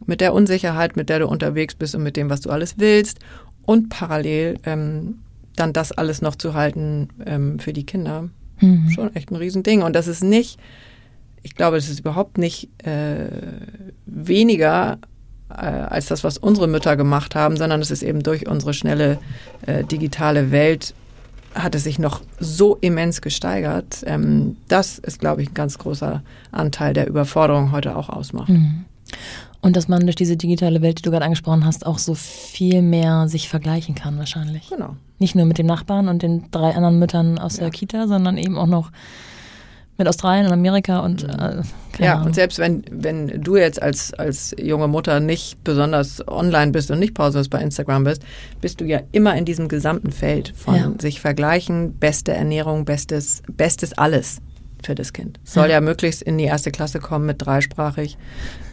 mit 0.07 0.21
der 0.21 0.35
Unsicherheit, 0.35 0.97
mit 0.97 1.09
der 1.09 1.21
du 1.21 1.27
unterwegs 1.27 1.75
bist 1.75 1.95
und 1.95 2.03
mit 2.03 2.17
dem, 2.17 2.31
was 2.31 2.41
du 2.41 2.51
alles 2.51 2.79
willst 2.79 3.19
und 3.65 3.89
parallel 3.89 4.59
ähm, 4.65 5.19
dann 5.57 5.73
das 5.73 5.93
alles 5.93 6.23
noch 6.23 6.37
zu 6.37 6.55
halten 6.55 7.09
ähm, 7.27 7.59
für 7.59 7.73
die 7.73 7.85
Kinder. 7.85 8.29
Mhm. 8.61 8.91
Schon 8.91 9.15
echt 9.15 9.31
ein 9.31 9.37
Riesending. 9.37 9.83
Und 9.83 9.95
das 9.95 10.07
ist 10.07 10.23
nicht, 10.23 10.59
ich 11.49 11.55
glaube, 11.55 11.77
das 11.77 11.89
ist 11.89 12.01
überhaupt 12.01 12.37
nicht 12.37 12.69
äh, 12.87 13.31
weniger 14.05 14.99
äh, 15.49 15.55
als 15.55 16.07
das, 16.07 16.23
was 16.23 16.37
unsere 16.37 16.69
Mütter 16.69 16.95
gemacht 16.95 17.35
haben, 17.35 17.57
sondern 17.57 17.81
es 17.81 17.91
ist 17.91 18.03
eben 18.03 18.23
durch 18.23 18.47
unsere 18.47 18.75
schnelle 18.75 19.19
äh, 19.65 19.83
digitale 19.83 20.51
Welt 20.51 20.95
hat 21.55 21.75
es 21.75 21.85
sich 21.85 21.99
noch 21.99 22.21
so 22.39 22.77
immens 22.83 23.23
gesteigert. 23.23 24.05
Ähm, 24.05 24.59
das 24.69 24.99
ist, 24.99 25.21
glaube 25.21 25.41
ich, 25.41 25.49
ein 25.49 25.55
ganz 25.55 25.79
großer 25.79 26.23
Anteil 26.53 26.93
der 26.93 27.09
Überforderung 27.09 27.73
heute 27.73 27.97
auch 27.97 28.11
ausmacht. 28.11 28.51
Mhm. 28.51 28.85
Und 29.63 29.75
dass 29.75 29.89
man 29.89 30.03
durch 30.03 30.17
diese 30.17 30.37
digitale 30.37 30.83
Welt, 30.83 30.99
die 30.99 31.03
du 31.03 31.11
gerade 31.11 31.25
angesprochen 31.25 31.65
hast, 31.65 31.87
auch 31.87 31.99
so 31.99 32.15
viel 32.15 32.83
mehr 32.83 33.27
sich 33.27 33.49
vergleichen 33.49 33.95
kann 33.95 34.19
wahrscheinlich. 34.19 34.69
Genau. 34.69 34.97
Nicht 35.19 35.35
nur 35.35 35.47
mit 35.47 35.57
dem 35.57 35.67
Nachbarn 35.67 36.09
und 36.09 36.23
den 36.23 36.51
drei 36.51 36.75
anderen 36.75 36.99
Müttern 36.99 37.39
aus 37.39 37.57
ja. 37.57 37.63
der 37.63 37.71
Kita, 37.71 38.07
sondern 38.07 38.37
eben 38.37 38.59
auch 38.59 38.67
noch 38.67 38.93
mit 39.99 40.09
Australien 40.09 40.47
und 40.47 40.53
Amerika 40.53 41.01
und 41.01 41.25
mhm. 41.25 41.31
äh, 41.31 41.63
ja 41.99 42.15
Ahnung. 42.15 42.27
und 42.29 42.35
selbst 42.35 42.59
wenn 42.59 42.85
wenn 42.91 43.43
du 43.43 43.57
jetzt 43.57 43.83
als 43.83 44.15
als 44.15 44.55
junge 44.59 44.89
Mutter 44.89 45.21
nicht 45.21 45.63
besonders 45.65 46.27
online 46.29 46.71
bist 46.73 46.91
und 46.91 47.01
nicht 47.01 47.15
pausenlos 47.15 47.49
bei 47.49 47.61
Instagram 47.61 48.05
bist, 48.05 48.23
bist 48.61 48.81
du 48.81 48.85
ja 48.85 49.01
immer 49.13 49.37
in 49.37 49.45
diesem 49.45 49.69
gesamten 49.69 50.13
Feld 50.13 50.53
von 50.57 50.75
ja. 50.75 50.93
sich 50.99 51.21
vergleichen, 51.21 51.99
beste 51.99 52.33
Ernährung, 52.33 52.85
bestes 52.85 53.43
bestes 53.49 53.99
alles 53.99 54.41
für 54.83 54.95
das 54.95 55.13
Kind. 55.13 55.39
Soll 55.45 55.71
ja. 55.71 55.81
möglichst 55.81 56.23
in 56.23 56.39
die 56.39 56.45
erste 56.45 56.71
Klasse 56.71 57.01
kommen 57.01 57.27
mit 57.27 57.45
dreisprachig 57.45 58.17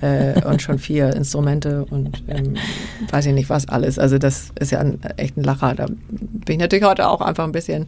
äh, 0.02 0.42
und 0.46 0.62
schon 0.62 0.80
vier 0.80 1.16
Instrumente 1.16 1.86
und 1.86 2.24
ähm, 2.28 2.56
weiß 3.10 3.26
ich 3.28 3.34
nicht 3.34 3.50
was 3.50 3.68
alles. 3.68 4.00
Also 4.00 4.18
das 4.18 4.52
ist 4.60 4.72
ja 4.72 4.80
ein, 4.80 5.02
echt 5.18 5.38
ein 5.38 5.44
Lacher. 5.44 5.76
Da 5.76 5.88
bin 5.88 6.56
ich 6.56 6.58
natürlich 6.58 6.86
heute 6.86 7.08
auch 7.08 7.22
einfach 7.22 7.44
ein 7.44 7.52
bisschen 7.52 7.88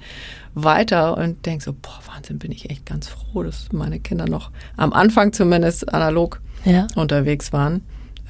weiter 0.56 1.18
und 1.18 1.46
denke 1.46 1.64
so, 1.64 1.74
boah, 1.74 2.00
Wahnsinn, 2.14 2.40
bin 2.40 2.52
ich 2.52 2.70
echt 2.70 2.86
ganz 2.86 3.08
froh, 3.08 3.44
dass 3.44 3.72
meine 3.72 4.00
Kinder 4.00 4.28
noch 4.28 4.52
am 4.76 4.94
Anfang 4.94 5.34
zumindest 5.34 5.94
analog 5.94 6.42
ja. 6.66 6.88
unterwegs 6.96 7.54
waren. 7.54 7.82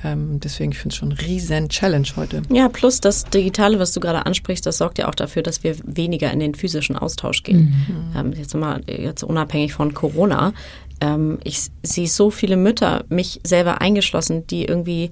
Ähm, 0.03 0.39
deswegen, 0.39 0.71
ich 0.71 0.77
finde 0.77 0.93
es 0.93 0.97
schon 0.97 1.09
ein 1.09 1.17
riesen 1.17 1.69
Challenge 1.69 2.07
heute. 2.15 2.43
Ja, 2.49 2.69
plus 2.69 3.01
das 3.01 3.25
Digitale, 3.25 3.79
was 3.79 3.93
du 3.93 3.99
gerade 3.99 4.25
ansprichst, 4.25 4.65
das 4.65 4.77
sorgt 4.77 4.99
ja 4.99 5.07
auch 5.07 5.15
dafür, 5.15 5.41
dass 5.41 5.63
wir 5.63 5.75
weniger 5.83 6.31
in 6.31 6.39
den 6.39 6.55
physischen 6.55 6.95
Austausch 6.95 7.43
gehen. 7.43 7.75
Mhm. 7.87 8.15
Ähm, 8.15 8.33
jetzt 8.33 8.53
mal, 8.55 8.81
jetzt 8.87 9.23
unabhängig 9.23 9.73
von 9.73 9.93
Corona. 9.93 10.53
Ähm, 11.01 11.39
ich 11.43 11.67
sehe 11.83 12.07
so 12.07 12.29
viele 12.29 12.57
Mütter, 12.57 13.05
mich 13.09 13.41
selber 13.43 13.81
eingeschlossen, 13.81 14.45
die 14.47 14.65
irgendwie 14.65 15.11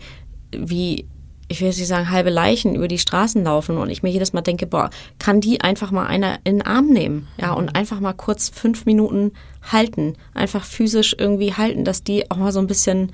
wie 0.52 1.06
ich 1.48 1.62
will 1.62 1.68
jetzt 1.68 1.78
nicht 1.78 1.88
sagen, 1.88 2.10
halbe 2.10 2.32
Leichen 2.32 2.76
über 2.76 2.88
die 2.88 2.98
Straßen 2.98 3.44
laufen 3.44 3.78
und 3.78 3.90
ich 3.90 4.02
mir 4.02 4.10
jedes 4.10 4.34
Mal 4.34 4.42
denke, 4.42 4.66
boah, 4.66 4.90
kann 5.20 5.42
die 5.42 5.62
einfach 5.62 5.92
mal 5.92 6.08
einer 6.08 6.40
in 6.44 6.58
den 6.58 6.62
Arm 6.64 6.88
nehmen, 6.88 7.28
ja, 7.40 7.54
und 7.54 7.66
mhm. 7.66 7.76
einfach 7.76 8.00
mal 8.00 8.14
kurz 8.14 8.50
fünf 8.50 8.86
Minuten 8.86 9.32
halten, 9.62 10.16
einfach 10.34 10.66
physisch 10.66 11.16
irgendwie 11.18 11.54
halten, 11.54 11.86
dass 11.86 12.04
die 12.04 12.30
auch 12.32 12.38
mal 12.38 12.52
so 12.52 12.60
ein 12.60 12.68
bisschen 12.68 13.12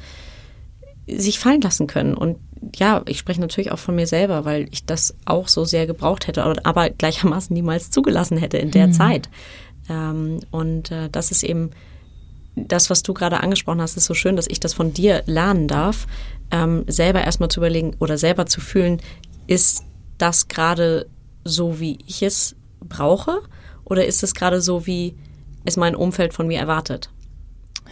sich 1.15 1.39
fallen 1.39 1.61
lassen 1.61 1.87
können. 1.87 2.13
Und 2.15 2.37
ja, 2.75 3.01
ich 3.07 3.17
spreche 3.19 3.41
natürlich 3.41 3.71
auch 3.71 3.79
von 3.79 3.95
mir 3.95 4.07
selber, 4.07 4.45
weil 4.45 4.67
ich 4.71 4.85
das 4.85 5.15
auch 5.25 5.47
so 5.47 5.65
sehr 5.65 5.87
gebraucht 5.87 6.27
hätte, 6.27 6.43
aber 6.65 6.89
gleichermaßen 6.89 7.53
niemals 7.53 7.91
zugelassen 7.91 8.37
hätte 8.37 8.57
in 8.57 8.71
der 8.71 8.87
mhm. 8.87 8.93
Zeit. 8.93 9.29
Ähm, 9.89 10.39
und 10.51 10.91
äh, 10.91 11.09
das 11.09 11.31
ist 11.31 11.43
eben 11.43 11.71
das, 12.55 12.89
was 12.89 13.03
du 13.03 13.13
gerade 13.13 13.41
angesprochen 13.41 13.81
hast, 13.81 13.97
ist 13.97 14.05
so 14.05 14.13
schön, 14.13 14.35
dass 14.35 14.47
ich 14.47 14.59
das 14.59 14.73
von 14.73 14.93
dir 14.93 15.23
lernen 15.25 15.67
darf, 15.67 16.07
ähm, 16.51 16.83
selber 16.87 17.23
erstmal 17.23 17.49
zu 17.49 17.59
überlegen 17.59 17.95
oder 17.99 18.17
selber 18.17 18.45
zu 18.45 18.61
fühlen, 18.61 19.01
ist 19.47 19.83
das 20.17 20.47
gerade 20.47 21.07
so, 21.43 21.79
wie 21.79 21.99
ich 22.05 22.21
es 22.21 22.55
brauche? 22.81 23.41
Oder 23.85 24.05
ist 24.05 24.23
es 24.23 24.33
gerade 24.33 24.61
so, 24.61 24.85
wie 24.85 25.15
es 25.65 25.77
mein 25.77 25.95
Umfeld 25.95 26.33
von 26.33 26.47
mir 26.47 26.59
erwartet? 26.59 27.09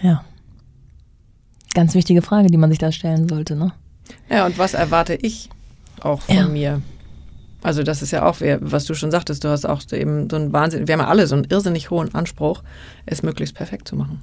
Ja. 0.01 0.23
Ganz 1.79 1.95
wichtige 1.95 2.21
Frage, 2.21 2.49
die 2.49 2.57
man 2.57 2.69
sich 2.69 2.77
da 2.77 2.91
stellen 2.91 3.29
sollte, 3.29 3.55
ne? 3.55 3.71
Ja, 4.29 4.45
und 4.45 4.57
was 4.57 4.73
erwarte 4.73 5.15
ich 5.15 5.47
auch 6.01 6.21
von 6.23 6.35
ja. 6.35 6.45
mir? 6.49 6.81
Also 7.63 7.83
das 7.83 8.01
ist 8.01 8.11
ja 8.11 8.25
auch, 8.25 8.41
was 8.41 8.83
du 8.83 8.95
schon 8.95 9.11
sagtest, 9.11 9.45
du 9.45 9.47
hast 9.47 9.65
auch 9.65 9.81
eben 9.93 10.29
so 10.29 10.35
einen 10.35 10.51
Wahnsinn, 10.51 10.89
wir 10.89 10.93
haben 10.93 10.99
ja 10.99 11.07
alle 11.07 11.25
so 11.25 11.35
einen 11.35 11.45
irrsinnig 11.45 11.89
hohen 11.89 12.13
Anspruch, 12.13 12.63
es 13.05 13.23
möglichst 13.23 13.55
perfekt 13.55 13.87
zu 13.87 13.95
machen. 13.95 14.19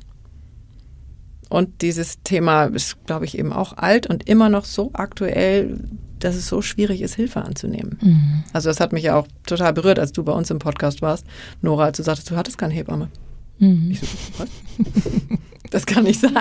Und 1.49 1.81
dieses 1.81 2.23
Thema 2.25 2.65
ist, 2.65 3.03
glaube 3.07 3.25
ich, 3.25 3.39
eben 3.39 3.55
auch 3.55 3.79
alt 3.79 4.07
und 4.07 4.29
immer 4.29 4.51
noch 4.51 4.67
so 4.67 4.91
aktuell, 4.93 5.81
dass 6.19 6.35
es 6.35 6.49
so 6.49 6.61
schwierig 6.61 7.01
ist, 7.01 7.15
Hilfe 7.15 7.41
anzunehmen. 7.41 7.99
Mhm. 8.03 8.45
Also 8.53 8.69
das 8.69 8.81
hat 8.81 8.93
mich 8.93 9.05
ja 9.05 9.17
auch 9.17 9.29
total 9.47 9.73
berührt, 9.73 9.99
als 9.99 10.13
du 10.13 10.23
bei 10.25 10.33
uns 10.33 10.51
im 10.51 10.59
Podcast 10.59 11.01
warst, 11.01 11.25
Nora, 11.63 11.85
als 11.85 11.97
du 11.97 12.03
sagtest, 12.03 12.31
du 12.31 12.37
hattest 12.37 12.59
keine 12.59 12.75
Hebamme. 12.75 13.09
Mhm. 13.59 13.91
Ich 13.91 14.01
so, 14.01 14.07
was? 14.39 14.49
das 15.71 15.87
kann 15.87 16.05
nicht 16.05 16.21
sein. 16.21 16.33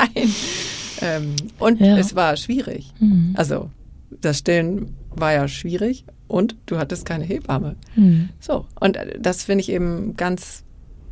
Ähm, 1.02 1.36
und 1.60 1.80
ja. 1.80 1.98
es 1.98 2.16
war 2.16 2.38
schwierig. 2.38 2.94
Mhm. 3.00 3.34
Also 3.36 3.70
das 4.22 4.40
Stillen 4.40 4.96
war 5.10 5.34
ja 5.34 5.48
schwierig 5.48 6.06
und 6.28 6.56
du 6.66 6.78
hattest 6.78 7.06
keine 7.06 7.26
Hebamme. 7.26 7.76
Mhm. 7.96 8.30
So, 8.40 8.66
und 8.80 8.98
das 9.20 9.44
finde 9.44 9.62
ich 9.62 9.70
eben 9.70 10.16
ganz 10.16 10.64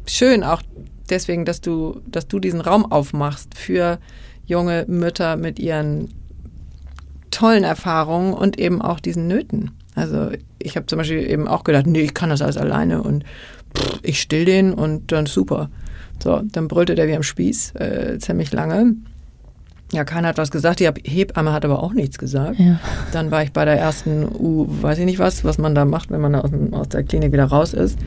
schön, 0.06 0.43
auch 0.43 0.62
deswegen, 1.10 1.45
dass 1.45 1.62
du, 1.62 2.01
dass 2.08 2.28
du 2.28 2.39
diesen 2.39 2.62
Raum 2.62 2.91
aufmachst 2.91 3.58
für 3.58 3.99
junge 4.45 4.86
Mütter 4.88 5.36
mit 5.38 5.60
ihren 5.60 6.10
tollen 7.32 7.64
Erfahrungen 7.64 8.34
und 8.34 8.60
eben 8.60 8.82
auch 8.82 8.99
diesen 8.99 9.28
Nöten. 9.28 9.72
Also 9.95 10.32
ich 10.60 10.76
habe 10.76 10.86
zum 10.86 10.97
Beispiel 10.97 11.20
eben 11.30 11.47
auch 11.47 11.64
gedacht, 11.64 11.88
nee, 11.88 12.01
ich 12.01 12.14
kann 12.14 12.30
das 12.30 12.41
alles 12.41 12.58
alleine 12.58 13.01
und 13.01 13.24
pff, 13.76 13.99
ich 14.04 14.22
still 14.22 14.45
den 14.45 14.74
und 14.74 15.12
dann 15.12 15.26
super. 15.26 15.70
So, 16.24 16.41
dann 16.41 16.69
brüllte 16.69 16.95
der 16.95 17.09
wie 17.09 17.15
am 17.17 17.24
Spieß 17.24 17.76
äh, 17.76 18.17
ziemlich 18.17 18.53
lange. 18.53 18.95
Ja, 19.91 20.05
keiner 20.05 20.30
hat 20.30 20.38
was 20.38 20.51
gesagt. 20.51 20.80
Die 20.80 20.89
Hebamme 21.03 21.51
hat 21.51 21.65
aber 21.65 21.84
auch 21.84 21.91
nichts 21.91 22.17
gesagt. 22.17 22.57
Ja. 22.59 22.80
Dann 23.11 23.30
war 23.30 23.43
ich 23.43 23.51
bei 23.51 23.65
der 23.65 23.78
ersten 23.78 24.24
U, 24.34 24.65
weiß 24.69 24.99
ich 24.99 25.05
nicht 25.05 25.19
was, 25.19 25.43
was 25.43 25.57
man 25.57 25.76
da 25.76 25.84
macht, 25.84 26.11
wenn 26.11 26.21
man 26.21 26.34
aus, 26.36 26.49
aus 26.71 26.88
der 26.88 27.03
Klinik 27.03 27.34
wieder 27.34 27.43
raus 27.43 27.74
ist. 27.74 27.99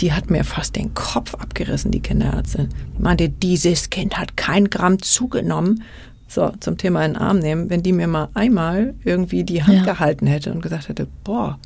Die 0.00 0.14
hat 0.14 0.30
mir 0.30 0.44
fast 0.44 0.76
den 0.76 0.94
Kopf 0.94 1.34
abgerissen, 1.34 1.90
die 1.90 2.00
Kinderärztin. 2.00 2.70
Die 2.96 3.02
meinte, 3.02 3.28
dieses 3.28 3.90
Kind 3.90 4.16
hat 4.16 4.38
kein 4.38 4.70
Gramm 4.70 5.02
zugenommen. 5.02 5.82
So, 6.26 6.50
zum 6.60 6.78
Thema 6.78 7.04
in 7.04 7.12
den 7.12 7.20
Arm 7.20 7.38
nehmen. 7.38 7.68
Wenn 7.68 7.82
die 7.82 7.92
mir 7.92 8.06
mal 8.06 8.30
einmal 8.32 8.94
irgendwie 9.04 9.44
die 9.44 9.62
Hand 9.62 9.76
ja. 9.76 9.92
gehalten 9.92 10.26
hätte 10.26 10.52
und 10.52 10.62
gesagt 10.62 10.88
hätte, 10.88 11.06
boah, 11.22 11.58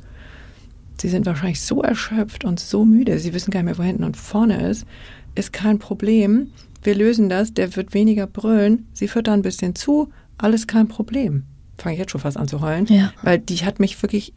sie 0.97 1.07
sind 1.07 1.25
wahrscheinlich 1.25 1.61
so 1.61 1.81
erschöpft 1.81 2.43
und 2.43 2.59
so 2.59 2.83
müde, 2.83 3.17
sie 3.19 3.33
wissen 3.33 3.51
gar 3.51 3.61
nicht 3.61 3.77
mehr, 3.77 3.77
wo 3.77 3.83
hinten 3.83 4.03
und 4.03 4.17
vorne 4.17 4.69
ist, 4.69 4.85
ist 5.35 5.53
kein 5.53 5.79
Problem 5.79 6.51
wir 6.85 6.95
lösen 6.95 7.29
das, 7.29 7.53
der 7.53 7.73
wird 7.77 7.93
weniger 7.93 8.27
brüllen, 8.27 8.87
sie 8.91 9.07
füttern 9.07 9.35
ein 9.39 9.41
bisschen 9.41 9.73
zu, 9.73 10.09
alles 10.37 10.67
kein 10.67 10.89
Problem. 10.89 11.43
fange 11.77 11.93
ich 11.95 11.99
jetzt 11.99 12.11
schon 12.11 12.19
fast 12.19 12.35
an 12.35 12.49
zu 12.49 12.59
heulen, 12.59 12.85
Ja. 12.87 13.13
weil 13.23 13.39
die 13.39 13.55
hat 13.65 13.79
mich 13.79 14.01
wirklich 14.03 14.33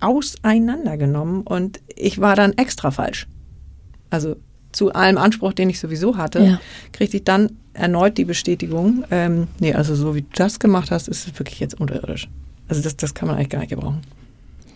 auseinandergenommen 0.00 1.42
und 1.42 1.80
ich 1.94 2.20
war 2.20 2.36
dann 2.36 2.52
extra 2.54 2.90
falsch. 2.90 3.26
Also 4.10 4.36
zu 4.72 4.92
allem 4.92 5.18
Anspruch, 5.18 5.52
den 5.52 5.70
ich 5.70 5.78
sowieso 5.78 6.16
hatte, 6.16 6.40
Ja. 6.44 6.60
kriegte 6.92 7.16
ich 7.18 7.24
dann 7.24 7.52
erneut 7.74 8.18
die 8.18 8.24
Bestätigung, 8.24 9.04
ähm, 9.10 9.46
nee, 9.60 9.72
also 9.72 9.94
so 9.94 10.14
wie 10.14 10.22
du 10.22 10.28
das 10.34 10.58
gemacht 10.58 10.90
hast, 10.90 11.08
ist 11.08 11.26
es 11.28 11.38
wirklich 11.38 11.60
jetzt 11.60 11.80
unterirdisch. 11.80 12.28
Also 12.68 12.82
das, 12.82 12.96
das 12.96 13.14
kann 13.14 13.28
man 13.28 13.36
eigentlich 13.36 13.50
gar 13.50 13.60
nicht 13.60 13.70
gebrauchen. 13.70 14.00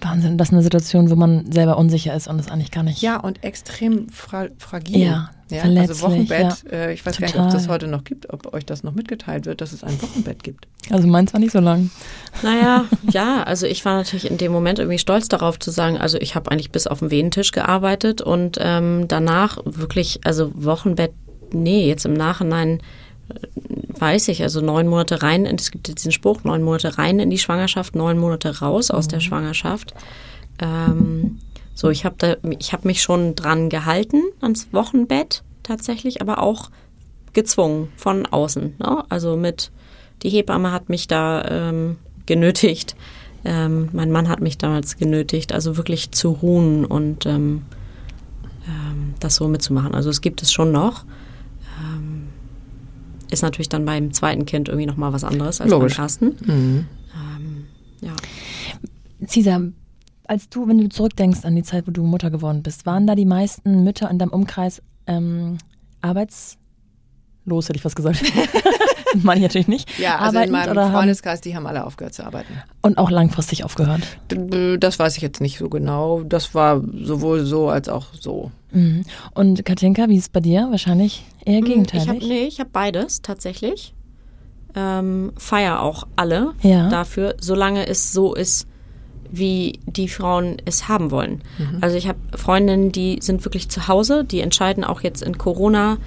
Wahnsinn, 0.01 0.39
das 0.39 0.49
ist 0.49 0.53
eine 0.53 0.63
Situation, 0.63 1.11
wo 1.11 1.17
man 1.17 1.51
selber 1.51 1.77
unsicher 1.77 2.15
ist 2.15 2.29
und 2.29 2.39
das 2.39 2.49
eigentlich 2.49 2.71
gar 2.71 2.83
nicht. 2.83 3.03
Ja, 3.03 3.19
und 3.19 3.43
extrem 3.45 4.09
fra 4.09 4.47
fragil. 4.59 4.99
Ja, 4.99 5.31
also 5.51 5.63
verletzlich, 5.63 6.03
Wochenbett, 6.03 6.65
ja. 6.71 6.71
äh, 6.71 6.93
ich 6.93 7.05
weiß 7.07 7.19
gar 7.19 7.27
nicht, 7.27 7.39
ob 7.39 7.47
es 7.47 7.53
das 7.53 7.63
Total. 7.63 7.75
heute 7.75 7.87
noch 7.89 8.05
gibt, 8.05 8.31
ob 8.31 8.53
euch 8.53 8.67
das 8.67 8.83
noch 8.83 8.95
mitgeteilt 8.95 9.47
wird, 9.47 9.61
dass 9.61 9.73
es 9.73 9.83
ein 9.83 10.01
Wochenbett 10.03 10.43
gibt. 10.43 10.69
Also 10.91 11.09
meins 11.09 11.33
war 11.33 11.41
nicht 11.41 11.53
so 11.53 11.61
lang. 11.61 11.91
Naja, 12.43 12.85
ja, 13.11 13.43
also 13.43 13.67
ich 13.67 13.85
war 13.85 13.97
natürlich 13.97 14.31
in 14.31 14.39
dem 14.39 14.53
Moment 14.53 14.79
irgendwie 14.79 14.99
stolz 14.99 15.29
darauf 15.29 15.59
zu 15.59 15.71
sagen, 15.71 15.97
also 15.97 16.19
ich 16.19 16.35
habe 16.35 16.51
eigentlich 16.51 16.71
bis 16.71 16.87
auf 16.87 16.99
den 16.99 17.11
Wehentisch 17.11 17.53
gearbeitet 17.53 18.21
und 18.21 18.59
ähm, 18.61 19.07
danach 19.09 19.59
wirklich, 19.65 20.21
also 20.25 20.53
Wochenbett, 20.55 21.13
nee, 21.53 21.87
jetzt 21.87 22.05
im 22.05 22.15
Nachhinein 22.15 22.81
weiß 23.99 24.29
ich, 24.29 24.43
also 24.43 24.61
neun 24.61 24.87
Monate 24.89 25.23
rein, 25.23 25.45
es 25.47 25.71
gibt 25.71 25.89
jetzt 25.89 26.01
diesen 26.01 26.13
Spruch, 26.13 26.45
neun 26.45 26.63
Monate 26.63 26.99
rein 26.99 27.19
in 27.19 27.31
die 27.31 27.39
Schwangerschaft, 27.39 27.95
neun 27.95 28.19
Monate 28.19 28.61
raus 28.61 28.91
aus 28.91 29.09
der 29.09 29.21
Schwangerschaft. 29.21 29.95
Ähm, 30.61 31.39
so, 31.75 31.91
ich 31.91 32.05
habe 32.05 32.39
habe 32.43 32.89
mich 32.89 33.03
schon 33.03 33.35
dran 33.35 33.69
gehalten 33.69 34.23
ans 34.41 34.73
Wochenbett 34.73 35.43
tatsächlich, 35.63 36.21
aber 36.21 36.43
auch 36.43 36.71
gezwungen 37.33 37.93
von 37.97 38.27
außen. 38.27 38.77
Ne? 38.79 39.05
Also 39.09 39.37
mit 39.37 39.71
die 40.23 40.31
Hebamme 40.31 40.73
hat 40.73 40.89
mich 40.89 41.07
da 41.07 41.45
ähm, 41.45 41.97
genötigt. 42.27 42.97
Ähm, 43.45 43.89
mein 43.93 44.11
Mann 44.11 44.29
hat 44.29 44.41
mich 44.41 44.59
damals 44.59 44.97
genötigt, 44.97 45.53
also 45.53 45.77
wirklich 45.77 46.11
zu 46.11 46.31
ruhen 46.31 46.85
und 46.85 47.27
ähm, 47.27 47.63
ähm, 48.67 49.15
das 49.21 49.37
so 49.37 49.47
mitzumachen. 49.47 49.95
Also 49.95 50.11
es 50.11 50.21
gibt 50.21 50.43
es 50.43 50.53
schon 50.53 50.73
noch. 50.73 51.05
Ist 53.31 53.43
natürlich 53.43 53.69
dann 53.69 53.85
beim 53.85 54.13
zweiten 54.13 54.47
Kind 54.47 54.69
irgendwie 54.69 54.87
nochmal 54.87 55.13
was 55.13 55.25
anderes 55.25 55.61
als 55.61 55.71
Logisch. 55.71 55.97
beim 55.97 56.05
ersten. 56.05 56.27
Mhm. 56.45 56.87
Ähm, 57.15 57.67
ja. 58.01 58.17
Cesar, 59.27 59.63
als 60.27 60.49
du, 60.49 60.69
wenn 60.69 60.79
du 60.79 60.89
zurückdenkst 60.89 61.45
an 61.45 61.57
die 61.57 61.63
Zeit, 61.63 61.87
wo 61.87 61.91
du 61.91 62.05
Mutter 62.05 62.31
geworden 62.31 62.63
bist, 62.63 62.87
waren 62.87 63.07
da 63.07 63.15
die 63.15 63.27
meisten 63.27 63.85
Mütter 63.85 64.11
in 64.11 64.19
deinem 64.19 64.31
Umkreis 64.31 64.83
ähm, 65.07 65.59
arbeitslos, 67.49 67.69
hätte 67.69 67.77
ich 67.77 67.83
fast 67.83 67.97
gesagt. 67.97 68.23
Meine 69.23 69.41
ich 69.41 69.43
natürlich 69.43 69.69
nicht. 69.69 69.99
Ja, 69.99 70.17
also 70.19 70.33
in 70.33 70.37
Arbeitend 70.37 70.53
meinem 70.53 70.71
oder 70.73 70.85
haben, 70.85 70.93
Freundeskreis, 70.93 71.41
die 71.41 71.57
haben 71.57 71.67
alle 71.67 71.85
aufgehört 71.87 72.13
zu 72.15 72.25
arbeiten. 72.27 72.53
und 72.83 72.99
auch 72.99 73.11
langfristig 73.11 73.65
aufgehört. 73.65 74.03
Das 74.79 74.99
weiß 74.99 75.17
ich 75.17 75.23
jetzt 75.23 75.41
nicht 75.41 75.59
so 75.59 75.69
genau. 75.71 76.23
Das 76.25 76.55
war 76.55 76.83
sowohl 77.03 77.45
so 77.45 77.71
als 77.71 77.89
auch 77.89 78.07
so. 78.21 78.51
Mhm. 78.73 79.05
Und 79.35 79.65
Katinka, 79.65 80.09
wie 80.09 80.17
ist 80.17 80.25
es 80.25 80.29
bei 80.29 80.41
dir? 80.41 80.69
Wahrscheinlich 80.71 81.25
eher 81.47 81.61
Ich 81.61 81.65
gegenteilig. 81.65 82.09
hab, 82.09 82.17
nee, 82.19 82.45
ich 82.47 82.61
habe 82.61 82.71
beides 82.73 83.23
tatsächlich. 83.23 83.95
Ähm, 84.77 85.33
feier 85.39 85.81
auch 85.81 86.07
alle 86.17 86.53
Ja. 86.63 86.91
dafür, 86.91 87.35
solange 87.41 87.87
es 87.87 88.13
so 88.13 88.35
ist, 88.35 88.67
wie 89.31 89.81
die 89.87 90.09
Frauen 90.09 90.57
es 90.67 90.89
haben 90.89 91.11
wollen. 91.11 91.43
Also 91.81 91.97
ich 91.97 92.09
habe 92.09 92.19
Freundinnen, 92.35 92.93
die 92.93 93.19
sind 93.21 93.45
wirklich 93.45 93.69
zu 93.69 93.87
Hause, 93.89 94.25
die 94.25 94.41
entscheiden 94.41 94.85
auch 94.85 95.01
jetzt 95.03 95.23
in 95.23 95.37
Corona, 95.37 95.99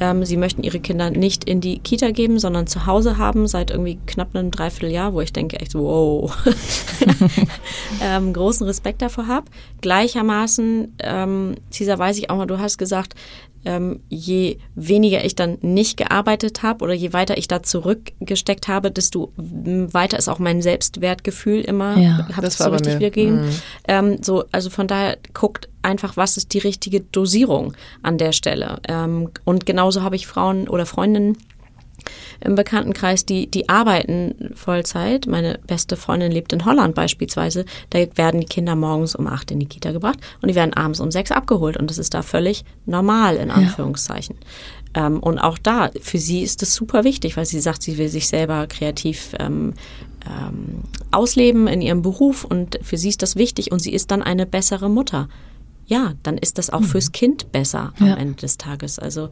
ähm, 0.00 0.24
sie 0.24 0.36
möchten 0.36 0.62
ihre 0.62 0.80
Kinder 0.80 1.10
nicht 1.10 1.44
in 1.44 1.60
die 1.60 1.78
Kita 1.78 2.10
geben, 2.10 2.38
sondern 2.38 2.66
zu 2.66 2.86
Hause 2.86 3.18
haben, 3.18 3.46
seit 3.46 3.70
irgendwie 3.70 3.98
knapp 4.06 4.34
einem 4.34 4.50
Dreivierteljahr, 4.50 5.12
wo 5.12 5.20
ich 5.20 5.32
denke 5.32 5.60
echt 5.60 5.72
so, 5.72 5.80
wow, 5.80 6.36
ähm, 8.02 8.32
großen 8.32 8.66
Respekt 8.66 9.02
davor 9.02 9.28
habe. 9.28 9.46
Gleichermaßen, 9.82 10.96
ähm, 11.00 11.54
Cesar, 11.70 11.98
weiß 11.98 12.18
ich 12.18 12.30
auch 12.30 12.36
mal, 12.36 12.46
du 12.46 12.58
hast 12.58 12.78
gesagt, 12.78 13.14
ähm, 13.64 14.00
je 14.08 14.58
weniger 14.74 15.24
ich 15.24 15.34
dann 15.36 15.58
nicht 15.60 15.96
gearbeitet 15.96 16.62
habe 16.62 16.84
oder 16.84 16.94
je 16.94 17.12
weiter 17.12 17.36
ich 17.36 17.48
da 17.48 17.62
zurückgesteckt 17.62 18.68
habe, 18.68 18.90
desto 18.90 19.32
weiter 19.36 20.18
ist 20.18 20.28
auch 20.28 20.38
mein 20.38 20.62
Selbstwertgefühl 20.62 21.60
immer, 21.60 21.98
Ja, 21.98 22.28
habe 22.32 22.42
das 22.42 22.58
war 22.60 22.66
so 22.68 22.72
richtig 22.72 22.94
mir. 22.94 23.00
wiedergegeben. 23.00 23.40
Mhm. 23.46 23.50
Ähm, 23.88 24.22
so, 24.22 24.44
also 24.52 24.70
von 24.70 24.86
daher 24.86 25.18
guckt 25.34 25.68
einfach, 25.82 26.16
was 26.16 26.36
ist 26.36 26.52
die 26.54 26.58
richtige 26.58 27.00
Dosierung 27.00 27.74
an 28.02 28.18
der 28.18 28.32
Stelle. 28.32 28.78
Ähm, 28.88 29.30
und 29.44 29.66
genauso 29.66 30.02
habe 30.02 30.16
ich 30.16 30.26
Frauen 30.26 30.68
oder 30.68 30.86
Freundinnen 30.86 31.36
im 32.40 32.54
Bekanntenkreis, 32.54 33.24
die, 33.24 33.50
die 33.50 33.68
arbeiten 33.68 34.52
Vollzeit. 34.54 35.26
Meine 35.26 35.58
beste 35.66 35.96
Freundin 35.96 36.32
lebt 36.32 36.52
in 36.52 36.64
Holland 36.64 36.94
beispielsweise. 36.94 37.64
Da 37.90 37.98
werden 38.16 38.40
die 38.40 38.46
Kinder 38.46 38.76
morgens 38.76 39.14
um 39.14 39.26
acht 39.26 39.50
in 39.50 39.60
die 39.60 39.66
Kita 39.66 39.92
gebracht 39.92 40.18
und 40.42 40.48
die 40.48 40.54
werden 40.54 40.74
abends 40.74 41.00
um 41.00 41.10
sechs 41.10 41.30
abgeholt. 41.30 41.76
Und 41.76 41.90
das 41.90 41.98
ist 41.98 42.14
da 42.14 42.22
völlig 42.22 42.64
normal, 42.86 43.36
in 43.36 43.50
Anführungszeichen. 43.50 44.36
Ähm, 44.94 45.20
und 45.20 45.38
auch 45.38 45.58
da, 45.58 45.90
für 46.00 46.18
sie 46.18 46.42
ist 46.42 46.62
das 46.62 46.74
super 46.74 47.04
wichtig, 47.04 47.36
weil 47.36 47.46
sie 47.46 47.60
sagt, 47.60 47.82
sie 47.82 47.98
will 47.98 48.08
sich 48.08 48.28
selber 48.28 48.66
kreativ 48.66 49.34
ähm, 49.38 49.74
ähm, 50.26 50.82
ausleben 51.10 51.66
in 51.68 51.80
ihrem 51.80 52.02
Beruf 52.02 52.44
und 52.44 52.78
für 52.82 52.96
sie 52.96 53.08
ist 53.08 53.22
das 53.22 53.36
wichtig 53.36 53.72
und 53.72 53.78
sie 53.78 53.92
ist 53.92 54.10
dann 54.10 54.22
eine 54.22 54.46
bessere 54.46 54.90
Mutter. 54.90 55.28
Ja, 55.86 56.14
dann 56.22 56.38
ist 56.38 56.58
das 56.58 56.70
auch 56.70 56.84
fürs 56.84 57.10
Kind 57.10 57.50
besser 57.50 57.92
am 57.98 58.06
Ja. 58.06 58.14
Ende 58.14 58.34
des 58.36 58.58
Tages. 58.58 58.98
Also 59.00 59.30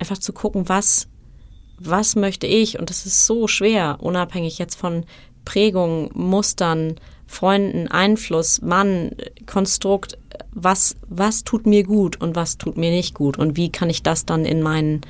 einfach 0.00 0.18
zu 0.18 0.32
gucken, 0.32 0.68
was 0.68 1.06
was 1.80 2.14
möchte 2.14 2.46
ich? 2.46 2.78
Und 2.78 2.90
das 2.90 3.06
ist 3.06 3.26
so 3.26 3.48
schwer, 3.48 3.96
unabhängig 4.00 4.58
jetzt 4.58 4.76
von 4.76 5.04
Prägungen, 5.44 6.10
Mustern, 6.14 6.96
Freunden, 7.26 7.88
Einfluss, 7.88 8.60
Mann, 8.60 9.12
Konstrukt. 9.46 10.18
Was, 10.52 10.96
was 11.08 11.44
tut 11.44 11.66
mir 11.66 11.84
gut 11.84 12.20
und 12.20 12.36
was 12.36 12.58
tut 12.58 12.76
mir 12.76 12.90
nicht 12.90 13.14
gut? 13.14 13.38
Und 13.38 13.56
wie 13.56 13.70
kann 13.70 13.88
ich 13.88 14.02
das 14.02 14.26
dann 14.26 14.44
in 14.44 14.62
meinen 14.62 15.00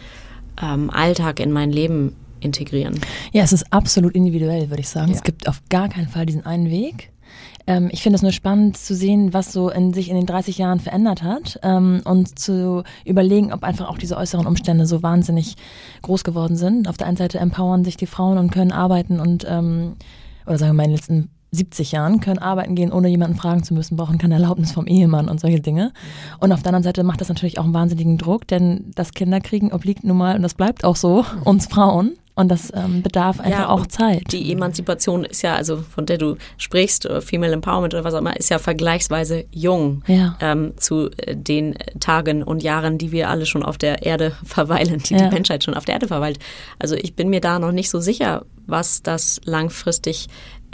ähm, 0.62 0.90
Alltag, 0.90 1.40
in 1.40 1.50
mein 1.50 1.70
Leben 1.70 2.14
integrieren? 2.40 3.00
Ja, 3.32 3.42
es 3.42 3.52
ist 3.52 3.72
absolut 3.72 4.14
individuell, 4.14 4.70
würde 4.70 4.80
ich 4.80 4.88
sagen. 4.88 5.10
Ja. 5.10 5.16
Es 5.16 5.22
gibt 5.22 5.48
auf 5.48 5.62
gar 5.70 5.88
keinen 5.88 6.08
Fall 6.08 6.26
diesen 6.26 6.46
einen 6.46 6.70
Weg. 6.70 7.09
Ähm, 7.70 7.88
ich 7.92 8.02
finde 8.02 8.16
es 8.16 8.22
nur 8.22 8.32
spannend 8.32 8.76
zu 8.76 8.96
sehen, 8.96 9.32
was 9.32 9.52
so 9.52 9.70
in 9.70 9.92
sich 9.92 10.08
in 10.08 10.16
den 10.16 10.26
30 10.26 10.58
Jahren 10.58 10.80
verändert 10.80 11.22
hat 11.22 11.60
ähm, 11.62 12.00
und 12.04 12.36
zu 12.36 12.82
überlegen, 13.04 13.52
ob 13.52 13.62
einfach 13.62 13.88
auch 13.88 13.98
diese 13.98 14.16
äußeren 14.16 14.46
Umstände 14.46 14.86
so 14.86 15.04
wahnsinnig 15.04 15.54
groß 16.02 16.24
geworden 16.24 16.56
sind. 16.56 16.88
Auf 16.88 16.96
der 16.96 17.06
einen 17.06 17.16
Seite 17.16 17.38
empowern 17.38 17.84
sich 17.84 17.96
die 17.96 18.06
Frauen 18.06 18.38
und 18.38 18.50
können 18.50 18.72
arbeiten 18.72 19.20
und, 19.20 19.46
ähm, 19.48 19.94
oder 20.46 20.58
sagen 20.58 20.70
wir 20.70 20.74
mal 20.74 20.82
in 20.82 20.90
den 20.90 20.96
letzten 20.96 21.30
70 21.52 21.92
Jahren, 21.92 22.20
können 22.20 22.38
arbeiten 22.38 22.74
gehen, 22.74 22.92
ohne 22.92 23.08
jemanden 23.08 23.36
fragen 23.36 23.62
zu 23.62 23.74
müssen, 23.74 23.96
brauchen 23.96 24.18
keine 24.18 24.34
Erlaubnis 24.34 24.72
vom 24.72 24.86
Ehemann 24.86 25.28
und 25.28 25.40
solche 25.40 25.60
Dinge. 25.60 25.92
Und 26.40 26.52
auf 26.52 26.62
der 26.62 26.70
anderen 26.70 26.84
Seite 26.84 27.04
macht 27.04 27.20
das 27.20 27.28
natürlich 27.28 27.58
auch 27.58 27.64
einen 27.64 27.74
wahnsinnigen 27.74 28.18
Druck, 28.18 28.48
denn 28.48 28.90
das 28.94 29.12
Kinderkriegen 29.14 29.72
obliegt 29.72 30.04
nun 30.04 30.16
mal, 30.16 30.36
und 30.36 30.42
das 30.42 30.54
bleibt 30.54 30.84
auch 30.84 30.96
so, 30.96 31.24
uns 31.44 31.66
Frauen. 31.66 32.14
Und 32.40 32.48
das 32.48 32.72
ähm, 32.74 33.02
bedarf 33.02 33.38
einfach 33.40 33.68
auch 33.68 33.82
und 33.82 33.92
Zeit. 33.92 34.22
Die 34.32 34.50
Emanzipation 34.52 35.24
ist 35.24 35.42
ja, 35.42 35.54
also 35.54 35.78
von 35.78 36.06
der 36.06 36.18
du 36.18 36.36
sprichst, 36.56 37.06
oder 37.06 37.20
Female 37.22 37.52
Empowerment 37.52 37.94
oder 37.94 38.04
was 38.04 38.14
auch 38.14 38.18
immer, 38.18 38.36
ist 38.36 38.48
ja 38.50 38.58
vergleichsweise 38.58 39.44
jung 39.52 40.02
Ja. 40.06 40.36
ähm, 40.40 40.72
zu 40.76 41.10
äh, 41.18 41.36
den 41.36 41.74
Tagen 42.00 42.42
und 42.42 42.62
Jahren, 42.62 42.98
die 42.98 43.12
wir 43.12 43.28
alle 43.28 43.46
schon 43.46 43.62
auf 43.62 43.78
der 43.78 44.02
Erde 44.04 44.32
verweilen, 44.44 44.98
die 44.98 45.14
Ja. 45.14 45.28
die 45.28 45.34
Menschheit 45.34 45.64
schon 45.64 45.74
auf 45.74 45.84
der 45.84 45.94
Erde 45.94 46.08
verweilt. 46.08 46.38
Also 46.78 46.94
ich 46.96 47.14
bin 47.14 47.28
mir 47.28 47.40
da 47.40 47.58
noch 47.58 47.72
nicht 47.72 47.90
so 47.90 48.00
sicher, 48.00 48.44
was 48.66 49.02
das 49.02 49.40
langfristig 49.44 50.28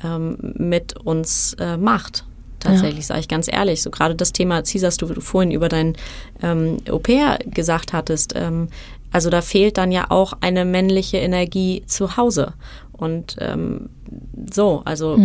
ähm, 0.04 0.36
mit 0.40 0.96
uns 0.98 1.54
äh, 1.58 1.76
macht. 1.76 2.24
Tatsächlich, 2.60 3.06
sage 3.06 3.20
ich 3.20 3.28
ganz 3.28 3.52
ehrlich. 3.52 3.82
So 3.82 3.90
gerade 3.90 4.14
das 4.16 4.32
Thema, 4.32 4.64
Cisas, 4.64 4.96
du, 4.96 5.06
du 5.06 5.20
vorhin 5.20 5.50
über 5.52 5.68
dein 5.68 5.94
ähm, 6.42 6.78
Au 6.90 6.98
pair 6.98 7.38
gesagt 7.46 7.92
hattest, 7.92 8.32
ähm, 8.34 8.68
also 9.12 9.30
da 9.30 9.40
fehlt 9.40 9.78
dann 9.78 9.92
ja 9.92 10.10
auch 10.10 10.34
eine 10.40 10.64
männliche 10.64 11.18
Energie 11.18 11.82
zu 11.86 12.16
Hause. 12.16 12.54
Und 12.92 13.36
ähm, 13.40 13.88
so, 14.52 14.82
also 14.84 15.18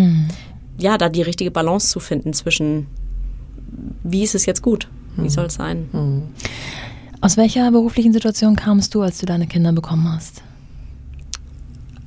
ja, 0.78 0.98
da 0.98 1.10
die 1.10 1.22
richtige 1.22 1.52
Balance 1.52 1.90
zu 1.90 2.00
finden 2.00 2.34
zwischen, 2.34 2.88
wie 4.04 4.24
ist 4.24 4.36
es 4.36 4.46
jetzt 4.46 4.62
gut? 4.62 4.88
Wie 5.18 5.30
soll 5.30 5.46
es 5.46 5.56
sein? 5.56 5.88
Aus 7.22 7.38
welcher 7.38 7.70
beruflichen 7.72 8.14
Situation 8.14 8.56
kamst 8.56 8.96
du, 8.96 9.02
als 9.02 9.20
du 9.20 9.26
deine 9.26 9.48
Kinder 9.48 9.72
bekommen 9.72 10.12
hast? 10.12 10.42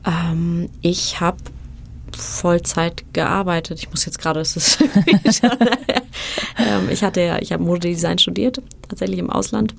Ähm, 0.04 0.68
ich 0.80 1.20
habe 1.20 1.38
Vollzeit 2.16 3.04
gearbeitet. 3.12 3.78
Ich 3.78 3.90
muss 3.90 4.04
jetzt 4.04 4.18
gerade, 4.18 4.40
es 4.40 4.56
ist 4.56 4.80
ähm, 6.58 6.88
ich 6.90 7.02
hatte 7.02 7.20
ja, 7.20 7.38
ich 7.40 7.52
habe 7.52 7.62
Modedesign 7.62 8.18
studiert, 8.18 8.60
tatsächlich 8.88 9.18
im 9.18 9.30
Ausland. 9.30 9.74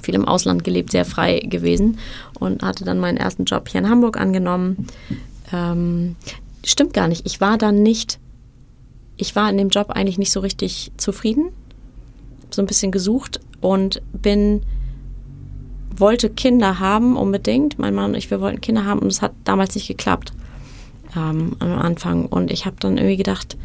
Viel 0.00 0.14
im 0.14 0.26
Ausland 0.26 0.64
gelebt, 0.64 0.90
sehr 0.90 1.04
frei 1.04 1.40
gewesen 1.40 1.98
und 2.38 2.62
hatte 2.62 2.84
dann 2.84 2.98
meinen 2.98 3.16
ersten 3.18 3.44
Job 3.44 3.68
hier 3.68 3.80
in 3.80 3.90
Hamburg 3.90 4.18
angenommen. 4.18 4.86
Ähm, 5.52 6.16
stimmt 6.64 6.94
gar 6.94 7.08
nicht. 7.08 7.26
Ich 7.26 7.40
war 7.40 7.58
dann 7.58 7.82
nicht, 7.82 8.18
ich 9.16 9.36
war 9.36 9.50
in 9.50 9.58
dem 9.58 9.68
Job 9.68 9.90
eigentlich 9.90 10.18
nicht 10.18 10.32
so 10.32 10.40
richtig 10.40 10.92
zufrieden. 10.96 11.50
So 12.50 12.62
ein 12.62 12.66
bisschen 12.66 12.92
gesucht 12.92 13.40
und 13.60 14.02
bin 14.12 14.62
wollte 15.94 16.30
Kinder 16.30 16.80
haben 16.80 17.16
unbedingt. 17.16 17.78
Mein 17.78 17.94
Mann 17.94 18.12
und 18.12 18.16
ich, 18.16 18.30
wir 18.30 18.40
wollten 18.40 18.60
Kinder 18.60 18.84
haben 18.84 19.00
und 19.00 19.08
es 19.08 19.22
hat 19.22 19.32
damals 19.44 19.74
nicht 19.74 19.88
geklappt. 19.88 20.32
ähm, 21.16 21.56
am 21.58 21.78
Anfang. 21.78 22.26
Und 22.26 22.50
ich 22.50 22.66
habe 22.66 22.76
dann 22.80 22.96
irgendwie 22.96 23.16
gedacht, 23.16 23.56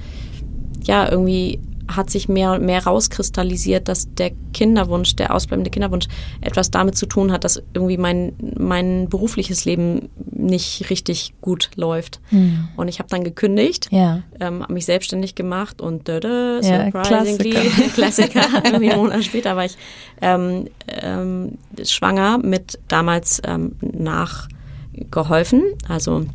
ja, 0.84 1.10
irgendwie 1.10 1.60
hat 1.88 2.10
sich 2.10 2.28
mehr 2.28 2.54
und 2.54 2.64
mehr 2.64 2.84
rauskristallisiert, 2.84 3.88
dass 3.88 4.14
der 4.14 4.32
Kinderwunsch, 4.54 5.16
der 5.16 5.34
ausbleibende 5.34 5.70
Kinderwunsch, 5.70 6.08
etwas 6.42 6.72
damit 6.72 6.98
zu 6.98 7.06
tun 7.06 7.32
hat, 7.32 7.44
dass 7.44 7.62
irgendwie 7.74 7.98
mein, 7.98 8.34
mein 8.58 9.10
berufliches 9.10 9.66
Leben 9.66 10.10
nicht 10.32 10.90
richtig 10.90 11.34
gut 11.42 11.70
läuft. 11.76 12.20
Mhm. 12.32 12.68
Und 12.76 12.88
ich 12.88 13.00
habe 13.00 13.10
dann 13.10 13.24
gekündigt, 13.24 13.88
ja. 13.92 14.24
ähm, 14.40 14.64
habe 14.64 14.74
mich 14.74 14.86
selbstständig 14.86 15.36
gemacht 15.36 15.82
und 15.82 16.08
dödö, 16.08 16.60
ja, 16.62 16.86
surprisingly, 16.86 17.52
Klassiker, 17.52 17.90
Klassiker 17.94 18.46
irgendwie 18.64 18.92
einen 18.92 19.02
Monat 19.02 19.24
später 19.24 19.56
war 19.56 19.66
ich 19.66 19.78
ähm, 20.22 20.68
ähm, 20.88 21.58
schwanger 21.84 22.38
mit 22.38 22.80
damals 22.88 23.42
ähm, 23.46 23.76
nachgeholfen, 23.82 25.64
also 25.88 26.26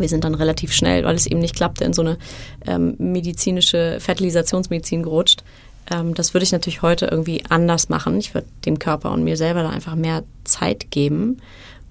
wir 0.00 0.08
sind 0.08 0.24
dann 0.24 0.34
relativ 0.34 0.72
schnell, 0.72 1.04
weil 1.04 1.14
es 1.14 1.26
eben 1.26 1.40
nicht 1.40 1.56
klappte, 1.56 1.84
in 1.84 1.92
so 1.92 2.02
eine 2.02 2.18
ähm, 2.66 2.94
medizinische 2.98 3.98
Fertilisationsmedizin 4.00 5.02
gerutscht. 5.02 5.42
Ähm, 5.90 6.14
das 6.14 6.34
würde 6.34 6.44
ich 6.44 6.52
natürlich 6.52 6.82
heute 6.82 7.06
irgendwie 7.06 7.42
anders 7.48 7.88
machen. 7.88 8.18
Ich 8.18 8.34
würde 8.34 8.46
dem 8.64 8.78
Körper 8.78 9.12
und 9.12 9.24
mir 9.24 9.36
selber 9.36 9.62
da 9.62 9.70
einfach 9.70 9.94
mehr 9.94 10.24
Zeit 10.44 10.90
geben 10.90 11.38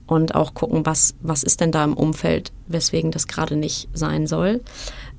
und 0.07 0.35
auch 0.35 0.53
gucken, 0.53 0.85
was, 0.85 1.15
was 1.21 1.43
ist 1.43 1.61
denn 1.61 1.71
da 1.71 1.83
im 1.83 1.93
Umfeld, 1.93 2.51
weswegen 2.67 3.11
das 3.11 3.27
gerade 3.27 3.55
nicht 3.55 3.87
sein 3.93 4.27
soll. 4.27 4.61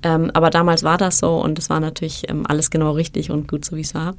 Ähm, 0.03 0.31
aber 0.35 0.51
damals 0.51 0.83
war 0.83 0.99
das 0.99 1.19
so 1.19 1.37
und 1.41 1.59
es 1.59 1.71
war 1.71 1.81
natürlich 1.81 2.29
ähm, 2.29 2.47
alles 2.47 2.71
genau 2.71 2.93
richtig 2.93 3.31
und 3.31 3.49
gut, 3.49 3.65
so 3.65 3.77
wie 3.77 3.81
es 3.81 3.95
war. 3.95 4.15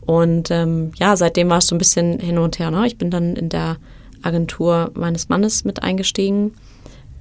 Und 0.00 0.50
ähm, 0.50 0.92
ja, 0.96 1.16
seitdem 1.16 1.48
war 1.48 1.58
es 1.58 1.66
so 1.66 1.74
ein 1.74 1.78
bisschen 1.78 2.20
hin 2.20 2.38
und 2.38 2.58
her. 2.58 2.70
Ne? 2.70 2.86
Ich 2.86 2.98
bin 2.98 3.10
dann 3.10 3.34
in 3.36 3.48
der 3.48 3.78
Agentur 4.22 4.90
meines 4.94 5.28
Mannes 5.28 5.64
mit 5.64 5.82
eingestiegen 5.82 6.52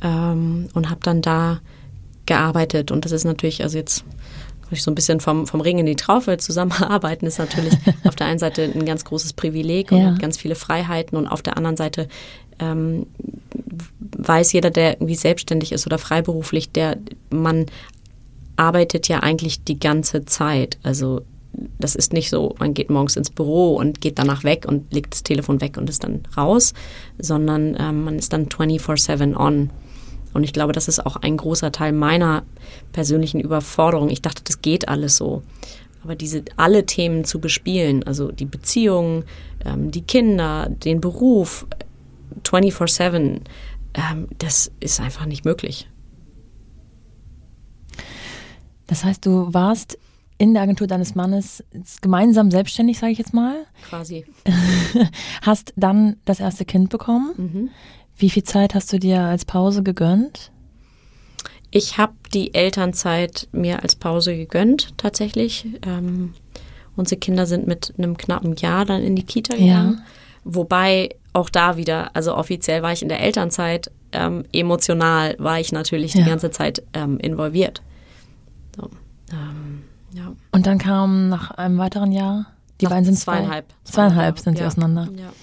ähm, 0.04 0.70
und 0.74 0.90
habe 0.90 1.00
dann 1.02 1.22
da 1.22 1.60
gearbeitet. 2.26 2.92
Und 2.92 3.06
das 3.06 3.12
ist 3.12 3.24
natürlich, 3.24 3.64
also 3.64 3.78
jetzt 3.78 4.06
so 4.76 4.90
ein 4.90 4.96
bisschen 4.96 5.20
vom, 5.20 5.46
vom 5.46 5.62
Ring 5.62 5.78
in 5.78 5.86
die 5.86 5.96
Traufe 5.96 6.38
zusammenarbeiten, 6.38 7.26
ist 7.26 7.38
natürlich 7.38 7.74
auf 8.06 8.16
der 8.16 8.28
einen 8.28 8.40
Seite 8.40 8.64
ein 8.64 8.86
ganz 8.86 9.06
großes 9.06 9.34
Privileg 9.34 9.92
und 9.92 10.00
ja. 10.00 10.16
ganz 10.16 10.38
viele 10.38 10.56
Freiheiten 10.56 11.18
und 11.18 11.28
auf 11.28 11.42
der 11.42 11.58
anderen 11.58 11.78
Seite 11.78 12.08
ähm, 12.60 13.06
weiß 14.00 14.54
jeder, 14.54 14.72
der 14.72 14.94
irgendwie 14.94 15.16
selbstständig 15.16 15.72
ist 15.72 15.86
oder 15.86 15.98
freiberuflich, 15.98 16.72
der 16.72 16.98
man 17.30 17.66
arbeitet 18.56 19.08
ja 19.08 19.20
eigentlich 19.20 19.64
die 19.64 19.80
ganze 19.80 20.26
Zeit. 20.26 20.78
Also 20.84 21.22
das 21.80 21.96
ist 21.96 22.14
nicht 22.14 22.30
so, 22.30 22.56
man 22.60 22.74
geht 22.74 22.90
morgens 22.90 23.16
ins 23.16 23.30
Büro 23.30 23.76
und 23.76 24.02
geht 24.02 24.18
danach 24.18 24.44
weg 24.44 24.66
und 24.68 24.92
legt 24.94 25.14
das 25.14 25.24
Telefon 25.24 25.62
weg 25.62 25.78
und 25.78 25.90
ist 25.90 26.04
dann 26.04 26.24
raus, 26.36 26.74
sondern 27.20 27.76
ähm, 27.80 28.04
man 28.04 28.18
ist 28.18 28.34
dann 28.34 28.48
24/7 28.48 29.36
on. 29.36 29.70
Und 30.34 30.44
ich 30.44 30.54
glaube, 30.54 30.74
das 30.74 30.88
ist 30.88 31.06
auch 31.06 31.18
ein 31.18 31.38
großer 31.38 31.72
Teil 31.72 31.92
meiner 31.92 32.44
persönlichen 32.92 33.40
Überforderung. 33.40 34.10
Ich 34.10 34.22
dachte, 34.22 34.44
das 34.44 34.62
geht 34.62 34.88
alles 34.88 35.18
so. 35.18 35.44
Aber 36.04 36.16
diese 36.16 36.44
alle 36.58 36.86
Themen 36.86 37.24
zu 37.24 37.40
bespielen, 37.40 38.04
also 38.04 38.32
die 38.32 38.46
Beziehungen, 38.46 39.24
ähm, 39.64 39.92
die 39.92 40.02
Kinder, 40.02 40.70
den 40.70 41.00
Beruf, 41.00 41.66
24-7, 42.44 43.42
ähm, 43.94 44.28
das 44.38 44.72
ist 44.80 45.00
einfach 45.00 45.26
nicht 45.26 45.46
möglich. 45.46 45.88
Das 48.88 49.04
heißt, 49.04 49.26
du 49.26 49.54
warst 49.54 49.98
in 50.38 50.54
der 50.54 50.64
Agentur 50.64 50.88
deines 50.88 51.16
Mannes 51.16 51.64
gemeinsam 52.02 52.52
selbstständig, 52.52 53.00
sage 53.00 53.14
ich 53.14 53.18
jetzt 53.18 53.34
mal. 53.34 53.66
Quasi. 53.88 54.26
Hast 55.42 55.74
dann 55.78 56.18
das 56.26 56.40
erste 56.40 56.66
Kind 56.66 56.90
bekommen. 56.90 57.34
Mhm. 57.38 57.70
Wie 58.18 58.30
viel 58.30 58.44
Zeit 58.44 58.76
hast 58.76 58.92
du 58.94 59.00
dir 59.00 59.22
als 59.22 59.46
Pause 59.46 59.84
gegönnt? 59.84 60.52
Ich 61.72 61.98
habe 61.98 62.14
die 62.34 62.54
Elternzeit 62.54 63.48
mir 63.52 63.82
als 63.82 63.96
Pause 63.96 64.36
gegönnt, 64.36 64.96
tatsächlich. 64.98 65.66
Ähm, 65.86 66.34
unsere 66.96 67.20
Kinder 67.20 67.48
sind 67.48 67.66
mit 67.66 67.94
einem 67.98 68.16
knappen 68.16 68.56
Jahr 68.56 68.86
dann 68.86 69.02
in 69.02 69.16
die 69.16 69.24
Kita 69.24 69.56
gegangen. 69.56 69.98
Ja. 69.98 70.06
Wobei 70.44 71.10
auch 71.34 71.50
da 71.50 71.78
wieder, 71.78 72.16
also 72.16 72.36
offiziell 72.36 72.84
war 72.84 72.92
ich 72.92 73.02
in 73.02 73.10
der 73.10 73.22
Elternzeit, 73.22 73.90
ähm, 74.12 74.44
emotional 74.54 75.36
war 75.40 75.60
ich 75.60 75.72
natürlich 75.72 76.14
ja. 76.14 76.22
die 76.22 76.30
ganze 76.30 76.52
Zeit 76.52 76.84
ähm, 76.94 77.18
involviert. 77.18 77.82
So, 78.76 78.90
ähm, 79.32 79.84
ja. 80.14 80.32
Und 80.52 80.68
dann 80.68 80.78
kam 80.78 81.30
nach 81.30 81.52
einem 81.52 81.80
weiteren 81.80 82.12
Jahr, 82.12 82.46
die 82.80 82.86
nach 82.86 82.92
beiden 82.92 83.06
sind 83.06 83.18
zweieinhalb. 83.18 83.66
Zweieinhalb 83.84 84.38
sind 84.40 84.60
sie 84.60 84.64
auseinander. 84.64 85.10
Ja. 85.18 85.34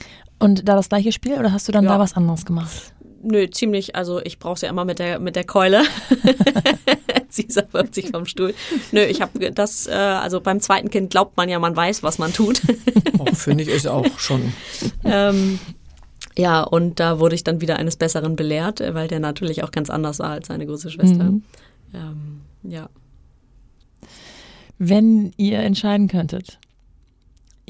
Und 0.41 0.69
da 0.69 0.75
das 0.75 0.89
gleiche 0.89 1.13
Spiel 1.13 1.35
oder 1.39 1.53
hast 1.53 1.69
du 1.69 1.73
dann 1.73 1.85
ja. 1.85 1.91
da 1.91 1.99
was 1.99 2.15
anderes 2.15 2.45
gemacht? 2.45 2.93
Nö, 3.23 3.49
ziemlich, 3.51 3.95
also 3.95 4.21
ich 4.21 4.39
brauche 4.39 4.59
sie 4.59 4.67
ja 4.67 4.71
immer 4.71 4.87
mit 4.87 4.99
der, 4.99 5.21
mit 5.21 5.37
der 5.37 5.45
Keule. 5.45 5.83
Caesar 7.35 7.65
wirft 7.73 7.95
sich 7.95 8.11
vom 8.11 8.27
Stuhl. 8.27 8.55
Nö, 8.93 9.03
ich 9.03 9.21
habe 9.21 9.53
das, 9.53 9.87
äh, 9.87 9.93
also 9.93 10.41
beim 10.41 10.61
zweiten 10.61 10.91
Kind 10.91 11.11
glaubt 11.11 11.37
man 11.37 11.49
ja, 11.49 11.59
man 11.59 11.77
weiß, 11.77 12.03
was 12.03 12.19
man 12.19 12.33
tut. 12.33 12.63
oh, 13.19 13.27
Finde 13.35 13.63
ich 13.65 13.69
ist 13.69 13.87
auch 13.87 14.19
schon. 14.19 14.53
ähm, 15.05 15.59
ja, 16.37 16.63
und 16.63 17.01
da 17.01 17.19
wurde 17.19 17.35
ich 17.35 17.45
dann 17.45 17.61
wieder 17.61 17.77
eines 17.77 17.97
Besseren 17.97 18.37
belehrt, 18.37 18.81
weil 18.81 19.09
der 19.09 19.21
natürlich 19.21 19.63
auch 19.63 19.71
ganz 19.71 19.91
anders 19.91 20.19
war 20.19 20.31
als 20.31 20.49
seine 20.49 20.67
große 20.67 20.91
Schwester. 20.91 21.25
Mhm. 21.25 21.43
Ähm, 21.95 22.41
ja. 22.63 22.89
Wenn 24.79 25.33
ihr 25.37 25.59
entscheiden 25.59 26.09
könntet, 26.09 26.59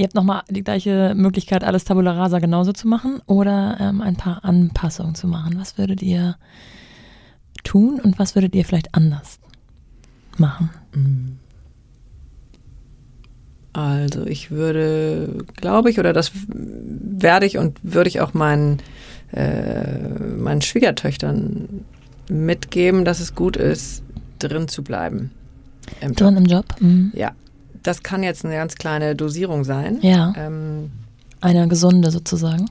Ihr 0.01 0.05
habt 0.05 0.15
nochmal 0.15 0.45
die 0.49 0.65
gleiche 0.65 1.13
Möglichkeit, 1.15 1.63
alles 1.63 1.85
Tabula 1.85 2.13
Rasa 2.13 2.39
genauso 2.39 2.73
zu 2.73 2.89
machen 2.89 3.21
oder 3.27 3.77
ähm, 3.79 4.01
ein 4.01 4.17
paar 4.17 4.47
Anpassungen 4.47 5.15
zu 5.15 5.27
machen. 5.27 5.57
Was 5.59 5.77
würdet 5.77 6.01
ihr 6.01 6.37
tun 7.65 8.01
und 8.03 8.19
was 8.19 8.35
würdet 8.35 8.55
ihr 8.55 8.65
vielleicht 8.65 8.95
anders 8.95 9.41
machen? 10.39 10.71
Also 13.75 14.25
ich 14.25 14.51
würde, 14.51 15.45
glaube 15.57 15.91
ich, 15.91 15.99
oder 15.99 16.15
das 16.15 16.33
werde 16.47 17.45
ich 17.45 17.59
und 17.59 17.79
würde 17.83 18.09
ich 18.09 18.23
auch 18.23 18.33
meinen, 18.33 18.79
äh, 19.33 20.09
meinen 20.35 20.63
Schwiegertöchtern 20.63 21.85
mitgeben, 22.31 23.05
dass 23.05 23.21
es 23.21 23.35
gut 23.35 23.59
ist, 23.59 24.03
drin 24.39 24.67
zu 24.67 24.83
bleiben. 24.83 25.31
Im 26.01 26.15
drin 26.15 26.37
Job. 26.37 26.39
im 26.39 26.45
Job? 26.47 26.65
Mhm. 26.81 27.13
Ja, 27.15 27.33
das 27.83 28.03
kann 28.03 28.23
jetzt 28.23 28.45
eine 28.45 28.55
ganz 28.55 28.75
kleine 28.77 29.17
Dosierung 29.17 29.65
sein. 29.65 29.99
Ja. 30.03 30.33
Ähm, 30.37 30.91
eine 31.41 31.69
gesunde 31.69 32.11
sozusagen. 32.11 32.67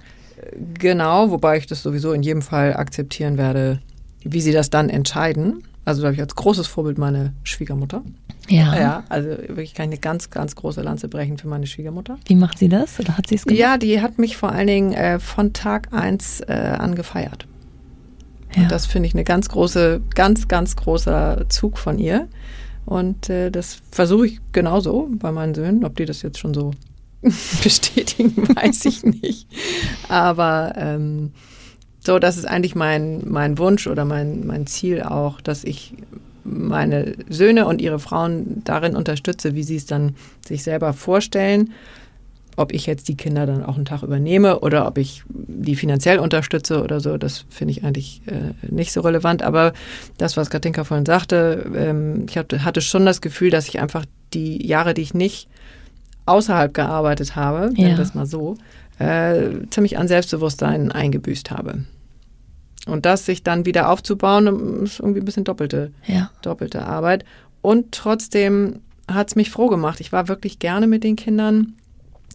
Genau, 0.75 1.31
wobei 1.31 1.57
ich 1.57 1.67
das 1.67 1.83
sowieso 1.83 2.13
in 2.13 2.23
jedem 2.23 2.41
Fall 2.41 2.75
akzeptieren 2.75 3.37
werde, 3.37 3.79
wie 4.23 4.41
sie 4.41 4.51
das 4.51 4.69
dann 4.69 4.89
entscheiden. 4.89 5.63
Also 5.85 6.01
da 6.01 6.07
habe 6.07 6.15
ich 6.15 6.21
als 6.21 6.35
großes 6.35 6.67
Vorbild 6.67 6.97
meine 6.97 7.33
Schwiegermutter. 7.43 8.03
Ja. 8.47 8.79
Ja, 8.79 9.03
also 9.09 9.29
wirklich 9.29 9.73
kann 9.73 9.85
ich 9.85 9.93
eine 9.93 9.99
ganz, 9.99 10.29
ganz 10.29 10.55
große 10.55 10.81
Lanze 10.81 11.07
brechen 11.07 11.37
für 11.37 11.47
meine 11.47 11.67
Schwiegermutter. 11.67 12.17
Wie 12.25 12.35
macht 12.35 12.57
sie 12.59 12.69
das 12.69 12.99
oder 12.99 13.17
hat 13.17 13.27
sie 13.27 13.35
es 13.35 13.45
gemacht? 13.45 13.59
Ja, 13.59 13.77
die 13.77 14.01
hat 14.01 14.17
mich 14.17 14.37
vor 14.37 14.51
allen 14.51 14.67
Dingen 14.67 14.93
äh, 14.93 15.19
von 15.19 15.53
Tag 15.53 15.93
eins 15.93 16.41
äh, 16.41 16.53
an 16.53 16.95
gefeiert. 16.95 17.47
Ja. 18.55 18.63
Und 18.63 18.71
das 18.71 18.85
finde 18.85 19.07
ich 19.07 19.13
eine 19.13 19.23
ganz 19.23 19.49
große, 19.49 20.01
ganz, 20.15 20.47
ganz 20.47 20.75
großer 20.75 21.45
Zug 21.49 21.77
von 21.77 21.99
ihr. 21.99 22.27
Und 22.85 23.29
äh, 23.29 23.51
das 23.51 23.81
versuche 23.91 24.27
ich 24.27 24.39
genauso 24.51 25.09
bei 25.11 25.31
meinen 25.31 25.53
Söhnen. 25.53 25.85
Ob 25.85 25.95
die 25.95 26.05
das 26.05 26.21
jetzt 26.21 26.39
schon 26.39 26.53
so 26.53 26.71
bestätigen, 27.63 28.35
weiß 28.55 28.85
ich 28.85 29.03
nicht. 29.03 29.47
Aber 30.07 30.73
ähm, 30.75 31.31
so, 31.99 32.19
das 32.19 32.37
ist 32.37 32.45
eigentlich 32.45 32.75
mein, 32.75 33.23
mein 33.27 33.57
Wunsch 33.57 33.87
oder 33.87 34.05
mein, 34.05 34.47
mein 34.47 34.67
Ziel 34.67 35.03
auch, 35.03 35.41
dass 35.41 35.63
ich 35.63 35.93
meine 36.43 37.15
Söhne 37.29 37.67
und 37.67 37.81
ihre 37.81 37.99
Frauen 37.99 38.63
darin 38.63 38.95
unterstütze, 38.95 39.53
wie 39.53 39.63
sie 39.63 39.75
es 39.75 39.85
dann 39.85 40.15
sich 40.45 40.63
selber 40.63 40.93
vorstellen 40.93 41.73
ob 42.59 42.73
ich 42.73 42.85
jetzt 42.85 43.07
die 43.07 43.15
Kinder 43.15 43.45
dann 43.45 43.63
auch 43.63 43.77
einen 43.77 43.85
Tag 43.85 44.03
übernehme 44.03 44.59
oder 44.59 44.85
ob 44.85 44.97
ich 44.97 45.23
die 45.29 45.77
finanziell 45.77 46.19
unterstütze 46.19 46.83
oder 46.83 46.99
so, 46.99 47.17
das 47.17 47.45
finde 47.49 47.71
ich 47.71 47.85
eigentlich 47.85 48.21
äh, 48.25 48.53
nicht 48.69 48.91
so 48.91 48.99
relevant. 48.99 49.43
Aber 49.43 49.71
das, 50.17 50.35
was 50.35 50.49
Katinka 50.49 50.83
vorhin 50.83 51.05
sagte, 51.05 51.71
ähm, 51.73 52.25
ich 52.27 52.37
hatte, 52.37 52.65
hatte 52.65 52.81
schon 52.81 53.05
das 53.05 53.21
Gefühl, 53.21 53.49
dass 53.49 53.69
ich 53.69 53.79
einfach 53.79 54.05
die 54.33 54.67
Jahre, 54.67 54.93
die 54.93 55.01
ich 55.03 55.13
nicht 55.13 55.47
außerhalb 56.25 56.73
gearbeitet 56.73 57.37
habe, 57.37 57.71
ja. 57.75 57.95
das 57.95 58.13
mal 58.13 58.25
so, 58.25 58.57
äh, 58.99 59.51
ziemlich 59.69 59.97
an 59.97 60.09
Selbstbewusstsein 60.09 60.91
eingebüßt 60.91 61.51
habe. 61.51 61.85
Und 62.87 63.05
das 63.05 63.25
sich 63.25 63.41
dann 63.41 63.65
wieder 63.65 63.89
aufzubauen, 63.89 64.83
ist 64.83 64.99
irgendwie 64.99 65.21
ein 65.21 65.25
bisschen 65.25 65.45
doppelte, 65.45 65.93
ja. 66.05 66.29
doppelte 66.41 66.85
Arbeit. 66.85 67.23
Und 67.61 67.93
trotzdem 67.93 68.81
hat 69.07 69.29
es 69.29 69.37
mich 69.37 69.49
froh 69.49 69.67
gemacht. 69.69 70.01
Ich 70.01 70.11
war 70.11 70.27
wirklich 70.27 70.59
gerne 70.59 70.87
mit 70.87 71.05
den 71.05 71.15
Kindern 71.15 71.75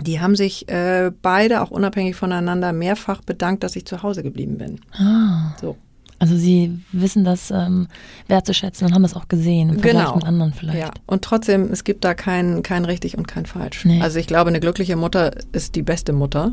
die 0.02 0.20
haben 0.20 0.36
sich 0.36 0.68
äh, 0.68 1.12
beide, 1.22 1.62
auch 1.62 1.70
unabhängig 1.70 2.16
voneinander, 2.16 2.72
mehrfach 2.72 3.22
bedankt, 3.22 3.62
dass 3.62 3.76
ich 3.76 3.84
zu 3.84 4.02
Hause 4.02 4.22
geblieben 4.22 4.58
bin. 4.58 4.80
Ah. 4.92 5.54
So. 5.60 5.76
Also 6.18 6.36
sie 6.36 6.78
wissen 6.92 7.24
das 7.24 7.50
ähm, 7.50 7.88
wertzuschätzen 8.28 8.86
und 8.86 8.94
haben 8.94 9.02
das 9.02 9.14
auch 9.14 9.28
gesehen 9.28 9.68
im 9.68 9.80
Vergleich 9.80 10.04
genau. 10.04 10.16
mit 10.16 10.24
anderen 10.24 10.52
vielleicht. 10.52 10.78
Ja. 10.78 10.90
Und 11.06 11.22
trotzdem, 11.22 11.70
es 11.70 11.84
gibt 11.84 12.04
da 12.04 12.14
kein, 12.14 12.62
kein 12.62 12.84
richtig 12.84 13.18
und 13.18 13.28
kein 13.28 13.46
falsch. 13.46 13.84
Nee. 13.84 14.00
Also 14.00 14.18
ich 14.18 14.26
glaube, 14.26 14.48
eine 14.48 14.60
glückliche 14.60 14.96
Mutter 14.96 15.32
ist 15.52 15.74
die 15.74 15.82
beste 15.82 16.12
Mutter. 16.12 16.52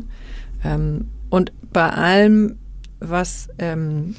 Ähm, 0.64 1.08
und 1.30 1.52
bei 1.72 1.88
allem, 1.90 2.58
was 3.00 3.48
ähm, 3.58 4.14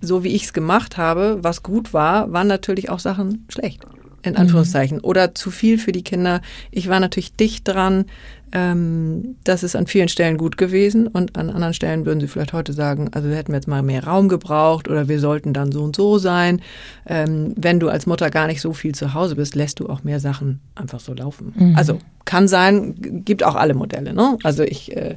so 0.00 0.24
wie 0.24 0.28
ich 0.28 0.44
es 0.44 0.52
gemacht 0.52 0.96
habe, 0.96 1.38
was 1.42 1.62
gut 1.62 1.92
war, 1.92 2.32
waren 2.32 2.46
natürlich 2.46 2.90
auch 2.90 3.00
Sachen 3.00 3.46
schlecht. 3.48 3.84
In 4.28 4.36
Anführungszeichen. 4.36 5.00
Oder 5.00 5.34
zu 5.34 5.50
viel 5.50 5.78
für 5.78 5.92
die 5.92 6.02
Kinder. 6.02 6.40
Ich 6.70 6.88
war 6.88 7.00
natürlich 7.00 7.34
dicht 7.34 7.66
dran. 7.66 8.06
Ähm, 8.50 9.36
das 9.44 9.62
ist 9.62 9.76
an 9.76 9.86
vielen 9.86 10.08
Stellen 10.08 10.38
gut 10.38 10.56
gewesen 10.56 11.06
und 11.06 11.36
an 11.36 11.50
anderen 11.50 11.74
Stellen 11.74 12.06
würden 12.06 12.20
sie 12.20 12.28
vielleicht 12.28 12.54
heute 12.54 12.72
sagen, 12.72 13.10
also 13.12 13.28
hätten 13.28 13.52
wir 13.52 13.56
jetzt 13.56 13.68
mal 13.68 13.82
mehr 13.82 14.04
Raum 14.04 14.28
gebraucht 14.28 14.88
oder 14.88 15.08
wir 15.08 15.20
sollten 15.20 15.52
dann 15.52 15.70
so 15.70 15.82
und 15.82 15.94
so 15.94 16.18
sein. 16.18 16.62
Ähm, 17.06 17.52
wenn 17.56 17.78
du 17.78 17.88
als 17.88 18.06
Mutter 18.06 18.30
gar 18.30 18.46
nicht 18.46 18.60
so 18.60 18.72
viel 18.72 18.94
zu 18.94 19.12
Hause 19.12 19.36
bist, 19.36 19.54
lässt 19.54 19.80
du 19.80 19.88
auch 19.88 20.02
mehr 20.02 20.20
Sachen 20.20 20.60
einfach 20.74 21.00
so 21.00 21.12
laufen. 21.12 21.52
Mhm. 21.56 21.76
Also 21.76 21.98
kann 22.24 22.48
sein, 22.48 22.94
gibt 23.24 23.42
auch 23.42 23.54
alle 23.54 23.74
Modelle. 23.74 24.14
Ne? 24.14 24.38
Also 24.42 24.62
ich 24.62 24.96
äh, 24.96 25.16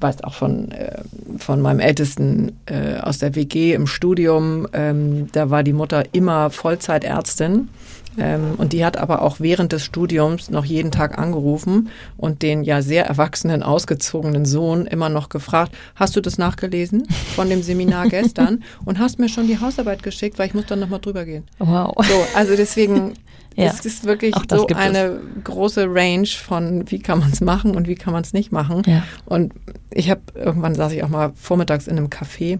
weiß 0.00 0.24
auch 0.24 0.34
von, 0.34 0.70
äh, 0.72 1.02
von 1.38 1.60
meinem 1.60 1.80
Ältesten 1.80 2.52
äh, 2.66 2.98
aus 2.98 3.18
der 3.18 3.34
WG 3.34 3.74
im 3.74 3.86
Studium, 3.86 4.66
ähm, 4.72 5.28
da 5.32 5.50
war 5.50 5.62
die 5.62 5.72
Mutter 5.72 6.04
immer 6.12 6.50
Vollzeitärztin. 6.50 7.68
Ähm, 8.16 8.54
und 8.56 8.72
die 8.72 8.84
hat 8.84 8.96
aber 8.96 9.22
auch 9.22 9.40
während 9.40 9.72
des 9.72 9.84
Studiums 9.84 10.50
noch 10.50 10.64
jeden 10.64 10.90
Tag 10.90 11.18
angerufen 11.18 11.90
und 12.16 12.42
den 12.42 12.62
ja 12.64 12.82
sehr 12.82 13.06
erwachsenen, 13.06 13.62
ausgezogenen 13.62 14.46
Sohn 14.46 14.86
immer 14.86 15.08
noch 15.08 15.28
gefragt, 15.28 15.72
hast 15.94 16.16
du 16.16 16.20
das 16.20 16.38
nachgelesen 16.38 17.06
von 17.36 17.48
dem 17.48 17.62
Seminar 17.62 18.08
gestern 18.08 18.64
und 18.84 18.98
hast 18.98 19.18
mir 19.18 19.28
schon 19.28 19.46
die 19.46 19.60
Hausarbeit 19.60 20.02
geschickt, 20.02 20.38
weil 20.38 20.48
ich 20.48 20.54
muss 20.54 20.66
dann 20.66 20.80
nochmal 20.80 21.00
drüber 21.00 21.24
gehen. 21.24 21.44
Wow. 21.58 21.94
So, 22.06 22.24
also 22.34 22.56
deswegen 22.56 23.14
Ja, 23.56 23.66
es 23.66 23.84
ist 23.84 24.04
wirklich 24.04 24.34
so 24.50 24.66
gibt 24.66 24.70
es. 24.72 24.76
eine 24.76 25.20
große 25.44 25.86
Range 25.88 26.26
von, 26.26 26.90
wie 26.90 27.00
kann 27.00 27.18
man 27.18 27.32
es 27.32 27.40
machen 27.40 27.76
und 27.76 27.88
wie 27.88 27.96
kann 27.96 28.12
man 28.12 28.22
es 28.22 28.32
nicht 28.32 28.52
machen. 28.52 28.82
Ja. 28.86 29.02
Und 29.26 29.52
ich 29.92 30.10
habe 30.10 30.20
irgendwann 30.34 30.74
saß 30.74 30.92
ich 30.92 31.02
auch 31.02 31.08
mal 31.08 31.32
vormittags 31.34 31.86
in 31.86 31.96
einem 31.96 32.08
Café 32.08 32.58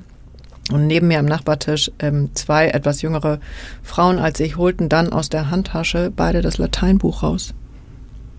und 0.72 0.86
neben 0.86 1.08
mir 1.08 1.18
am 1.18 1.26
Nachbartisch 1.26 1.90
ähm, 1.98 2.30
zwei 2.34 2.68
etwas 2.68 3.02
jüngere 3.02 3.40
Frauen 3.82 4.18
als 4.18 4.38
ich 4.40 4.56
holten 4.56 4.88
dann 4.88 5.12
aus 5.12 5.28
der 5.28 5.50
Handtasche 5.50 6.12
beide 6.14 6.42
das 6.42 6.58
Lateinbuch 6.58 7.22
raus. 7.22 7.54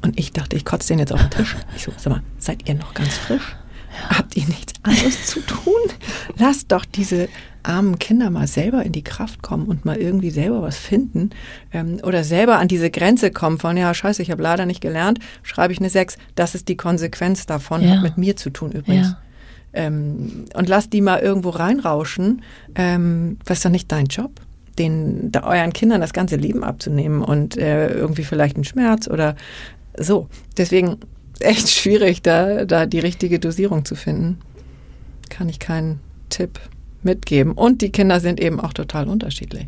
Und 0.02 0.18
ich 0.20 0.32
dachte, 0.32 0.56
ich 0.56 0.64
kotze 0.66 0.90
den 0.90 1.00
jetzt 1.00 1.12
auf 1.12 1.20
den 1.22 1.30
Tisch. 1.32 1.56
Ich 1.76 1.84
so, 1.84 1.92
sag 1.98 2.12
mal, 2.14 2.22
seid 2.38 2.68
ihr 2.70 2.76
noch 2.76 2.94
ganz 2.94 3.16
frisch? 3.16 3.56
Habt 4.10 4.38
ihr 4.38 4.46
nichts 4.46 4.74
anderes 4.84 5.26
zu 5.26 5.42
tun? 5.42 5.74
Lasst 6.38 6.72
doch 6.72 6.86
diese 6.86 7.28
armen 7.64 8.00
Kinder 8.00 8.30
mal 8.30 8.48
selber 8.48 8.84
in 8.84 8.94
die 8.94 9.04
Kraft 9.04 9.42
kommen 9.42 9.66
und 9.66 9.84
mal 9.84 9.98
irgendwie 9.98 10.30
selber 10.30 10.62
was 10.62 10.78
finden 10.78 11.32
ähm, 11.74 12.00
oder 12.04 12.24
selber 12.24 12.60
an 12.60 12.70
diese 12.70 12.90
Grenze 12.92 13.32
kommen 13.32 13.58
von, 13.58 13.76
ja, 13.76 13.94
scheiße, 13.94 14.22
ich 14.22 14.32
habe 14.32 14.42
leider 14.42 14.66
nicht 14.66 14.80
gelernt, 14.80 15.20
schreibe 15.44 15.74
ich 15.74 15.80
eine 15.80 15.90
6. 15.90 16.18
Das 16.36 16.56
ist 16.56 16.70
die 16.70 16.78
Konsequenz 16.78 17.46
davon, 17.46 17.82
Ja. 17.84 17.96
hat 17.96 18.04
mit 18.04 18.18
mir 18.18 18.38
zu 18.38 18.52
tun 18.52 18.72
übrigens. 18.72 19.08
Ja. 19.10 19.18
Ähm, 19.74 20.46
und 20.54 20.70
lasst 20.70 20.94
die 20.94 21.02
mal 21.02 21.20
irgendwo 21.20 21.50
reinrauschen. 21.50 22.42
Ähm, 22.76 23.38
was 23.46 23.60
ist 23.60 23.66
doch 23.66 23.70
nicht 23.70 23.92
dein 23.92 24.08
Job? 24.08 24.32
Den, 24.78 25.32
da 25.32 25.44
euren 25.44 25.74
Kindern 25.74 26.02
das 26.02 26.14
ganze 26.14 26.38
Leben 26.38 26.64
abzunehmen 26.64 27.22
und 27.22 27.58
äh, 27.58 27.92
irgendwie 27.92 28.24
vielleicht 28.24 28.56
einen 28.56 28.64
Schmerz 28.64 29.08
oder 29.08 29.36
so. 29.98 30.28
Deswegen 30.58 30.98
echt 31.40 31.70
schwierig, 31.70 32.22
da, 32.22 32.66
da 32.66 32.86
die 32.86 33.00
richtige 33.00 33.40
Dosierung 33.40 33.86
zu 33.86 33.96
finden. 33.96 34.40
Kann 35.30 35.50
ich 35.50 35.60
keinen 35.60 36.00
Tipp 36.30 36.60
mitgeben. 37.04 37.54
Und 37.54 37.82
die 37.82 37.92
Kinder 37.92 38.20
sind 38.20 38.40
eben 38.40 38.60
auch 38.60 38.74
total 38.74 39.08
unterschiedlich. 39.08 39.68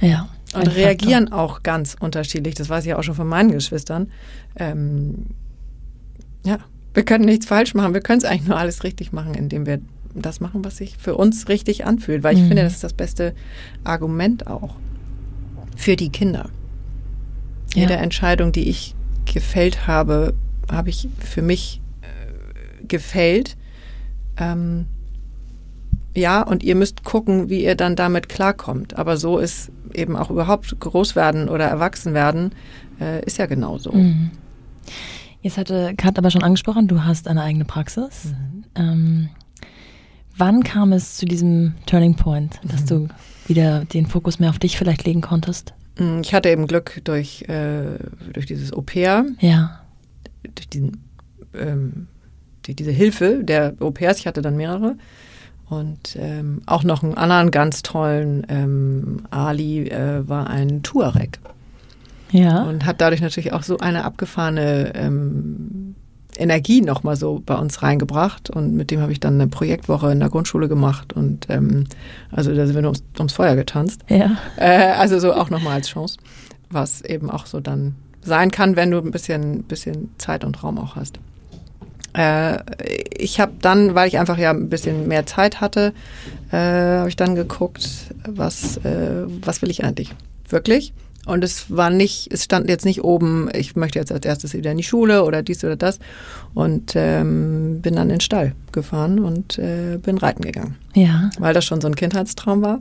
Ja. 0.00 0.28
Und 0.54 0.74
reagieren 0.74 1.30
auch 1.30 1.62
ganz 1.62 1.96
unterschiedlich. 1.98 2.54
Das 2.54 2.70
weiß 2.70 2.86
ich 2.86 2.94
auch 2.94 3.02
schon 3.02 3.14
von 3.14 3.26
meinen 3.26 3.52
Geschwistern. 3.52 4.10
Ähm, 4.56 5.26
ja, 6.44 6.58
wir 6.94 7.04
können 7.04 7.24
nichts 7.24 7.46
falsch 7.46 7.74
machen. 7.74 7.94
Wir 7.94 8.00
können 8.00 8.18
es 8.18 8.24
eigentlich 8.24 8.48
nur 8.48 8.56
alles 8.58 8.82
richtig 8.84 9.12
machen, 9.12 9.34
indem 9.34 9.66
wir 9.66 9.80
das 10.14 10.40
machen, 10.40 10.64
was 10.64 10.78
sich 10.78 10.96
für 10.96 11.14
uns 11.16 11.48
richtig 11.48 11.84
anfühlt. 11.84 12.22
Weil 12.22 12.34
ich 12.36 12.42
Mhm. 12.42 12.48
finde, 12.48 12.62
das 12.64 12.74
ist 12.74 12.84
das 12.84 12.92
beste 12.94 13.34
Argument 13.84 14.46
auch 14.46 14.74
für 15.76 15.96
die 15.96 16.10
Kinder. 16.10 16.50
Ja. 17.74 17.82
Jede 17.82 17.94
Entscheidung, 17.96 18.50
die 18.52 18.68
ich 18.68 18.94
gefällt 19.32 19.86
habe, 19.86 20.34
habe 20.70 20.88
ich 20.90 21.08
für 21.20 21.42
mich 21.42 21.80
äh, 22.02 22.84
gefällt. 22.86 23.56
Ähm, 24.38 24.86
ja, 26.16 26.42
und 26.42 26.62
ihr 26.64 26.74
müsst 26.74 27.04
gucken, 27.04 27.48
wie 27.48 27.62
ihr 27.62 27.74
dann 27.76 27.94
damit 27.94 28.28
klarkommt. 28.28 28.98
Aber 28.98 29.16
so 29.18 29.38
ist 29.38 29.70
eben 29.94 30.16
auch 30.16 30.30
überhaupt 30.30 30.78
groß 30.80 31.14
werden 31.14 31.48
oder 31.48 31.66
erwachsen 31.66 32.12
werden, 32.14 32.52
äh, 33.00 33.24
ist 33.24 33.38
ja 33.38 33.46
genauso. 33.46 33.92
Mhm. 33.92 34.30
Jetzt 35.48 35.56
hatte 35.56 35.94
Kat 35.96 36.18
aber 36.18 36.30
schon 36.30 36.42
angesprochen, 36.42 36.88
du 36.88 37.04
hast 37.04 37.26
eine 37.26 37.40
eigene 37.42 37.64
Praxis. 37.64 38.26
Mhm. 38.26 38.64
Ähm, 38.74 39.28
wann 40.36 40.62
kam 40.62 40.92
es 40.92 41.16
zu 41.16 41.24
diesem 41.24 41.72
Turning 41.86 42.16
Point, 42.16 42.60
dass 42.64 42.84
du 42.84 43.08
wieder 43.46 43.86
den 43.86 44.04
Fokus 44.04 44.38
mehr 44.40 44.50
auf 44.50 44.58
dich 44.58 44.76
vielleicht 44.76 45.06
legen 45.06 45.22
konntest? 45.22 45.72
Mm, 45.98 46.20
Ich 46.20 46.34
hatte 46.34 46.50
eben 46.50 46.66
Glück 46.66 47.00
durch, 47.04 47.44
äh, 47.48 47.96
durch 48.34 48.44
dieses 48.44 48.74
Au-pair, 48.74 49.24
Ja. 49.40 49.80
durch 50.54 50.68
diesen, 50.68 51.02
ähm, 51.54 52.08
die, 52.66 52.74
diese 52.76 52.90
Hilfe 52.90 53.42
der 53.42 53.72
Au-pairs. 53.80 54.18
Ich 54.18 54.26
hatte 54.26 54.42
dann 54.42 54.54
mehrere. 54.58 54.96
Und 55.70 56.14
ähm, 56.20 56.60
auch 56.66 56.84
noch 56.84 57.02
einen 57.02 57.14
anderen 57.14 57.50
ganz 57.50 57.80
tollen, 57.82 58.44
ähm, 58.50 59.22
Ali 59.30 59.88
äh, 59.88 60.28
war 60.28 60.50
ein 60.50 60.82
Tuareg. 60.82 61.38
Ja. 62.30 62.62
und 62.62 62.84
hat 62.84 63.00
dadurch 63.00 63.20
natürlich 63.20 63.52
auch 63.52 63.62
so 63.62 63.78
eine 63.78 64.04
abgefahrene 64.04 64.92
ähm, 64.94 65.94
Energie 66.36 66.80
nochmal 66.80 67.16
so 67.16 67.42
bei 67.44 67.54
uns 67.54 67.82
reingebracht. 67.82 68.50
Und 68.50 68.74
mit 68.74 68.90
dem 68.90 69.00
habe 69.00 69.12
ich 69.12 69.20
dann 69.20 69.34
eine 69.34 69.48
Projektwoche 69.48 70.10
in 70.12 70.20
der 70.20 70.28
Grundschule 70.28 70.68
gemacht. 70.68 71.12
Und 71.12 71.46
ähm, 71.48 71.84
also 72.30 72.54
da 72.54 72.66
sind 72.66 72.76
wir 72.76 72.84
ums, 72.84 73.02
ums 73.18 73.32
Feuer 73.32 73.56
getanzt. 73.56 74.02
ja. 74.08 74.36
Äh, 74.56 74.92
also 74.92 75.18
so 75.18 75.32
auch 75.32 75.50
nochmal 75.50 75.74
als 75.74 75.88
Chance, 75.88 76.18
was 76.70 77.02
eben 77.02 77.30
auch 77.30 77.46
so 77.46 77.60
dann 77.60 77.94
sein 78.22 78.50
kann, 78.50 78.76
wenn 78.76 78.90
du 78.90 78.98
ein 78.98 79.10
bisschen, 79.10 79.64
bisschen 79.64 80.10
Zeit 80.18 80.44
und 80.44 80.62
Raum 80.62 80.78
auch 80.78 80.96
hast. 80.96 81.18
Äh, 82.14 82.58
ich 83.16 83.40
habe 83.40 83.52
dann, 83.60 83.94
weil 83.94 84.08
ich 84.08 84.18
einfach 84.18 84.38
ja 84.38 84.50
ein 84.50 84.68
bisschen 84.68 85.08
mehr 85.08 85.26
Zeit 85.26 85.60
hatte, 85.60 85.92
äh, 86.50 86.56
habe 86.56 87.08
ich 87.08 87.16
dann 87.16 87.34
geguckt, 87.34 88.14
was, 88.26 88.78
äh, 88.78 89.24
was 89.42 89.62
will 89.62 89.70
ich 89.70 89.84
eigentlich 89.84 90.14
wirklich? 90.48 90.92
Und 91.28 91.44
es 91.44 91.70
war 91.76 91.90
nicht, 91.90 92.32
es 92.32 92.44
stand 92.44 92.70
jetzt 92.70 92.86
nicht 92.86 93.04
oben, 93.04 93.50
ich 93.52 93.76
möchte 93.76 93.98
jetzt 93.98 94.10
als 94.10 94.24
erstes 94.24 94.54
wieder 94.54 94.70
in 94.70 94.78
die 94.78 94.82
Schule 94.82 95.24
oder 95.24 95.42
dies 95.42 95.62
oder 95.62 95.76
das. 95.76 95.98
Und 96.54 96.94
ähm, 96.96 97.80
bin 97.82 97.96
dann 97.96 98.04
in 98.04 98.16
den 98.16 98.20
Stall 98.20 98.54
gefahren 98.72 99.18
und 99.18 99.58
äh, 99.58 99.98
bin 99.98 100.16
reiten 100.16 100.42
gegangen, 100.42 100.76
Ja. 100.94 101.28
weil 101.38 101.52
das 101.52 101.66
schon 101.66 101.82
so 101.82 101.86
ein 101.86 101.96
Kindheitstraum 101.96 102.62
war. 102.62 102.80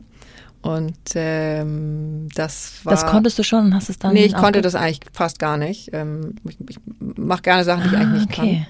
Und 0.62 0.95
ähm, 1.16 2.30
das 2.36 2.80
war. 2.84 2.91
Das 2.93 3.06
konntest 3.06 3.38
du 3.38 3.43
schon 3.43 3.66
und 3.66 3.76
hast 3.76 3.89
es 3.89 4.00
dann. 4.00 4.14
Nee, 4.14 4.26
ich 4.26 4.34
konnte 4.34 4.62
das 4.62 4.76
eigentlich 4.76 5.02
fast 5.12 5.39
gar 5.39 5.58
nicht. 5.58 5.89
Ähm, 5.91 6.36
ich 6.48 6.58
ich 6.70 6.80
mache 6.98 7.41
gerne 7.41 7.66
Sachen, 7.66 7.84
die 7.84 7.89
ich 7.89 7.95
ah, 7.95 8.00
eigentlich 8.00 8.28
nicht 8.28 8.39
okay. 8.39 8.66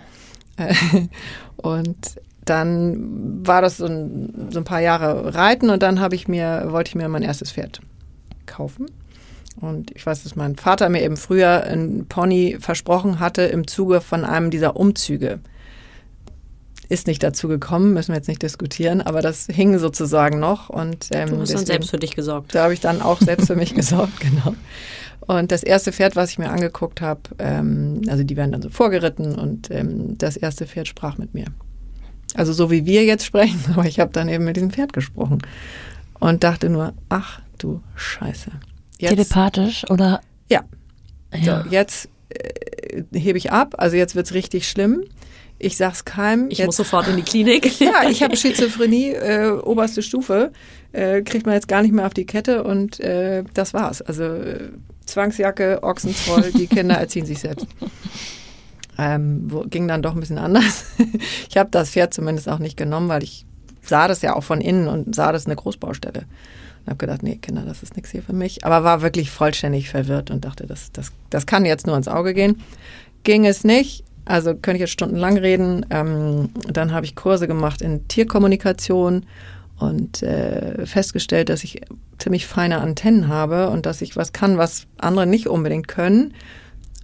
kann. 0.58 1.10
Und 1.58 1.98
dann 2.46 3.46
war 3.46 3.62
das 3.62 3.78
so 3.78 3.86
ein, 3.86 4.50
so 4.50 4.60
ein 4.60 4.64
paar 4.64 4.80
Jahre 4.80 5.36
Reiten 5.36 5.70
und 5.70 5.84
dann 5.84 6.00
habe 6.00 6.16
ich 6.16 6.28
mir, 6.28 6.68
wollte 6.70 6.90
ich 6.90 6.96
mir 6.96 7.08
mein 7.10 7.22
erstes 7.22 7.52
Pferd 7.52 7.82
kaufen. 8.46 8.88
Und 9.60 9.92
ich 9.96 10.06
weiß, 10.06 10.24
dass 10.24 10.36
mein 10.36 10.56
Vater 10.56 10.90
mir 10.90 11.02
eben 11.02 11.18
früher 11.18 11.64
ein 11.64 12.06
Pony 12.08 12.58
versprochen 12.60 13.20
hatte 13.20 13.44
im 13.44 13.68
Zuge 13.68 14.02
von 14.02 14.24
einem 14.24 14.52
dieser 14.52 14.76
Umzüge. 14.76 15.40
Ist 16.90 17.08
nicht 17.08 17.22
dazu 17.22 17.48
gekommen, 17.48 17.94
müssen 17.94 18.10
wir 18.10 18.18
jetzt 18.18 18.30
nicht 18.30 18.44
diskutieren, 18.44 19.02
aber 19.02 19.22
das 19.22 19.48
hing 19.48 19.78
sozusagen 19.78 20.40
noch. 20.40 20.70
Und, 20.70 21.08
ähm, 21.12 21.30
Du 21.30 21.42
hast 21.42 21.54
dann 21.54 21.66
selbst 21.66 21.90
für 21.90 21.98
dich 21.98 22.16
gesorgt. 22.16 22.56
da 22.56 22.64
habe 22.64 22.74
ich 22.74 22.80
dann 22.80 23.02
auch 23.02 23.20
selbst 23.20 23.48
für 23.48 23.56
mich 23.56 23.74
gesorgt, 23.76 24.20
genau. 24.20 24.56
Und 25.22 25.52
das 25.52 25.64
erste 25.64 25.92
Pferd, 25.92 26.16
was 26.16 26.30
ich 26.30 26.40
mir 26.40 26.50
angeguckt 26.50 27.02
habe, 27.02 27.22
ähm, 27.40 28.02
also 28.08 28.24
die 28.24 28.38
werden 28.38 28.54
dann 28.54 28.62
so 28.62 28.70
vorgeritten 28.70 29.36
und 29.36 29.70
ähm, 29.72 30.18
das 30.18 30.38
erste 30.38 30.66
Pferd 30.66 30.88
sprach 30.88 31.18
mit 31.18 31.34
mir. 31.34 31.46
Also 32.36 32.54
so 32.54 32.72
wie 32.72 32.86
wir 32.86 33.04
jetzt 33.04 33.26
sprechen, 33.26 33.60
aber 33.74 33.86
ich 33.86 34.00
habe 34.00 34.12
dann 34.14 34.30
eben 34.30 34.46
mit 34.46 34.56
diesem 34.56 34.72
Pferd 34.72 34.94
gesprochen 34.94 35.40
und 36.20 36.44
dachte 36.44 36.70
nur, 36.70 36.94
ach 37.10 37.42
du 37.58 37.82
Scheiße. 37.96 38.52
Jetzt, 39.00 39.12
Telepathisch 39.12 39.90
oder? 39.90 40.22
Ja. 40.50 40.64
Ja. 41.36 41.64
so, 41.64 41.70
jetzt 41.70 42.10
äh, 42.30 43.04
hebe 43.18 43.38
ich 43.38 43.52
ab, 43.52 43.76
also 43.78 43.96
jetzt 43.96 44.16
wird's 44.16 44.34
richtig 44.34 44.68
schlimm. 44.68 45.04
Ich 45.60 45.76
sag's 45.76 46.06
keinem. 46.06 46.50
Ich 46.50 46.60
jetzt, 46.60 46.68
muss 46.68 46.78
sofort 46.78 47.08
in 47.08 47.16
die 47.16 47.24
Klinik. 47.24 47.80
ja, 47.80 48.10
ich 48.10 48.22
habe 48.22 48.36
Schizophrenie, 48.38 49.12
äh, 49.12 49.50
oberste 49.50 50.04
Stufe, 50.04 50.52
äh, 50.92 51.22
kriegt 51.22 51.46
man 51.46 51.56
jetzt 51.56 51.68
gar 51.68 51.82
nicht 51.82 51.94
mehr 51.94 52.06
auf 52.06 52.14
die 52.14 52.26
Kette 52.26 52.64
und 52.64 53.00
äh, 53.00 53.44
das 53.54 53.74
war's. 53.74 54.02
Also 54.02 54.24
äh, 54.24 54.70
Zwangsjacke, 55.06 55.82
Ochsenzoll, 55.82 56.52
die 56.52 56.68
Kinder 56.68 56.96
erziehen 57.00 57.26
sich 57.26 57.40
selbst. 57.40 57.66
Ähm, 59.00 59.44
wo, 59.48 59.62
ging 59.62 59.88
dann 59.88 60.02
doch 60.02 60.14
ein 60.14 60.20
bisschen 60.20 60.38
anders. 60.38 60.86
ich 61.50 61.58
habe 61.58 61.70
das 61.72 61.92
Pferd 61.92 62.14
zumindest 62.14 62.50
auch 62.50 62.60
nicht 62.60 62.78
genommen, 62.78 63.10
weil 63.10 63.24
ich 63.24 63.46
sah 63.82 64.08
das 64.08 64.22
ja 64.22 64.36
auch 64.36 64.44
von 64.44 64.62
innen 64.62 64.88
und 64.88 65.16
sah 65.16 65.32
das 65.32 65.46
eine 65.46 65.56
Großbaustelle. 65.56 66.26
Und 66.88 66.92
habe 66.92 66.98
gedacht, 67.00 67.22
nee, 67.22 67.36
Kinder, 67.36 67.64
das 67.66 67.84
ist 67.84 67.98
nichts 67.98 68.12
hier 68.12 68.24
für 68.24 68.32
mich. 68.32 68.64
Aber 68.64 68.86
war 68.86 69.02
wirklich 69.02 69.30
vollständig 69.30 69.90
verwirrt 69.90 70.32
und 70.32 70.46
dachte, 70.46 70.66
das, 70.66 70.90
das, 70.94 71.12
das 71.30 71.46
kann 71.46 71.66
jetzt 71.66 71.86
nur 71.86 71.98
ins 71.98 72.08
Auge 72.08 72.34
gehen. 72.34 72.62
Ging 73.24 73.46
es 73.46 73.66
nicht. 73.66 74.06
Also 74.24 74.52
könnte 74.54 74.76
ich 74.76 74.80
jetzt 74.80 74.94
stundenlang 74.94 75.38
reden. 75.38 75.86
Ähm, 75.90 76.50
dann 76.72 76.94
habe 76.94 77.06
ich 77.06 77.14
Kurse 77.14 77.46
gemacht 77.46 77.82
in 77.82 78.08
Tierkommunikation 78.08 79.26
und 79.78 80.24
äh, 80.24 80.86
festgestellt, 80.86 81.50
dass 81.50 81.66
ich 81.66 81.82
ziemlich 82.20 82.48
feine 82.48 82.80
Antennen 82.80 83.28
habe 83.28 83.70
und 83.70 83.86
dass 83.86 84.02
ich 84.02 84.16
was 84.16 84.32
kann, 84.32 84.58
was 84.58 84.88
andere 84.98 85.28
nicht 85.28 85.48
unbedingt 85.48 85.90
können. 85.90 86.34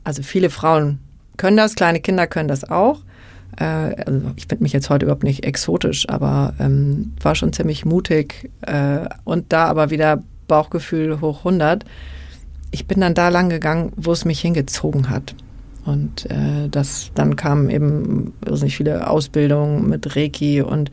Also 0.06 0.24
viele 0.24 0.50
Frauen 0.50 1.00
können 1.36 1.58
das, 1.58 1.76
kleine 1.76 2.00
Kinder 2.00 2.26
können 2.26 2.48
das 2.48 2.64
auch. 2.64 3.02
Äh, 3.58 3.64
also 4.06 4.32
ich 4.36 4.48
finde 4.48 4.64
mich 4.64 4.74
jetzt 4.74 4.90
heute 4.90 5.06
überhaupt 5.06 5.24
nicht 5.24 5.46
exotisch, 5.46 6.08
aber 6.10 6.54
ähm, 6.60 7.14
war 7.22 7.36
schon 7.36 7.54
ziemlich 7.54 7.86
mutig 7.86 8.50
äh, 8.62 9.08
und 9.24 9.52
da 9.54 9.66
aber 9.66 9.90
wieder 9.90 10.24
Bauchgefühl 10.48 11.22
hoch 11.22 11.40
100. 11.40 11.86
Ich 12.72 12.88
bin 12.88 13.02
dann 13.02 13.14
da 13.14 13.30
lang 13.30 13.50
gegangen, 13.50 13.92
wo 13.96 14.12
es 14.12 14.26
mich 14.26 14.40
hingezogen 14.42 15.10
hat. 15.10 15.36
Und 15.86 16.30
äh, 16.32 16.70
das, 16.70 17.12
dann 17.14 17.36
kamen 17.36 17.70
eben 17.70 18.34
nicht 18.50 18.78
viele 18.78 19.10
Ausbildungen 19.10 19.90
mit 19.90 20.16
Reiki 20.16 20.62
und 20.62 20.92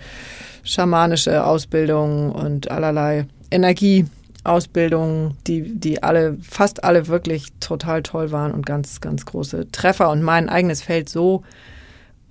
schamanische 0.62 1.44
Ausbildungen 1.44 2.32
und 2.32 2.70
allerlei 2.70 3.26
Energieausbildungen, 3.50 5.36
die, 5.46 5.78
die 5.78 6.02
alle, 6.02 6.36
fast 6.42 6.84
alle 6.84 7.06
wirklich 7.06 7.48
total 7.60 8.02
toll 8.02 8.32
waren 8.32 8.52
und 8.52 8.66
ganz, 8.66 9.00
ganz 9.00 9.24
große 9.24 9.70
Treffer 9.70 10.10
und 10.10 10.22
mein 10.22 10.48
eigenes 10.48 10.82
Feld 10.82 11.08
so 11.08 11.44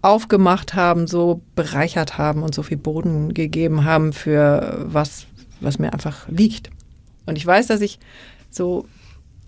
aufgemacht 0.02 0.76
haben, 0.76 1.08
so 1.08 1.41
bereichert 1.56 2.18
haben 2.18 2.43
und 2.43 2.56
so 2.56 2.64
viel 2.64 2.78
Boden 2.78 3.34
gegeben 3.34 3.84
haben 3.84 4.14
für 4.14 4.86
was, 4.88 5.26
was 5.60 5.80
mir 5.80 5.93
einfach 5.93 6.28
liegt. 6.30 6.70
Und 7.26 7.38
ich 7.38 7.45
weiß, 7.45 7.68
dass 7.68 7.82
ich 7.82 8.00
so 8.50 8.86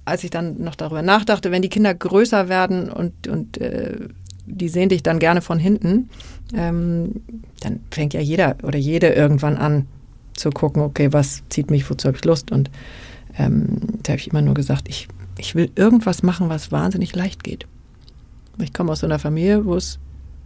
als 0.05 0.23
ich 0.23 0.29
dann 0.29 0.61
noch 0.61 0.75
darüber 0.75 1.01
nachdachte, 1.01 1.51
wenn 1.51 1.61
die 1.61 1.69
Kinder 1.69 1.93
größer 1.93 2.49
werden 2.49 2.91
und, 2.91 3.27
und 3.27 3.59
äh, 3.59 3.97
die 4.45 4.69
sehen 4.69 4.89
dich 4.89 5.03
dann 5.03 5.19
gerne 5.19 5.41
von 5.41 5.59
hinten, 5.59 6.09
ähm, 6.53 7.21
dann 7.59 7.81
fängt 7.91 8.13
ja 8.13 8.19
jeder 8.19 8.57
oder 8.63 8.79
jede 8.79 9.09
irgendwann 9.09 9.57
an 9.57 9.87
zu 10.33 10.49
gucken, 10.49 10.81
okay, 10.81 11.13
was 11.13 11.43
zieht 11.49 11.69
mich, 11.69 11.89
wozu 11.89 12.07
habe 12.07 12.17
ich 12.17 12.25
Lust? 12.25 12.51
Und 12.51 12.71
ähm, 13.37 13.77
da 14.03 14.13
habe 14.13 14.19
ich 14.19 14.29
immer 14.29 14.41
nur 14.41 14.55
gesagt, 14.55 14.89
ich, 14.89 15.07
ich 15.37 15.55
will 15.55 15.71
irgendwas 15.75 16.23
machen, 16.23 16.49
was 16.49 16.71
wahnsinnig 16.71 17.15
leicht 17.15 17.43
geht. 17.43 17.67
Ich 18.57 18.73
komme 18.73 18.91
aus 18.91 18.99
so 18.99 19.07
einer 19.07 19.19
Familie, 19.19 19.65
wo 19.65 19.75
es 19.75 19.99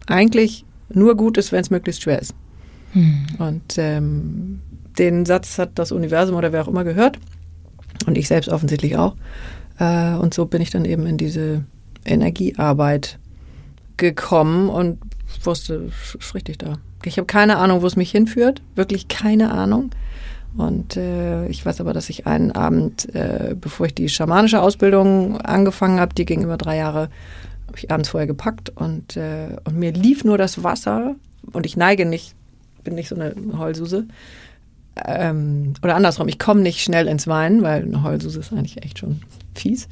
eigentlich 0.07 0.65
nur 0.89 1.15
gut 1.15 1.37
ist, 1.37 1.51
wenn 1.51 1.61
es 1.61 1.69
möglichst 1.69 2.03
schwer 2.03 2.21
ist. 2.21 2.33
Hm. 2.93 3.25
Und 3.39 3.77
ähm, 3.77 4.61
den 4.97 5.25
Satz 5.25 5.57
hat 5.57 5.71
das 5.75 5.91
Universum 5.91 6.35
oder 6.35 6.51
wer 6.51 6.63
auch 6.63 6.67
immer 6.67 6.83
gehört. 6.83 7.19
Und 8.05 8.17
ich 8.17 8.27
selbst 8.27 8.49
offensichtlich 8.49 8.97
auch. 8.97 9.15
Äh, 9.79 10.15
und 10.15 10.33
so 10.33 10.45
bin 10.45 10.61
ich 10.61 10.69
dann 10.69 10.85
eben 10.85 11.05
in 11.05 11.17
diese 11.17 11.63
Energiearbeit 12.05 13.19
gekommen 13.97 14.69
und 14.69 14.99
wusste, 15.43 15.89
ist 16.17 16.35
richtig 16.35 16.59
da. 16.59 16.77
Ich 17.03 17.17
habe 17.17 17.25
keine 17.25 17.57
Ahnung, 17.57 17.81
wo 17.81 17.87
es 17.87 17.95
mich 17.95 18.11
hinführt, 18.11 18.61
wirklich 18.75 19.07
keine 19.07 19.51
Ahnung. 19.51 19.91
Und 20.57 20.95
äh, 20.95 21.47
ich 21.47 21.65
weiß 21.65 21.81
aber, 21.81 21.93
dass 21.93 22.09
ich 22.09 22.27
einen 22.27 22.51
Abend, 22.53 23.13
äh, 23.13 23.55
bevor 23.59 23.87
ich 23.87 23.93
die 23.93 24.07
schamanische 24.07 24.61
Ausbildung 24.61 25.39
angefangen 25.41 25.99
habe, 25.99 26.15
die 26.15 26.25
ging 26.25 26.43
über 26.43 26.57
drei 26.57 26.77
Jahre, 26.77 27.09
habe 27.75 27.79
ich 27.83 27.91
abends 27.91 28.09
vorher 28.09 28.27
gepackt 28.27 28.69
und, 28.69 29.17
äh, 29.17 29.57
und 29.65 29.77
mir 29.77 29.91
lief 29.91 30.23
nur 30.23 30.37
das 30.37 30.63
Wasser 30.63 31.15
und 31.51 31.65
ich 31.65 31.75
neige 31.75 32.05
nicht, 32.05 32.33
bin 32.85 32.95
nicht 32.95 33.09
so 33.09 33.15
eine 33.15 33.35
Heulsuse 33.57 34.07
ähm, 35.03 35.73
oder 35.83 35.95
andersrum, 35.95 36.29
ich 36.29 36.39
komme 36.39 36.61
nicht 36.61 36.81
schnell 36.81 37.07
ins 37.07 37.27
Weinen, 37.27 37.63
weil 37.63 37.83
eine 37.83 38.01
Heulsuse 38.01 38.39
ist 38.39 38.53
eigentlich 38.53 38.83
echt 38.83 38.99
schon 38.99 39.21
fies. 39.53 39.89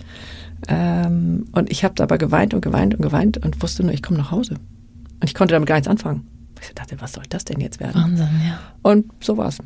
Ähm, 0.70 1.46
und 1.52 1.70
ich 1.70 1.84
habe 1.84 2.02
aber 2.02 2.18
geweint 2.18 2.54
und 2.54 2.62
geweint 2.62 2.96
und 2.96 3.02
geweint 3.02 3.44
und 3.44 3.62
wusste 3.62 3.84
nur, 3.84 3.94
ich 3.94 4.02
komme 4.02 4.20
nach 4.20 4.32
Hause. 4.32 4.54
Und 4.54 5.24
ich 5.30 5.34
konnte 5.34 5.54
damit 5.54 5.68
gar 5.68 5.76
nichts 5.76 5.90
anfangen. 5.90 6.26
Ich 6.62 6.74
dachte, 6.74 6.96
was 7.02 7.12
soll 7.12 7.24
das 7.28 7.44
denn 7.44 7.60
jetzt 7.60 7.82
werden? 7.82 8.02
Wahnsinn, 8.02 8.30
ja. 8.48 8.60
Und 8.82 9.12
so 9.20 9.36
war 9.36 9.50
es. 9.50 9.58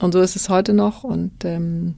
Und 0.00 0.12
so 0.12 0.20
ist 0.20 0.34
es 0.34 0.48
heute 0.48 0.72
noch. 0.72 1.04
Und 1.04 1.44
ähm, 1.44 1.94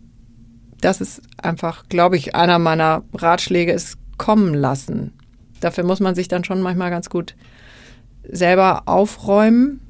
das 0.80 1.00
ist 1.00 1.22
einfach, 1.40 1.88
glaube 1.88 2.16
ich, 2.16 2.34
einer 2.34 2.58
meiner 2.58 3.04
Ratschläge, 3.14 3.70
ist 3.70 3.96
kommen 4.18 4.54
lassen. 4.54 5.12
Dafür 5.60 5.84
muss 5.84 6.00
man 6.00 6.14
sich 6.14 6.28
dann 6.28 6.44
schon 6.44 6.60
manchmal 6.60 6.90
ganz 6.90 7.10
gut 7.10 7.34
selber 8.28 8.82
aufräumen, 8.86 9.80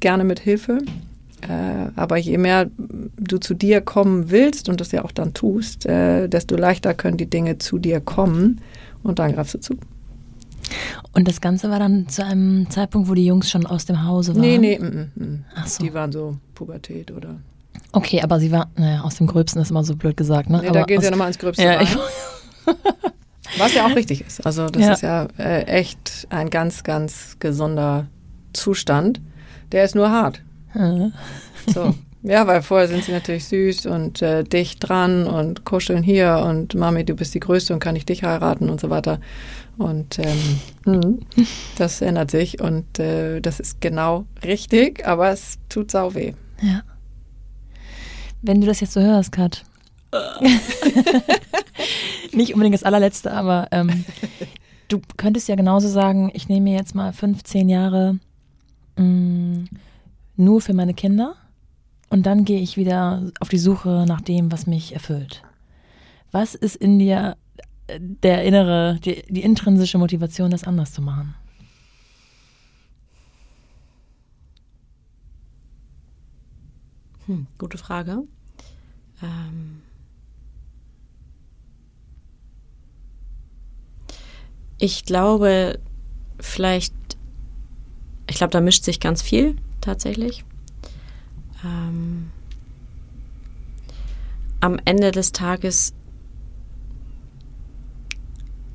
gerne 0.00 0.24
mit 0.24 0.40
Hilfe. 0.40 0.78
Äh, 1.42 1.90
aber 1.96 2.18
je 2.18 2.38
mehr 2.38 2.70
du 2.76 3.38
zu 3.38 3.54
dir 3.54 3.80
kommen 3.80 4.30
willst 4.30 4.68
und 4.68 4.80
das 4.80 4.92
ja 4.92 5.04
auch 5.04 5.10
dann 5.10 5.34
tust, 5.34 5.86
äh, 5.86 6.28
desto 6.28 6.56
leichter 6.56 6.94
können 6.94 7.16
die 7.16 7.28
Dinge 7.28 7.58
zu 7.58 7.78
dir 7.78 8.00
kommen 8.00 8.60
und 9.02 9.18
dann 9.18 9.32
greifst 9.32 9.54
du 9.54 9.60
zu. 9.60 9.78
Und 11.12 11.26
das 11.26 11.40
Ganze 11.40 11.68
war 11.68 11.80
dann 11.80 12.08
zu 12.08 12.24
einem 12.24 12.70
Zeitpunkt, 12.70 13.08
wo 13.08 13.14
die 13.14 13.26
Jungs 13.26 13.50
schon 13.50 13.66
aus 13.66 13.84
dem 13.84 14.04
Hause 14.04 14.34
waren? 14.34 14.40
Nee, 14.40 14.58
nee, 14.58 14.78
mm, 14.78 15.10
mm, 15.16 15.22
mm. 15.22 15.44
Ach 15.56 15.66
so. 15.66 15.82
die 15.82 15.92
waren 15.92 16.12
so 16.12 16.36
Pubertät 16.54 17.10
oder. 17.10 17.36
Okay, 17.90 18.22
aber 18.22 18.38
sie 18.38 18.52
waren, 18.52 18.68
naja, 18.76 19.02
aus 19.02 19.16
dem 19.16 19.26
Gröbsten 19.26 19.60
ist 19.60 19.70
immer 19.70 19.84
so 19.84 19.96
blöd 19.96 20.16
gesagt, 20.16 20.48
ne? 20.48 20.60
Nee, 20.62 20.68
aber 20.68 20.80
da 20.80 20.84
gehen 20.84 21.00
sie 21.00 21.06
ja 21.06 21.10
nochmal 21.10 21.28
ins 21.28 21.38
Gröbste 21.38 21.64
ja, 21.64 21.74
rein. 21.74 21.88
Was 23.58 23.74
ja 23.74 23.86
auch 23.86 23.94
richtig 23.96 24.24
ist. 24.26 24.44
Also 24.46 24.66
das 24.68 24.82
Ja. 24.82 24.92
ist 24.92 25.02
ja 25.02 25.28
äh, 25.38 25.62
echt 25.64 26.26
ein 26.30 26.50
ganz, 26.50 26.82
ganz 26.84 27.36
gesunder 27.38 28.08
Zustand. 28.52 29.20
Der 29.72 29.84
ist 29.84 29.94
nur 29.94 30.10
hart. 30.10 30.42
Äh, 30.74 31.08
So. 31.72 31.94
Ja, 32.24 32.46
weil 32.46 32.62
vorher 32.62 32.86
sind 32.86 33.02
sie 33.04 33.10
natürlich 33.10 33.46
süß 33.46 33.86
und 33.86 34.22
äh, 34.22 34.44
dicht 34.44 34.78
dran 34.88 35.26
und 35.26 35.64
kuscheln 35.64 36.04
hier 36.04 36.44
und 36.46 36.72
Mami, 36.76 37.04
du 37.04 37.14
bist 37.16 37.34
die 37.34 37.40
Größte 37.40 37.74
und 37.74 37.80
kann 37.80 37.96
ich 37.96 38.06
dich 38.06 38.22
heiraten 38.22 38.70
und 38.70 38.80
so 38.80 38.90
weiter. 38.90 39.18
Und 39.76 40.20
ähm, 40.20 40.60
mhm, 40.86 41.18
das 41.78 42.00
ändert 42.00 42.30
sich 42.30 42.60
und 42.60 43.00
äh, 43.00 43.40
das 43.40 43.58
ist 43.58 43.80
genau 43.80 44.24
richtig, 44.44 45.04
aber 45.04 45.30
es 45.30 45.58
tut 45.68 45.90
sau 45.90 46.14
weh. 46.14 46.34
ja. 46.60 46.82
Wenn 48.40 48.60
du 48.60 48.66
das 48.66 48.80
jetzt 48.80 48.92
so 48.92 49.00
hörst, 49.00 49.32
Kat. 49.32 49.64
Nicht 52.32 52.52
unbedingt 52.52 52.74
das 52.74 52.82
allerletzte, 52.82 53.32
aber 53.32 53.68
ähm, 53.70 54.04
du 54.88 55.00
könntest 55.16 55.48
ja 55.48 55.54
genauso 55.54 55.88
sagen, 55.88 56.30
ich 56.34 56.48
nehme 56.48 56.70
mir 56.70 56.76
jetzt 56.76 56.94
mal 56.94 57.12
15 57.12 57.68
Jahre 57.68 58.18
mh, 58.96 59.66
nur 60.36 60.60
für 60.60 60.74
meine 60.74 60.94
Kinder 60.94 61.36
und 62.10 62.26
dann 62.26 62.44
gehe 62.44 62.60
ich 62.60 62.76
wieder 62.76 63.30
auf 63.40 63.48
die 63.48 63.58
Suche 63.58 64.04
nach 64.06 64.20
dem, 64.20 64.52
was 64.52 64.66
mich 64.66 64.92
erfüllt. 64.92 65.42
Was 66.30 66.54
ist 66.54 66.76
in 66.76 66.98
dir 66.98 67.36
äh, 67.86 67.98
der 68.00 68.44
innere, 68.44 68.98
die, 69.02 69.22
die 69.28 69.42
intrinsische 69.42 69.98
Motivation, 69.98 70.50
das 70.50 70.64
anders 70.64 70.92
zu 70.92 71.00
machen? 71.00 71.34
Hm, 77.26 77.46
gute 77.56 77.78
Frage. 77.78 78.24
Ähm 79.22 79.82
ich 84.82 85.04
glaube, 85.04 85.78
vielleicht, 86.40 86.92
ich 88.28 88.34
glaube, 88.34 88.50
da 88.50 88.60
mischt 88.60 88.82
sich 88.82 88.98
ganz 88.98 89.22
viel 89.22 89.54
tatsächlich. 89.80 90.44
Ähm 91.64 92.32
am 94.58 94.80
Ende 94.84 95.12
des 95.12 95.30
Tages 95.30 95.94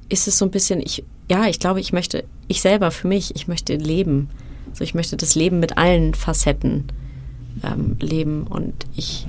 ist 0.07 0.29
es 0.29 0.37
so 0.37 0.45
ein 0.45 0.51
bisschen, 0.51 0.79
ich, 0.79 1.03
ja, 1.29 1.47
ich 1.47 1.59
glaube, 1.59 1.81
ich 1.81 1.91
möchte, 1.91 2.23
ich 2.47 2.61
selber 2.61 2.91
für 2.91 3.09
mich, 3.09 3.35
ich 3.35 3.49
möchte 3.49 3.75
leben. 3.75 4.29
Also 4.69 4.85
ich 4.85 4.93
möchte 4.93 5.17
das 5.17 5.35
Leben 5.35 5.59
mit 5.59 5.77
allen 5.77 6.13
Facetten 6.13 6.85
ähm, 7.63 7.97
leben 7.99 8.47
und 8.47 8.85
ich, 8.95 9.27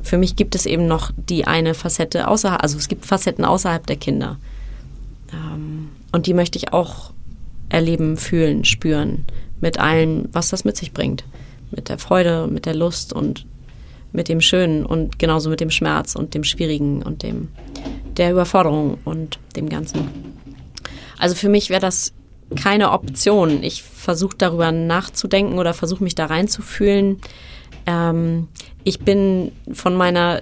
für 0.00 0.16
mich 0.16 0.34
gibt 0.34 0.54
es 0.54 0.64
eben 0.64 0.86
noch 0.86 1.12
die 1.16 1.46
eine 1.46 1.74
Facette 1.74 2.26
außerhalb, 2.26 2.62
also 2.62 2.78
es 2.78 2.88
gibt 2.88 3.04
Facetten 3.04 3.44
außerhalb 3.44 3.86
der 3.86 3.96
Kinder. 3.96 4.38
Ähm, 5.32 5.90
und 6.12 6.26
die 6.26 6.34
möchte 6.34 6.58
ich 6.58 6.72
auch 6.72 7.12
erleben, 7.68 8.16
fühlen, 8.16 8.64
spüren, 8.64 9.24
mit 9.60 9.78
allem, 9.78 10.28
was 10.32 10.48
das 10.48 10.64
mit 10.64 10.76
sich 10.76 10.92
bringt. 10.92 11.24
Mit 11.70 11.88
der 11.88 11.98
Freude, 11.98 12.46
mit 12.46 12.64
der 12.66 12.74
Lust 12.74 13.12
und 13.12 13.44
mit 14.12 14.28
dem 14.28 14.40
Schönen 14.40 14.86
und 14.86 15.18
genauso 15.18 15.50
mit 15.50 15.60
dem 15.60 15.70
Schmerz 15.70 16.14
und 16.14 16.34
dem 16.34 16.44
Schwierigen 16.44 17.02
und 17.02 17.22
dem 17.22 17.48
der 18.16 18.32
Überforderung 18.32 18.98
und 19.04 19.38
dem 19.54 19.68
Ganzen. 19.68 20.08
Also 21.18 21.34
für 21.34 21.48
mich 21.48 21.70
wäre 21.70 21.80
das 21.80 22.12
keine 22.56 22.92
Option. 22.92 23.62
Ich 23.62 23.82
versuche 23.82 24.36
darüber 24.36 24.72
nachzudenken 24.72 25.58
oder 25.58 25.74
versuche 25.74 26.02
mich 26.02 26.14
da 26.14 26.26
reinzufühlen. 26.26 27.20
Ähm, 27.86 28.48
ich 28.84 29.00
bin 29.00 29.52
von 29.72 29.94
meiner, 29.94 30.40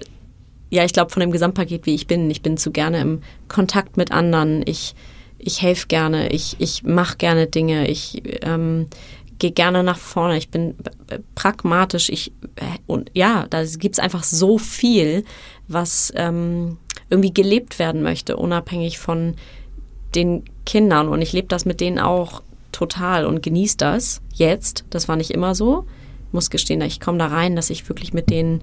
ja, 0.70 0.84
ich 0.84 0.92
glaube 0.92 1.10
von 1.10 1.20
dem 1.20 1.30
Gesamtpaket, 1.30 1.86
wie 1.86 1.94
ich 1.94 2.06
bin. 2.06 2.30
Ich 2.30 2.42
bin 2.42 2.56
zu 2.56 2.70
gerne 2.70 3.00
im 3.00 3.22
Kontakt 3.48 3.96
mit 3.96 4.12
anderen. 4.12 4.62
Ich, 4.66 4.94
ich 5.38 5.62
helfe 5.62 5.86
gerne. 5.86 6.30
Ich, 6.30 6.56
ich 6.58 6.82
mache 6.82 7.16
gerne 7.16 7.46
Dinge. 7.46 7.88
Ich 7.88 8.22
ähm, 8.42 8.88
gehe 9.38 9.52
gerne 9.52 9.82
nach 9.82 9.98
vorne. 9.98 10.36
Ich 10.36 10.50
bin 10.50 10.74
pragmatisch. 11.34 12.08
Ich 12.08 12.32
äh, 12.56 12.78
und 12.86 13.10
ja, 13.14 13.46
da 13.48 13.64
gibt's 13.64 13.98
einfach 13.98 14.24
so 14.24 14.58
viel, 14.58 15.24
was 15.68 16.12
ähm, 16.16 16.78
irgendwie 17.10 17.32
gelebt 17.32 17.78
werden 17.78 18.02
möchte, 18.02 18.36
unabhängig 18.36 18.98
von 18.98 19.36
den 20.14 20.44
Kindern. 20.64 21.08
Und 21.08 21.22
ich 21.22 21.32
lebe 21.32 21.48
das 21.48 21.64
mit 21.64 21.80
denen 21.80 21.98
auch 21.98 22.42
total 22.72 23.24
und 23.24 23.42
genieße 23.42 23.76
das 23.76 24.20
jetzt. 24.34 24.84
Das 24.90 25.08
war 25.08 25.16
nicht 25.16 25.30
immer 25.30 25.54
so. 25.54 25.86
muss 26.32 26.50
gestehen, 26.50 26.80
ich 26.82 27.00
komme 27.00 27.18
da 27.18 27.28
rein, 27.28 27.56
dass 27.56 27.70
ich 27.70 27.88
wirklich 27.88 28.12
mit 28.12 28.30
denen 28.30 28.62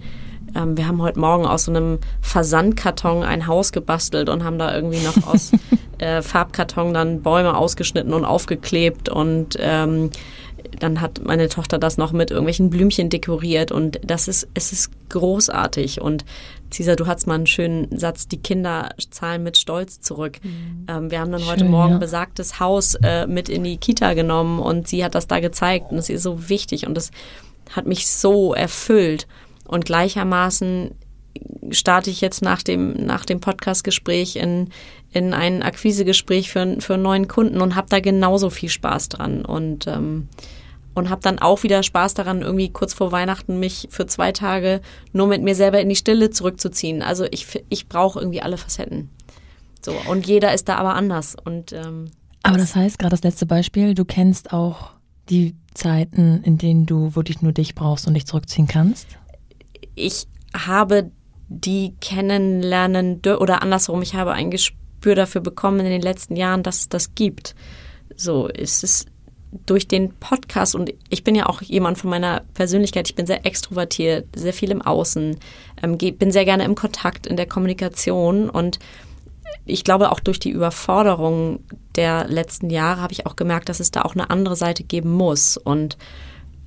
ähm, 0.56 0.78
wir 0.78 0.88
haben 0.88 1.01
heute 1.01 1.20
Morgen 1.20 1.45
aus 1.45 1.66
so 1.66 1.72
einem 1.72 1.99
Versandkarton 2.22 3.24
ein 3.24 3.47
Haus 3.47 3.72
gebastelt 3.72 4.30
und 4.30 4.43
haben 4.43 4.58
da 4.58 4.74
irgendwie 4.74 5.04
noch 5.04 5.28
aus 5.28 5.51
äh, 5.97 6.22
Farbkarton 6.22 6.93
dann 6.93 7.22
Bäume 7.22 7.58
ausgeschnitten 7.58 8.14
und 8.14 8.26
aufgeklebt 8.26 9.10
und 9.10 9.58
ähm, 9.60 10.10
dann 10.80 11.01
hat 11.01 11.22
meine 11.24 11.49
Tochter 11.49 11.78
das 11.78 11.97
noch 11.97 12.12
mit 12.12 12.32
irgendwelchen 12.32 12.70
Blümchen 12.70 13.10
dekoriert 13.10 13.72
und 13.72 13.99
das 14.04 14.28
ist, 14.28 14.47
es 14.54 14.72
ist 14.72 14.91
großartig 15.10 16.01
und 16.01 16.26
Cesar, 16.72 16.95
du 16.95 17.06
hattest 17.06 17.28
mal 17.28 17.36
einen 17.36 17.47
schönen 17.47 17.97
Satz, 17.97 18.28
die 18.28 18.38
Kinder 18.38 18.89
zahlen 19.12 19.43
mit 19.43 19.58
Stolz 19.58 20.01
zurück. 20.01 20.39
Mhm. 20.41 20.88
Ähm, 20.89 21.12
wir 21.12 21.20
haben 21.20 21.32
dann 21.32 21.41
Schön, 21.41 21.51
heute 21.51 21.66
Morgen 21.66 21.93
ja. 21.93 21.97
besagtes 21.99 22.60
Haus 22.60 22.95
äh, 23.04 23.28
mit 23.28 23.47
in 23.47 23.64
die 23.64 23.78
Kita 23.78 24.14
genommen 24.16 24.60
und 24.60 24.88
sie 24.88 25.04
hat 25.06 25.14
das 25.14 25.28
da 25.28 25.39
gezeigt 25.39 25.91
und 25.91 25.99
es 25.99 26.10
ist 26.10 26.24
so 26.24 26.49
wichtig 26.49 26.88
und 26.88 26.95
das 26.95 27.12
hat 27.72 27.86
mich 27.86 28.08
so 28.08 28.54
erfüllt. 28.54 29.28
Und 29.66 29.86
gleichermaßen 29.86 30.91
starte 31.72 32.09
ich 32.09 32.22
jetzt 32.22 32.41
nach 32.41 32.61
dem, 32.61 32.93
nach 32.93 33.26
dem 33.26 33.39
Podcast-Gespräch 33.39 34.36
in, 34.36 34.70
in 35.11 35.34
ein 35.34 35.64
Akquisegespräch 35.64 36.51
für, 36.51 36.80
für 36.80 36.95
einen 36.95 37.03
neuen 37.03 37.28
Kunden 37.28 37.61
und 37.61 37.76
habe 37.76 37.88
da 37.89 37.99
genauso 37.99 38.49
viel 38.49 38.70
Spaß 38.70 39.09
dran. 39.09 39.45
Und, 39.45 39.88
ähm, 39.88 40.28
und 40.93 41.09
habe 41.09 41.22
dann 41.22 41.39
auch 41.39 41.64
wieder 41.64 41.82
Spaß 41.82 42.14
daran, 42.14 42.41
irgendwie 42.41 42.70
kurz 42.70 42.93
vor 42.93 43.11
Weihnachten 43.11 43.59
mich 43.59 43.88
für 43.89 44.05
zwei 44.05 44.32
Tage 44.32 44.82
nur 45.11 45.28
mit 45.28 45.41
mir 45.41 45.55
selber 45.55 45.80
in 45.82 45.89
die 45.89 45.95
Stille 45.95 46.30
zurückzuziehen. 46.30 47.01
Also 47.01 47.26
ich, 47.32 47.47
ich 47.70 47.88
brauche 47.88 48.20
irgendwie 48.20 48.41
alle 48.41 48.57
Facetten. 48.57 49.09
So, 49.82 49.93
und 50.09 50.28
jeder 50.28 50.53
ist 50.53 50.70
da 50.70 50.76
aber 50.76 50.93
anders. 50.95 51.36
Und, 51.43 51.74
ähm, 51.74 52.11
aber 52.43 52.57
das 52.57 52.76
heißt, 52.76 52.99
gerade 52.99 53.11
das 53.11 53.24
letzte 53.24 53.45
Beispiel, 53.45 53.95
du 53.95 54.05
kennst 54.05 54.53
auch 54.53 54.91
die 55.30 55.55
Zeiten, 55.74 56.43
in 56.43 56.57
denen 56.57 56.86
du 56.86 57.16
wirklich 57.16 57.41
nur 57.41 57.53
dich 57.53 57.74
brauchst 57.74 58.07
und 58.07 58.14
dich 58.14 58.28
zurückziehen 58.28 58.68
kannst? 58.68 59.07
Ich 59.96 60.28
habe 60.56 61.12
die 61.48 61.96
kennenlernen 62.00 63.22
oder 63.39 63.62
andersherum, 63.62 64.02
ich 64.02 64.16
habe 64.16 64.34
ein 64.34 64.52
Gespür 64.52 65.16
dafür 65.16 65.41
bekommen 65.41 65.82
in 65.82 65.91
den 65.91 66.02
letzten 66.02 66.36
Jahren, 66.36 66.64
dass 66.64 66.80
es 66.80 66.89
das 66.89 67.16
gibt. 67.16 67.56
So 68.16 68.48
ist 68.48 68.84
es 68.84 69.06
durch 69.66 69.88
den 69.88 70.14
Podcast 70.16 70.74
und 70.74 70.91
ich 71.10 71.24
bin 71.24 71.36
ja 71.36 71.46
auch 71.46 71.62
jemand 71.62 72.00
von 72.00 72.10
meiner 72.10 72.41
Persönlichkeit, 72.54 73.08
ich 73.08 73.16
bin 73.16 73.28
sehr 73.28 73.46
extrovertiert, 73.46 74.28
sehr 74.36 74.54
viel 74.54 74.72
im 74.72 74.82
Außen, 74.82 75.38
ähm, 75.84 75.98
bin 75.98 76.32
sehr 76.32 76.46
gerne 76.46 76.64
im 76.64 76.76
Kontakt, 76.76 77.28
in 77.28 77.38
der 77.38 77.46
Kommunikation 77.46 78.50
und 78.50 78.80
ich 79.66 79.84
glaube 79.84 80.12
auch 80.12 80.20
durch 80.20 80.39
die 80.39 80.50
Überforderung 80.50 81.60
der 81.96 82.28
letzten 82.28 82.70
Jahre 82.70 83.02
habe 83.02 83.14
ich 83.14 83.28
auch 83.28 83.36
gemerkt, 83.36 83.70
dass 83.70 83.80
es 83.80 83.91
da 83.91 84.02
auch 84.02 84.14
eine 84.14 84.30
andere 84.30 84.56
Seite 84.56 84.84
geben 84.84 85.12
muss 85.12 85.58
und 85.58 85.98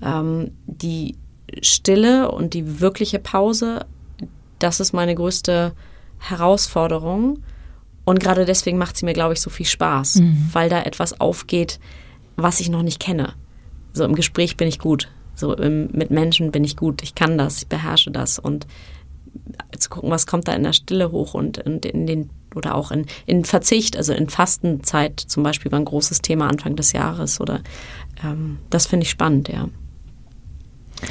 ähm, 0.01 0.53
die 0.67 1.17
Stille 1.63 2.31
und 2.31 2.55
die 2.55 2.81
wirkliche 2.81 3.19
Pause, 3.19 3.87
das 4.59 4.81
ist 4.81 4.93
meine 4.93 5.15
größte 5.15 5.73
Herausforderung. 6.19 7.43
Und 8.05 8.21
gerade 8.21 8.45
deswegen 8.45 8.79
macht 8.79 8.97
sie 8.97 9.05
mir, 9.05 9.15
glaube 9.15 9.35
ich, 9.35 9.41
so 9.41 9.51
viel 9.51 9.67
Spaß, 9.67 10.17
mhm. 10.17 10.49
weil 10.53 10.69
da 10.69 10.83
etwas 10.83 11.21
aufgeht, 11.21 11.81
was 12.37 12.61
ich 12.61 12.69
noch 12.69 12.83
nicht 12.83 13.01
kenne. 13.01 13.35
So 13.93 14.05
im 14.05 14.15
Gespräch 14.15 14.57
bin 14.57 14.69
ich 14.69 14.79
gut. 14.79 15.09
So 15.35 15.55
im, 15.55 15.89
mit 15.93 16.11
Menschen 16.11 16.53
bin 16.53 16.65
ich 16.65 16.77
gut. 16.77 17.03
Ich 17.03 17.15
kann 17.15 17.37
das, 17.37 17.59
ich 17.59 17.67
beherrsche 17.67 18.11
das. 18.11 18.39
Und 18.39 18.67
zu 19.77 19.91
gucken, 19.91 20.11
was 20.11 20.27
kommt 20.27 20.49
da 20.49 20.53
in 20.53 20.63
der 20.63 20.73
Stille 20.73 21.11
hoch 21.11 21.35
und, 21.35 21.59
und 21.59 21.85
in 21.85 22.07
den 22.07 22.31
oder 22.55 22.75
auch 22.75 22.91
in, 22.91 23.07
in 23.27 23.45
Verzicht, 23.45 23.97
also 23.97 24.15
in 24.15 24.31
Fastenzeit 24.31 25.21
zum 25.21 25.43
Beispiel 25.43 25.71
war 25.71 25.79
ein 25.79 25.85
großes 25.85 26.23
Thema 26.23 26.49
Anfang 26.49 26.75
des 26.75 26.93
Jahres 26.93 27.39
oder 27.39 27.61
ähm, 28.25 28.59
das 28.71 28.87
finde 28.87 29.05
ich 29.05 29.11
spannend, 29.11 29.49
ja. 29.49 29.69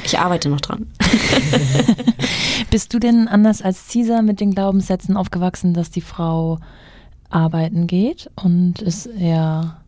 Ich 0.04 0.18
arbeite 0.18 0.48
noch 0.48 0.60
dran. 0.60 0.86
Bist 2.70 2.92
du 2.92 2.98
denn 2.98 3.28
anders 3.28 3.62
als 3.62 3.88
Caesar 3.88 4.22
mit 4.22 4.40
den 4.40 4.52
Glaubenssätzen 4.52 5.16
aufgewachsen, 5.16 5.74
dass 5.74 5.90
die 5.90 6.00
Frau 6.00 6.58
arbeiten 7.30 7.86
geht 7.86 8.30
und 8.36 8.82
ist 8.82 9.06
eher. 9.06 9.78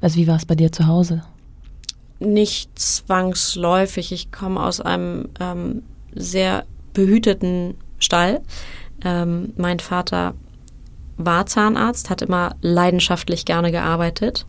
Also, 0.00 0.16
wie 0.16 0.26
war 0.26 0.36
es 0.36 0.46
bei 0.46 0.54
dir 0.54 0.72
zu 0.72 0.86
Hause? 0.86 1.22
Nicht 2.20 2.78
zwangsläufig. 2.78 4.12
Ich 4.12 4.32
komme 4.32 4.62
aus 4.62 4.80
einem 4.80 5.28
ähm, 5.40 5.82
sehr 6.14 6.64
behüteten 6.94 7.74
Stall. 7.98 8.40
Ähm, 9.04 9.52
mein 9.56 9.78
Vater 9.78 10.34
war 11.16 11.46
Zahnarzt, 11.46 12.10
hat 12.10 12.22
immer 12.22 12.56
leidenschaftlich 12.62 13.44
gerne 13.44 13.70
gearbeitet, 13.72 14.46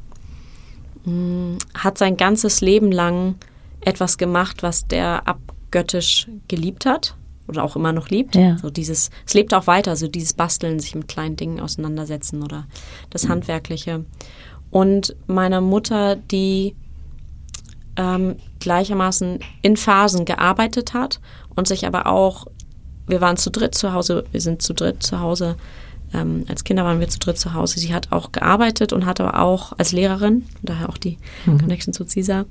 hm, 1.04 1.58
hat 1.74 1.98
sein 1.98 2.18
ganzes 2.18 2.62
Leben 2.62 2.92
lang 2.92 3.36
etwas 3.82 4.18
gemacht, 4.18 4.64
was 4.64 4.88
der 4.88 5.28
abgöttisch 5.28 6.28
geliebt 6.48 6.86
hat 6.86 7.16
oder 7.48 7.64
auch 7.64 7.76
immer 7.76 7.92
noch 7.92 8.10
liebt. 8.10 8.36
Ja. 8.36 8.58
So 8.58 8.70
dieses, 8.70 9.10
es 9.26 9.34
lebt 9.34 9.54
auch 9.54 9.68
weiter, 9.68 9.96
so 9.96 10.08
dieses 10.08 10.34
Basteln, 10.34 10.80
sich 10.80 10.96
mit 10.96 11.08
kleinen 11.08 11.36
Dingen 11.36 11.60
auseinandersetzen 11.60 12.44
oder 12.44 12.66
das 13.10 13.28
Handwerkliche. 13.28 14.06
Und 14.70 15.16
meine 15.28 15.60
Mutter, 15.60 16.16
die 16.16 16.76
ähm, 17.98 18.38
gleichermaßen 18.60 19.40
in 19.62 19.78
Phasen 19.78 20.26
gearbeitet 20.26 20.94
hat 20.94 21.20
und 21.56 21.68
sich 21.68 21.86
aber 21.86 22.08
auch, 22.08 22.48
wir 23.08 23.20
waren 23.20 23.38
zu 23.38 23.52
dritt 23.52 23.76
zu 23.76 23.94
Hause, 23.94 24.24
wir 24.32 24.40
sind 24.40 24.62
zu 24.62 24.74
dritt 24.74 25.04
zu 25.04 25.20
Hause, 25.20 25.58
ähm, 26.14 26.46
als 26.48 26.64
Kinder 26.64 26.84
waren 26.84 27.00
wir 27.00 27.10
zu 27.10 27.20
dritt 27.20 27.38
zu 27.38 27.54
Hause. 27.54 27.80
Sie 27.80 27.94
hat 27.94 28.12
auch 28.12 28.32
gearbeitet 28.32 28.94
und 28.94 29.06
hat 29.06 29.22
aber 29.22 29.40
auch 29.40 29.74
als 29.78 29.92
Lehrerin, 29.92 30.46
daher 30.62 30.90
auch 30.90 30.98
die 30.98 31.18
mhm. 31.46 31.60
Connection 31.60 31.94
zu 31.94 32.06
CISA, 32.06 32.46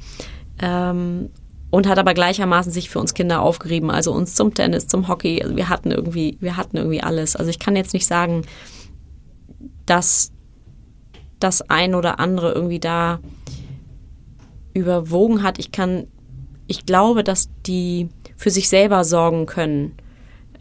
ähm, 0.61 1.31
und 1.71 1.87
hat 1.87 1.99
aber 1.99 2.15
gleichermaßen 2.15 2.73
sich 2.73 2.91
für 2.91 2.99
uns 2.99 3.15
Kinder 3.15 3.43
aufgerieben, 3.43 3.91
also 3.91 4.13
uns 4.13 4.35
zum 4.35 4.55
Tennis, 4.55 4.89
zum 4.89 5.09
Hockey. 5.09 5.43
Also 5.43 5.57
wir 5.57 5.69
hatten 5.69 5.91
irgendwie, 5.91 6.37
wir 6.41 6.57
hatten 6.57 6.77
irgendwie 6.77 7.03
alles. 7.03 7.37
Also 7.37 7.51
ich 7.51 7.59
kann 7.59 7.77
jetzt 7.77 7.95
nicht 7.95 8.07
sagen, 8.07 8.43
dass 9.87 10.33
das 11.39 11.63
ein 11.71 11.95
oder 11.95 12.19
andere 12.19 12.53
irgendwie 12.53 12.81
da 12.81 13.21
überwogen 14.75 15.43
hat. 15.43 15.59
Ich 15.59 15.73
kann, 15.73 16.07
ich 16.67 16.87
glaube, 16.87 17.25
dass 17.25 17.49
die 17.67 18.09
für 18.37 18.51
sich 18.51 18.69
selber 18.69 19.05
sorgen 19.05 19.47
können. 19.47 19.93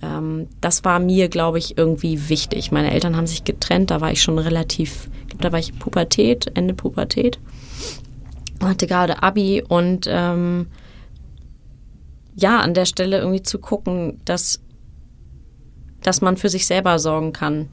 Ähm, 0.01 0.47
das 0.61 0.85
war 0.85 0.99
mir, 0.99 1.27
glaube 1.27 1.57
ich, 1.57 1.77
irgendwie 1.77 2.29
wichtig. 2.29 2.71
Meine 2.71 2.91
Eltern 2.91 3.17
haben 3.17 3.27
sich 3.27 3.43
getrennt, 3.43 3.89
da 3.89 3.99
war 3.99 4.11
ich 4.11 4.21
schon 4.21 4.37
relativ, 4.37 5.09
da 5.39 5.51
war 5.51 5.59
ich 5.59 5.77
Pubertät, 5.77 6.51
Ende 6.53 6.75
Pubertät 6.75 7.39
hatte 8.61 8.87
gerade 8.87 9.23
Abi 9.23 9.63
und 9.67 10.05
ähm, 10.09 10.67
ja, 12.35 12.59
an 12.59 12.73
der 12.73 12.85
Stelle 12.85 13.19
irgendwie 13.19 13.43
zu 13.43 13.59
gucken, 13.59 14.19
dass, 14.25 14.61
dass 16.01 16.21
man 16.21 16.37
für 16.37 16.49
sich 16.49 16.65
selber 16.65 16.99
sorgen 16.99 17.33
kann. 17.33 17.67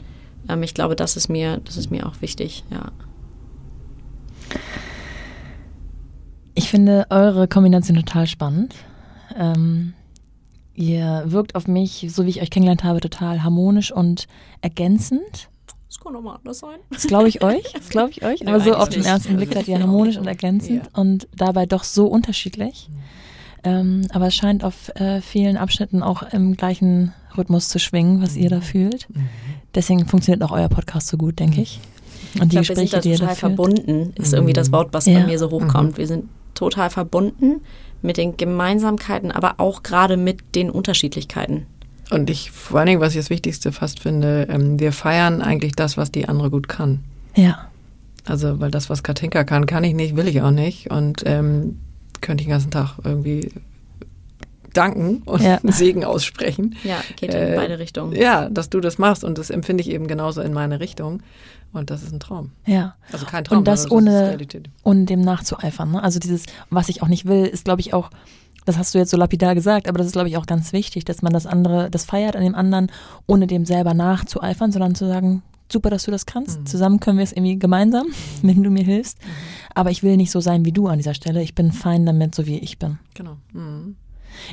Ähm, 0.49 0.63
ich 0.63 0.75
glaube, 0.75 0.97
das 0.97 1.17
ist 1.17 1.29
mir, 1.29 1.59
das 1.65 1.77
ist 1.77 1.91
mir 1.91 2.07
auch 2.07 2.21
wichtig, 2.21 2.65
ja. 2.71 2.91
Ich 6.55 6.71
finde 6.71 7.07
eure 7.11 7.49
Kombination 7.49 7.97
total 7.97 8.27
spannend. 8.27 8.75
Ähm, 9.39 9.93
ihr 10.75 11.25
wirkt 11.27 11.55
auf 11.55 11.69
mich, 11.69 12.07
so 12.09 12.25
wie 12.25 12.31
ich 12.31 12.41
euch 12.41 12.51
kennengelernt 12.51 12.83
habe, 12.83 13.01
total 13.01 13.43
harmonisch 13.43 13.93
und 13.93 14.27
ergänzend. 14.63 15.51
Das 15.89 16.01
kann 16.01 16.17
auch 16.17 16.21
mal 16.21 16.35
anders 16.37 16.59
sein. 16.59 16.79
Das 16.91 17.07
glaube 17.07 17.29
ich 17.29 17.43
euch. 17.43 17.65
Das 17.73 17.89
glaube 17.89 18.11
ich 18.11 18.25
euch. 18.25 18.47
Aber 18.47 18.61
so 18.61 18.75
auf 18.75 18.89
den 18.89 19.05
ersten 19.05 19.37
Blick 19.37 19.53
seid 19.53 19.69
ihr 19.69 19.79
harmonisch 19.79 20.17
und 20.17 20.27
ergänzend 20.27 20.85
ja. 20.85 21.01
und 21.01 21.29
dabei 21.37 21.67
doch 21.67 21.85
so 21.85 22.07
unterschiedlich. 22.07 22.89
Ähm, 23.65 24.07
aber 24.13 24.29
es 24.29 24.35
scheint 24.35 24.65
auf 24.65 24.91
äh, 24.97 25.21
vielen 25.21 25.57
Abschnitten 25.57 26.03
auch 26.03 26.23
im 26.33 26.57
gleichen 26.57 27.13
Rhythmus 27.37 27.69
zu 27.69 27.79
schwingen, 27.79 28.23
was 28.23 28.37
ihr 28.37 28.51
da 28.51 28.61
fühlt. 28.61 29.09
Mhm. 29.11 29.29
Deswegen 29.75 30.07
funktioniert 30.07 30.43
auch 30.43 30.53
euer 30.53 30.69
Podcast 30.69 31.09
so 31.09 31.17
gut, 31.17 31.39
denke 31.39 31.61
ich. 31.61 31.81
Und 32.41 32.53
die 32.53 32.59
ich 32.59 32.67
glaub, 32.67 32.77
Gespräche, 32.77 32.97
wir 32.97 33.03
sind 33.03 33.15
da 33.15 33.19
total 33.19 33.37
verbunden, 33.37 34.13
ist 34.17 34.33
irgendwie 34.33 34.53
das 34.53 34.73
Wort, 34.73 34.89
was 34.93 35.07
ja. 35.07 35.21
bei 35.21 35.27
mir 35.27 35.39
so 35.39 35.51
hochkommt. 35.51 35.93
Mhm. 35.93 35.97
Wir 35.97 36.07
sind 36.07 36.29
total 36.55 36.91
verbunden 36.91 37.61
mit 38.03 38.17
den 38.17 38.37
Gemeinsamkeiten, 38.37 39.33
aber 39.33 39.55
auch 39.59 39.83
gerade 39.83 40.17
mit 40.17 40.55
den 40.55 40.71
Unterschiedlichkeiten. 40.71 41.67
Und 42.11 42.31
ich, 42.31 42.51
vor 42.51 42.79
allen 42.79 42.87
Dingen, 42.87 43.01
was 43.01 43.15
ich 43.15 43.21
das 43.21 43.31
Wichtigste 43.31 43.73
fast 43.73 44.01
finde, 44.01 44.47
ähm, 44.49 44.79
wir 44.79 44.93
feiern 44.93 45.43
eigentlich 45.43 45.73
das, 45.73 45.97
was 45.97 46.13
die 46.13 46.29
andere 46.29 46.51
gut 46.51 46.69
kann. 46.69 47.01
Ja. 47.35 47.69
Also, 48.25 48.61
weil 48.61 48.71
das, 48.71 48.91
was 48.91 49.03
Katinka 49.03 49.45
kann, 49.45 49.67
kann 49.67 49.85
ich 49.85 49.95
nicht, 49.95 50.17
will 50.17 50.29
ich 50.29 50.41
auch 50.43 50.51
nicht. 50.51 50.91
Und 50.91 51.23
ähm, 51.27 51.79
könnte 52.21 52.43
ich 52.43 52.47
den 52.47 52.53
ganzen 52.53 52.71
Tag 52.71 52.99
irgendwie 53.05 53.51
danken 54.73 55.23
und 55.25 55.43
ja. 55.43 55.59
Segen 55.65 56.05
aussprechen. 56.05 56.77
Ja, 56.85 57.01
geht 57.17 57.35
in 57.35 57.41
äh, 57.41 57.55
beide 57.57 57.79
Richtungen. 57.79 58.13
Ja, 58.15 58.49
dass 58.49 58.71
du 58.71 58.81
das 58.81 58.99
machst 58.99 59.25
und 59.25 59.39
das 59.39 59.51
empfinde 59.51 59.83
ich 59.83 59.91
eben 59.91 60.07
genauso 60.07 60.43
in 60.43 60.53
meine 60.53 60.81
Richtung. 60.81 61.23
Und 61.73 61.91
das 61.91 62.03
ist 62.03 62.13
ein 62.13 62.21
Traum. 62.21 62.53
Ja. 62.65 62.95
Also 63.13 63.27
kein 63.27 63.45
Traum. 63.45 63.59
Und 63.59 63.69
das, 63.69 63.91
ohne, 63.91 64.39
ohne 64.83 65.05
dem 65.05 65.21
nachzueifern. 65.21 65.93
Ne? 65.93 66.03
Also 66.03 66.19
dieses, 66.19 66.45
was 66.71 66.89
ich 66.89 67.03
auch 67.03 67.09
nicht 67.09 67.27
will, 67.27 67.45
ist, 67.45 67.65
glaube 67.65 67.81
ich, 67.81 67.93
auch 67.93 68.11
das 68.67 68.77
hast 68.77 68.95
du 68.95 68.99
jetzt 68.99 69.11
so 69.11 69.17
lapidar 69.17 69.55
gesagt, 69.55 69.89
aber 69.89 69.99
das 69.99 70.09
ist, 70.09 70.13
glaube 70.13 70.29
ich, 70.29 70.37
auch 70.37 70.47
ganz 70.47 70.73
wichtig, 70.73 71.05
dass 71.05 71.23
man 71.23 71.33
das 71.33 71.47
andere, 71.47 71.89
das 71.91 72.05
feiert 72.05 72.37
an 72.37 72.43
dem 72.43 72.55
anderen, 72.55 72.91
ohne 73.27 73.47
dem 73.47 73.65
selber 73.65 73.95
nachzueifern, 73.95 74.73
sondern 74.73 74.95
zu 74.95 75.07
sagen, 75.07 75.43
super, 75.73 75.89
dass 75.89 76.05
du 76.05 76.11
das 76.11 76.27
kannst. 76.27 76.61
Mhm. 76.61 76.67
Zusammen 76.67 77.01
können 77.01 77.19
wir 77.19 77.25
es 77.25 77.33
irgendwie 77.33 77.59
gemeinsam, 77.59 78.09
wenn 78.43 78.63
du 78.63 78.71
mir 78.71 78.85
hilfst. 78.85 79.19
Mhm. 79.21 79.31
Aber 79.75 79.91
ich 79.91 80.03
will 80.03 80.17
nicht 80.17 80.31
so 80.31 80.41
sein 80.41 80.65
wie 80.65 80.73
du 80.73 80.89
an 80.89 80.99
dieser 80.99 81.15
Stelle. 81.15 81.43
Ich 81.43 81.55
bin 81.55 81.73
fein 81.73 82.05
damit, 82.05 82.35
so 82.35 82.47
wie 82.47 82.59
ich 82.59 82.79
bin. 82.79 82.99
Genau. 83.15 83.37
Mhm. 83.53 83.97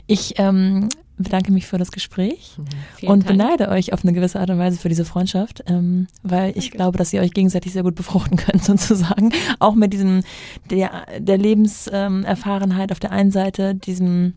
Ich 0.08 0.36
ähm, 0.38 0.90
bedanke 1.18 1.52
mich 1.52 1.68
für 1.68 1.78
das 1.78 1.92
Gespräch 1.92 2.56
mhm. 2.58 3.10
und 3.10 3.26
Dank. 3.26 3.38
beneide 3.38 3.70
euch 3.70 3.94
auf 3.94 4.04
eine 4.04 4.14
gewisse 4.14 4.40
Art 4.40 4.50
und 4.50 4.58
Weise 4.58 4.78
für 4.78 4.90
diese 4.90 5.06
Freundschaft, 5.06 5.64
ähm, 5.68 6.08
weil 6.24 6.50
ich 6.58 6.66
Danke. 6.66 6.78
glaube, 6.78 6.98
dass 6.98 7.14
ihr 7.14 7.22
euch 7.22 7.34
gegenseitig 7.34 7.74
sehr 7.74 7.84
gut 7.84 7.96
befruchten 7.96 8.38
könnt, 8.38 8.64
sozusagen. 8.64 9.32
Auch 9.60 9.76
mit 9.76 9.94
diesem, 9.94 10.24
der, 10.70 11.06
der 11.20 11.38
Lebenserfahrenheit 11.38 12.92
auf 12.92 13.00
der 13.00 13.12
einen 13.12 13.32
Seite, 13.32 13.76
diesem 13.76 14.34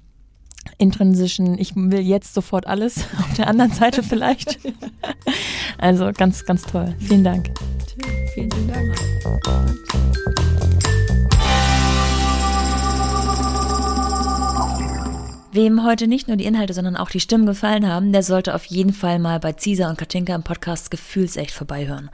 intrinsischen, 0.79 1.59
ich 1.59 1.74
will 1.77 2.01
jetzt 2.01 2.35
sofort 2.35 2.66
alles, 2.66 2.99
auf 3.18 3.35
der 3.35 3.49
anderen 3.49 3.72
Seite 3.72 4.03
vielleicht. 4.03 4.59
also 5.79 6.11
ganz, 6.12 6.45
ganz 6.45 6.62
toll. 6.62 6.95
Vielen 6.99 7.24
Dank. 7.24 7.51
Vielen, 8.35 8.51
vielen 8.51 8.68
Dank. 8.68 8.95
Wem 15.57 15.85
heute 15.85 16.07
nicht 16.07 16.29
nur 16.29 16.37
die 16.37 16.45
Inhalte, 16.45 16.75
sondern 16.75 16.99
auch 16.99 17.09
die 17.09 17.19
Stimmen 17.19 17.47
gefallen 17.47 17.89
haben, 17.89 18.13
der 18.13 18.23
sollte 18.23 18.55
auf 18.55 18.67
jeden 18.67 18.93
Fall 18.93 19.19
mal 19.19 19.41
bei 19.41 19.55
Cisa 19.55 19.89
und 19.89 19.97
Katinka 19.97 20.35
im 20.35 20.43
Podcast 20.43 20.91
Gefühlsecht 20.91 21.51
vorbeihören. 21.51 22.11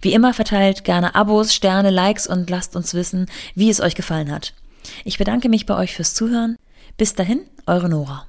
Wie 0.00 0.14
immer 0.14 0.32
verteilt 0.32 0.82
gerne 0.82 1.14
Abos, 1.14 1.52
Sterne, 1.52 1.90
Likes 1.90 2.26
und 2.26 2.48
lasst 2.48 2.74
uns 2.74 2.94
wissen, 2.94 3.26
wie 3.54 3.68
es 3.68 3.82
euch 3.82 3.96
gefallen 3.96 4.32
hat. 4.32 4.54
Ich 5.04 5.18
bedanke 5.18 5.50
mich 5.50 5.66
bei 5.66 5.76
euch 5.76 5.94
fürs 5.94 6.14
Zuhören. 6.14 6.56
Bis 6.96 7.14
dahin, 7.14 7.42
eure 7.66 7.90
Nora. 7.90 8.26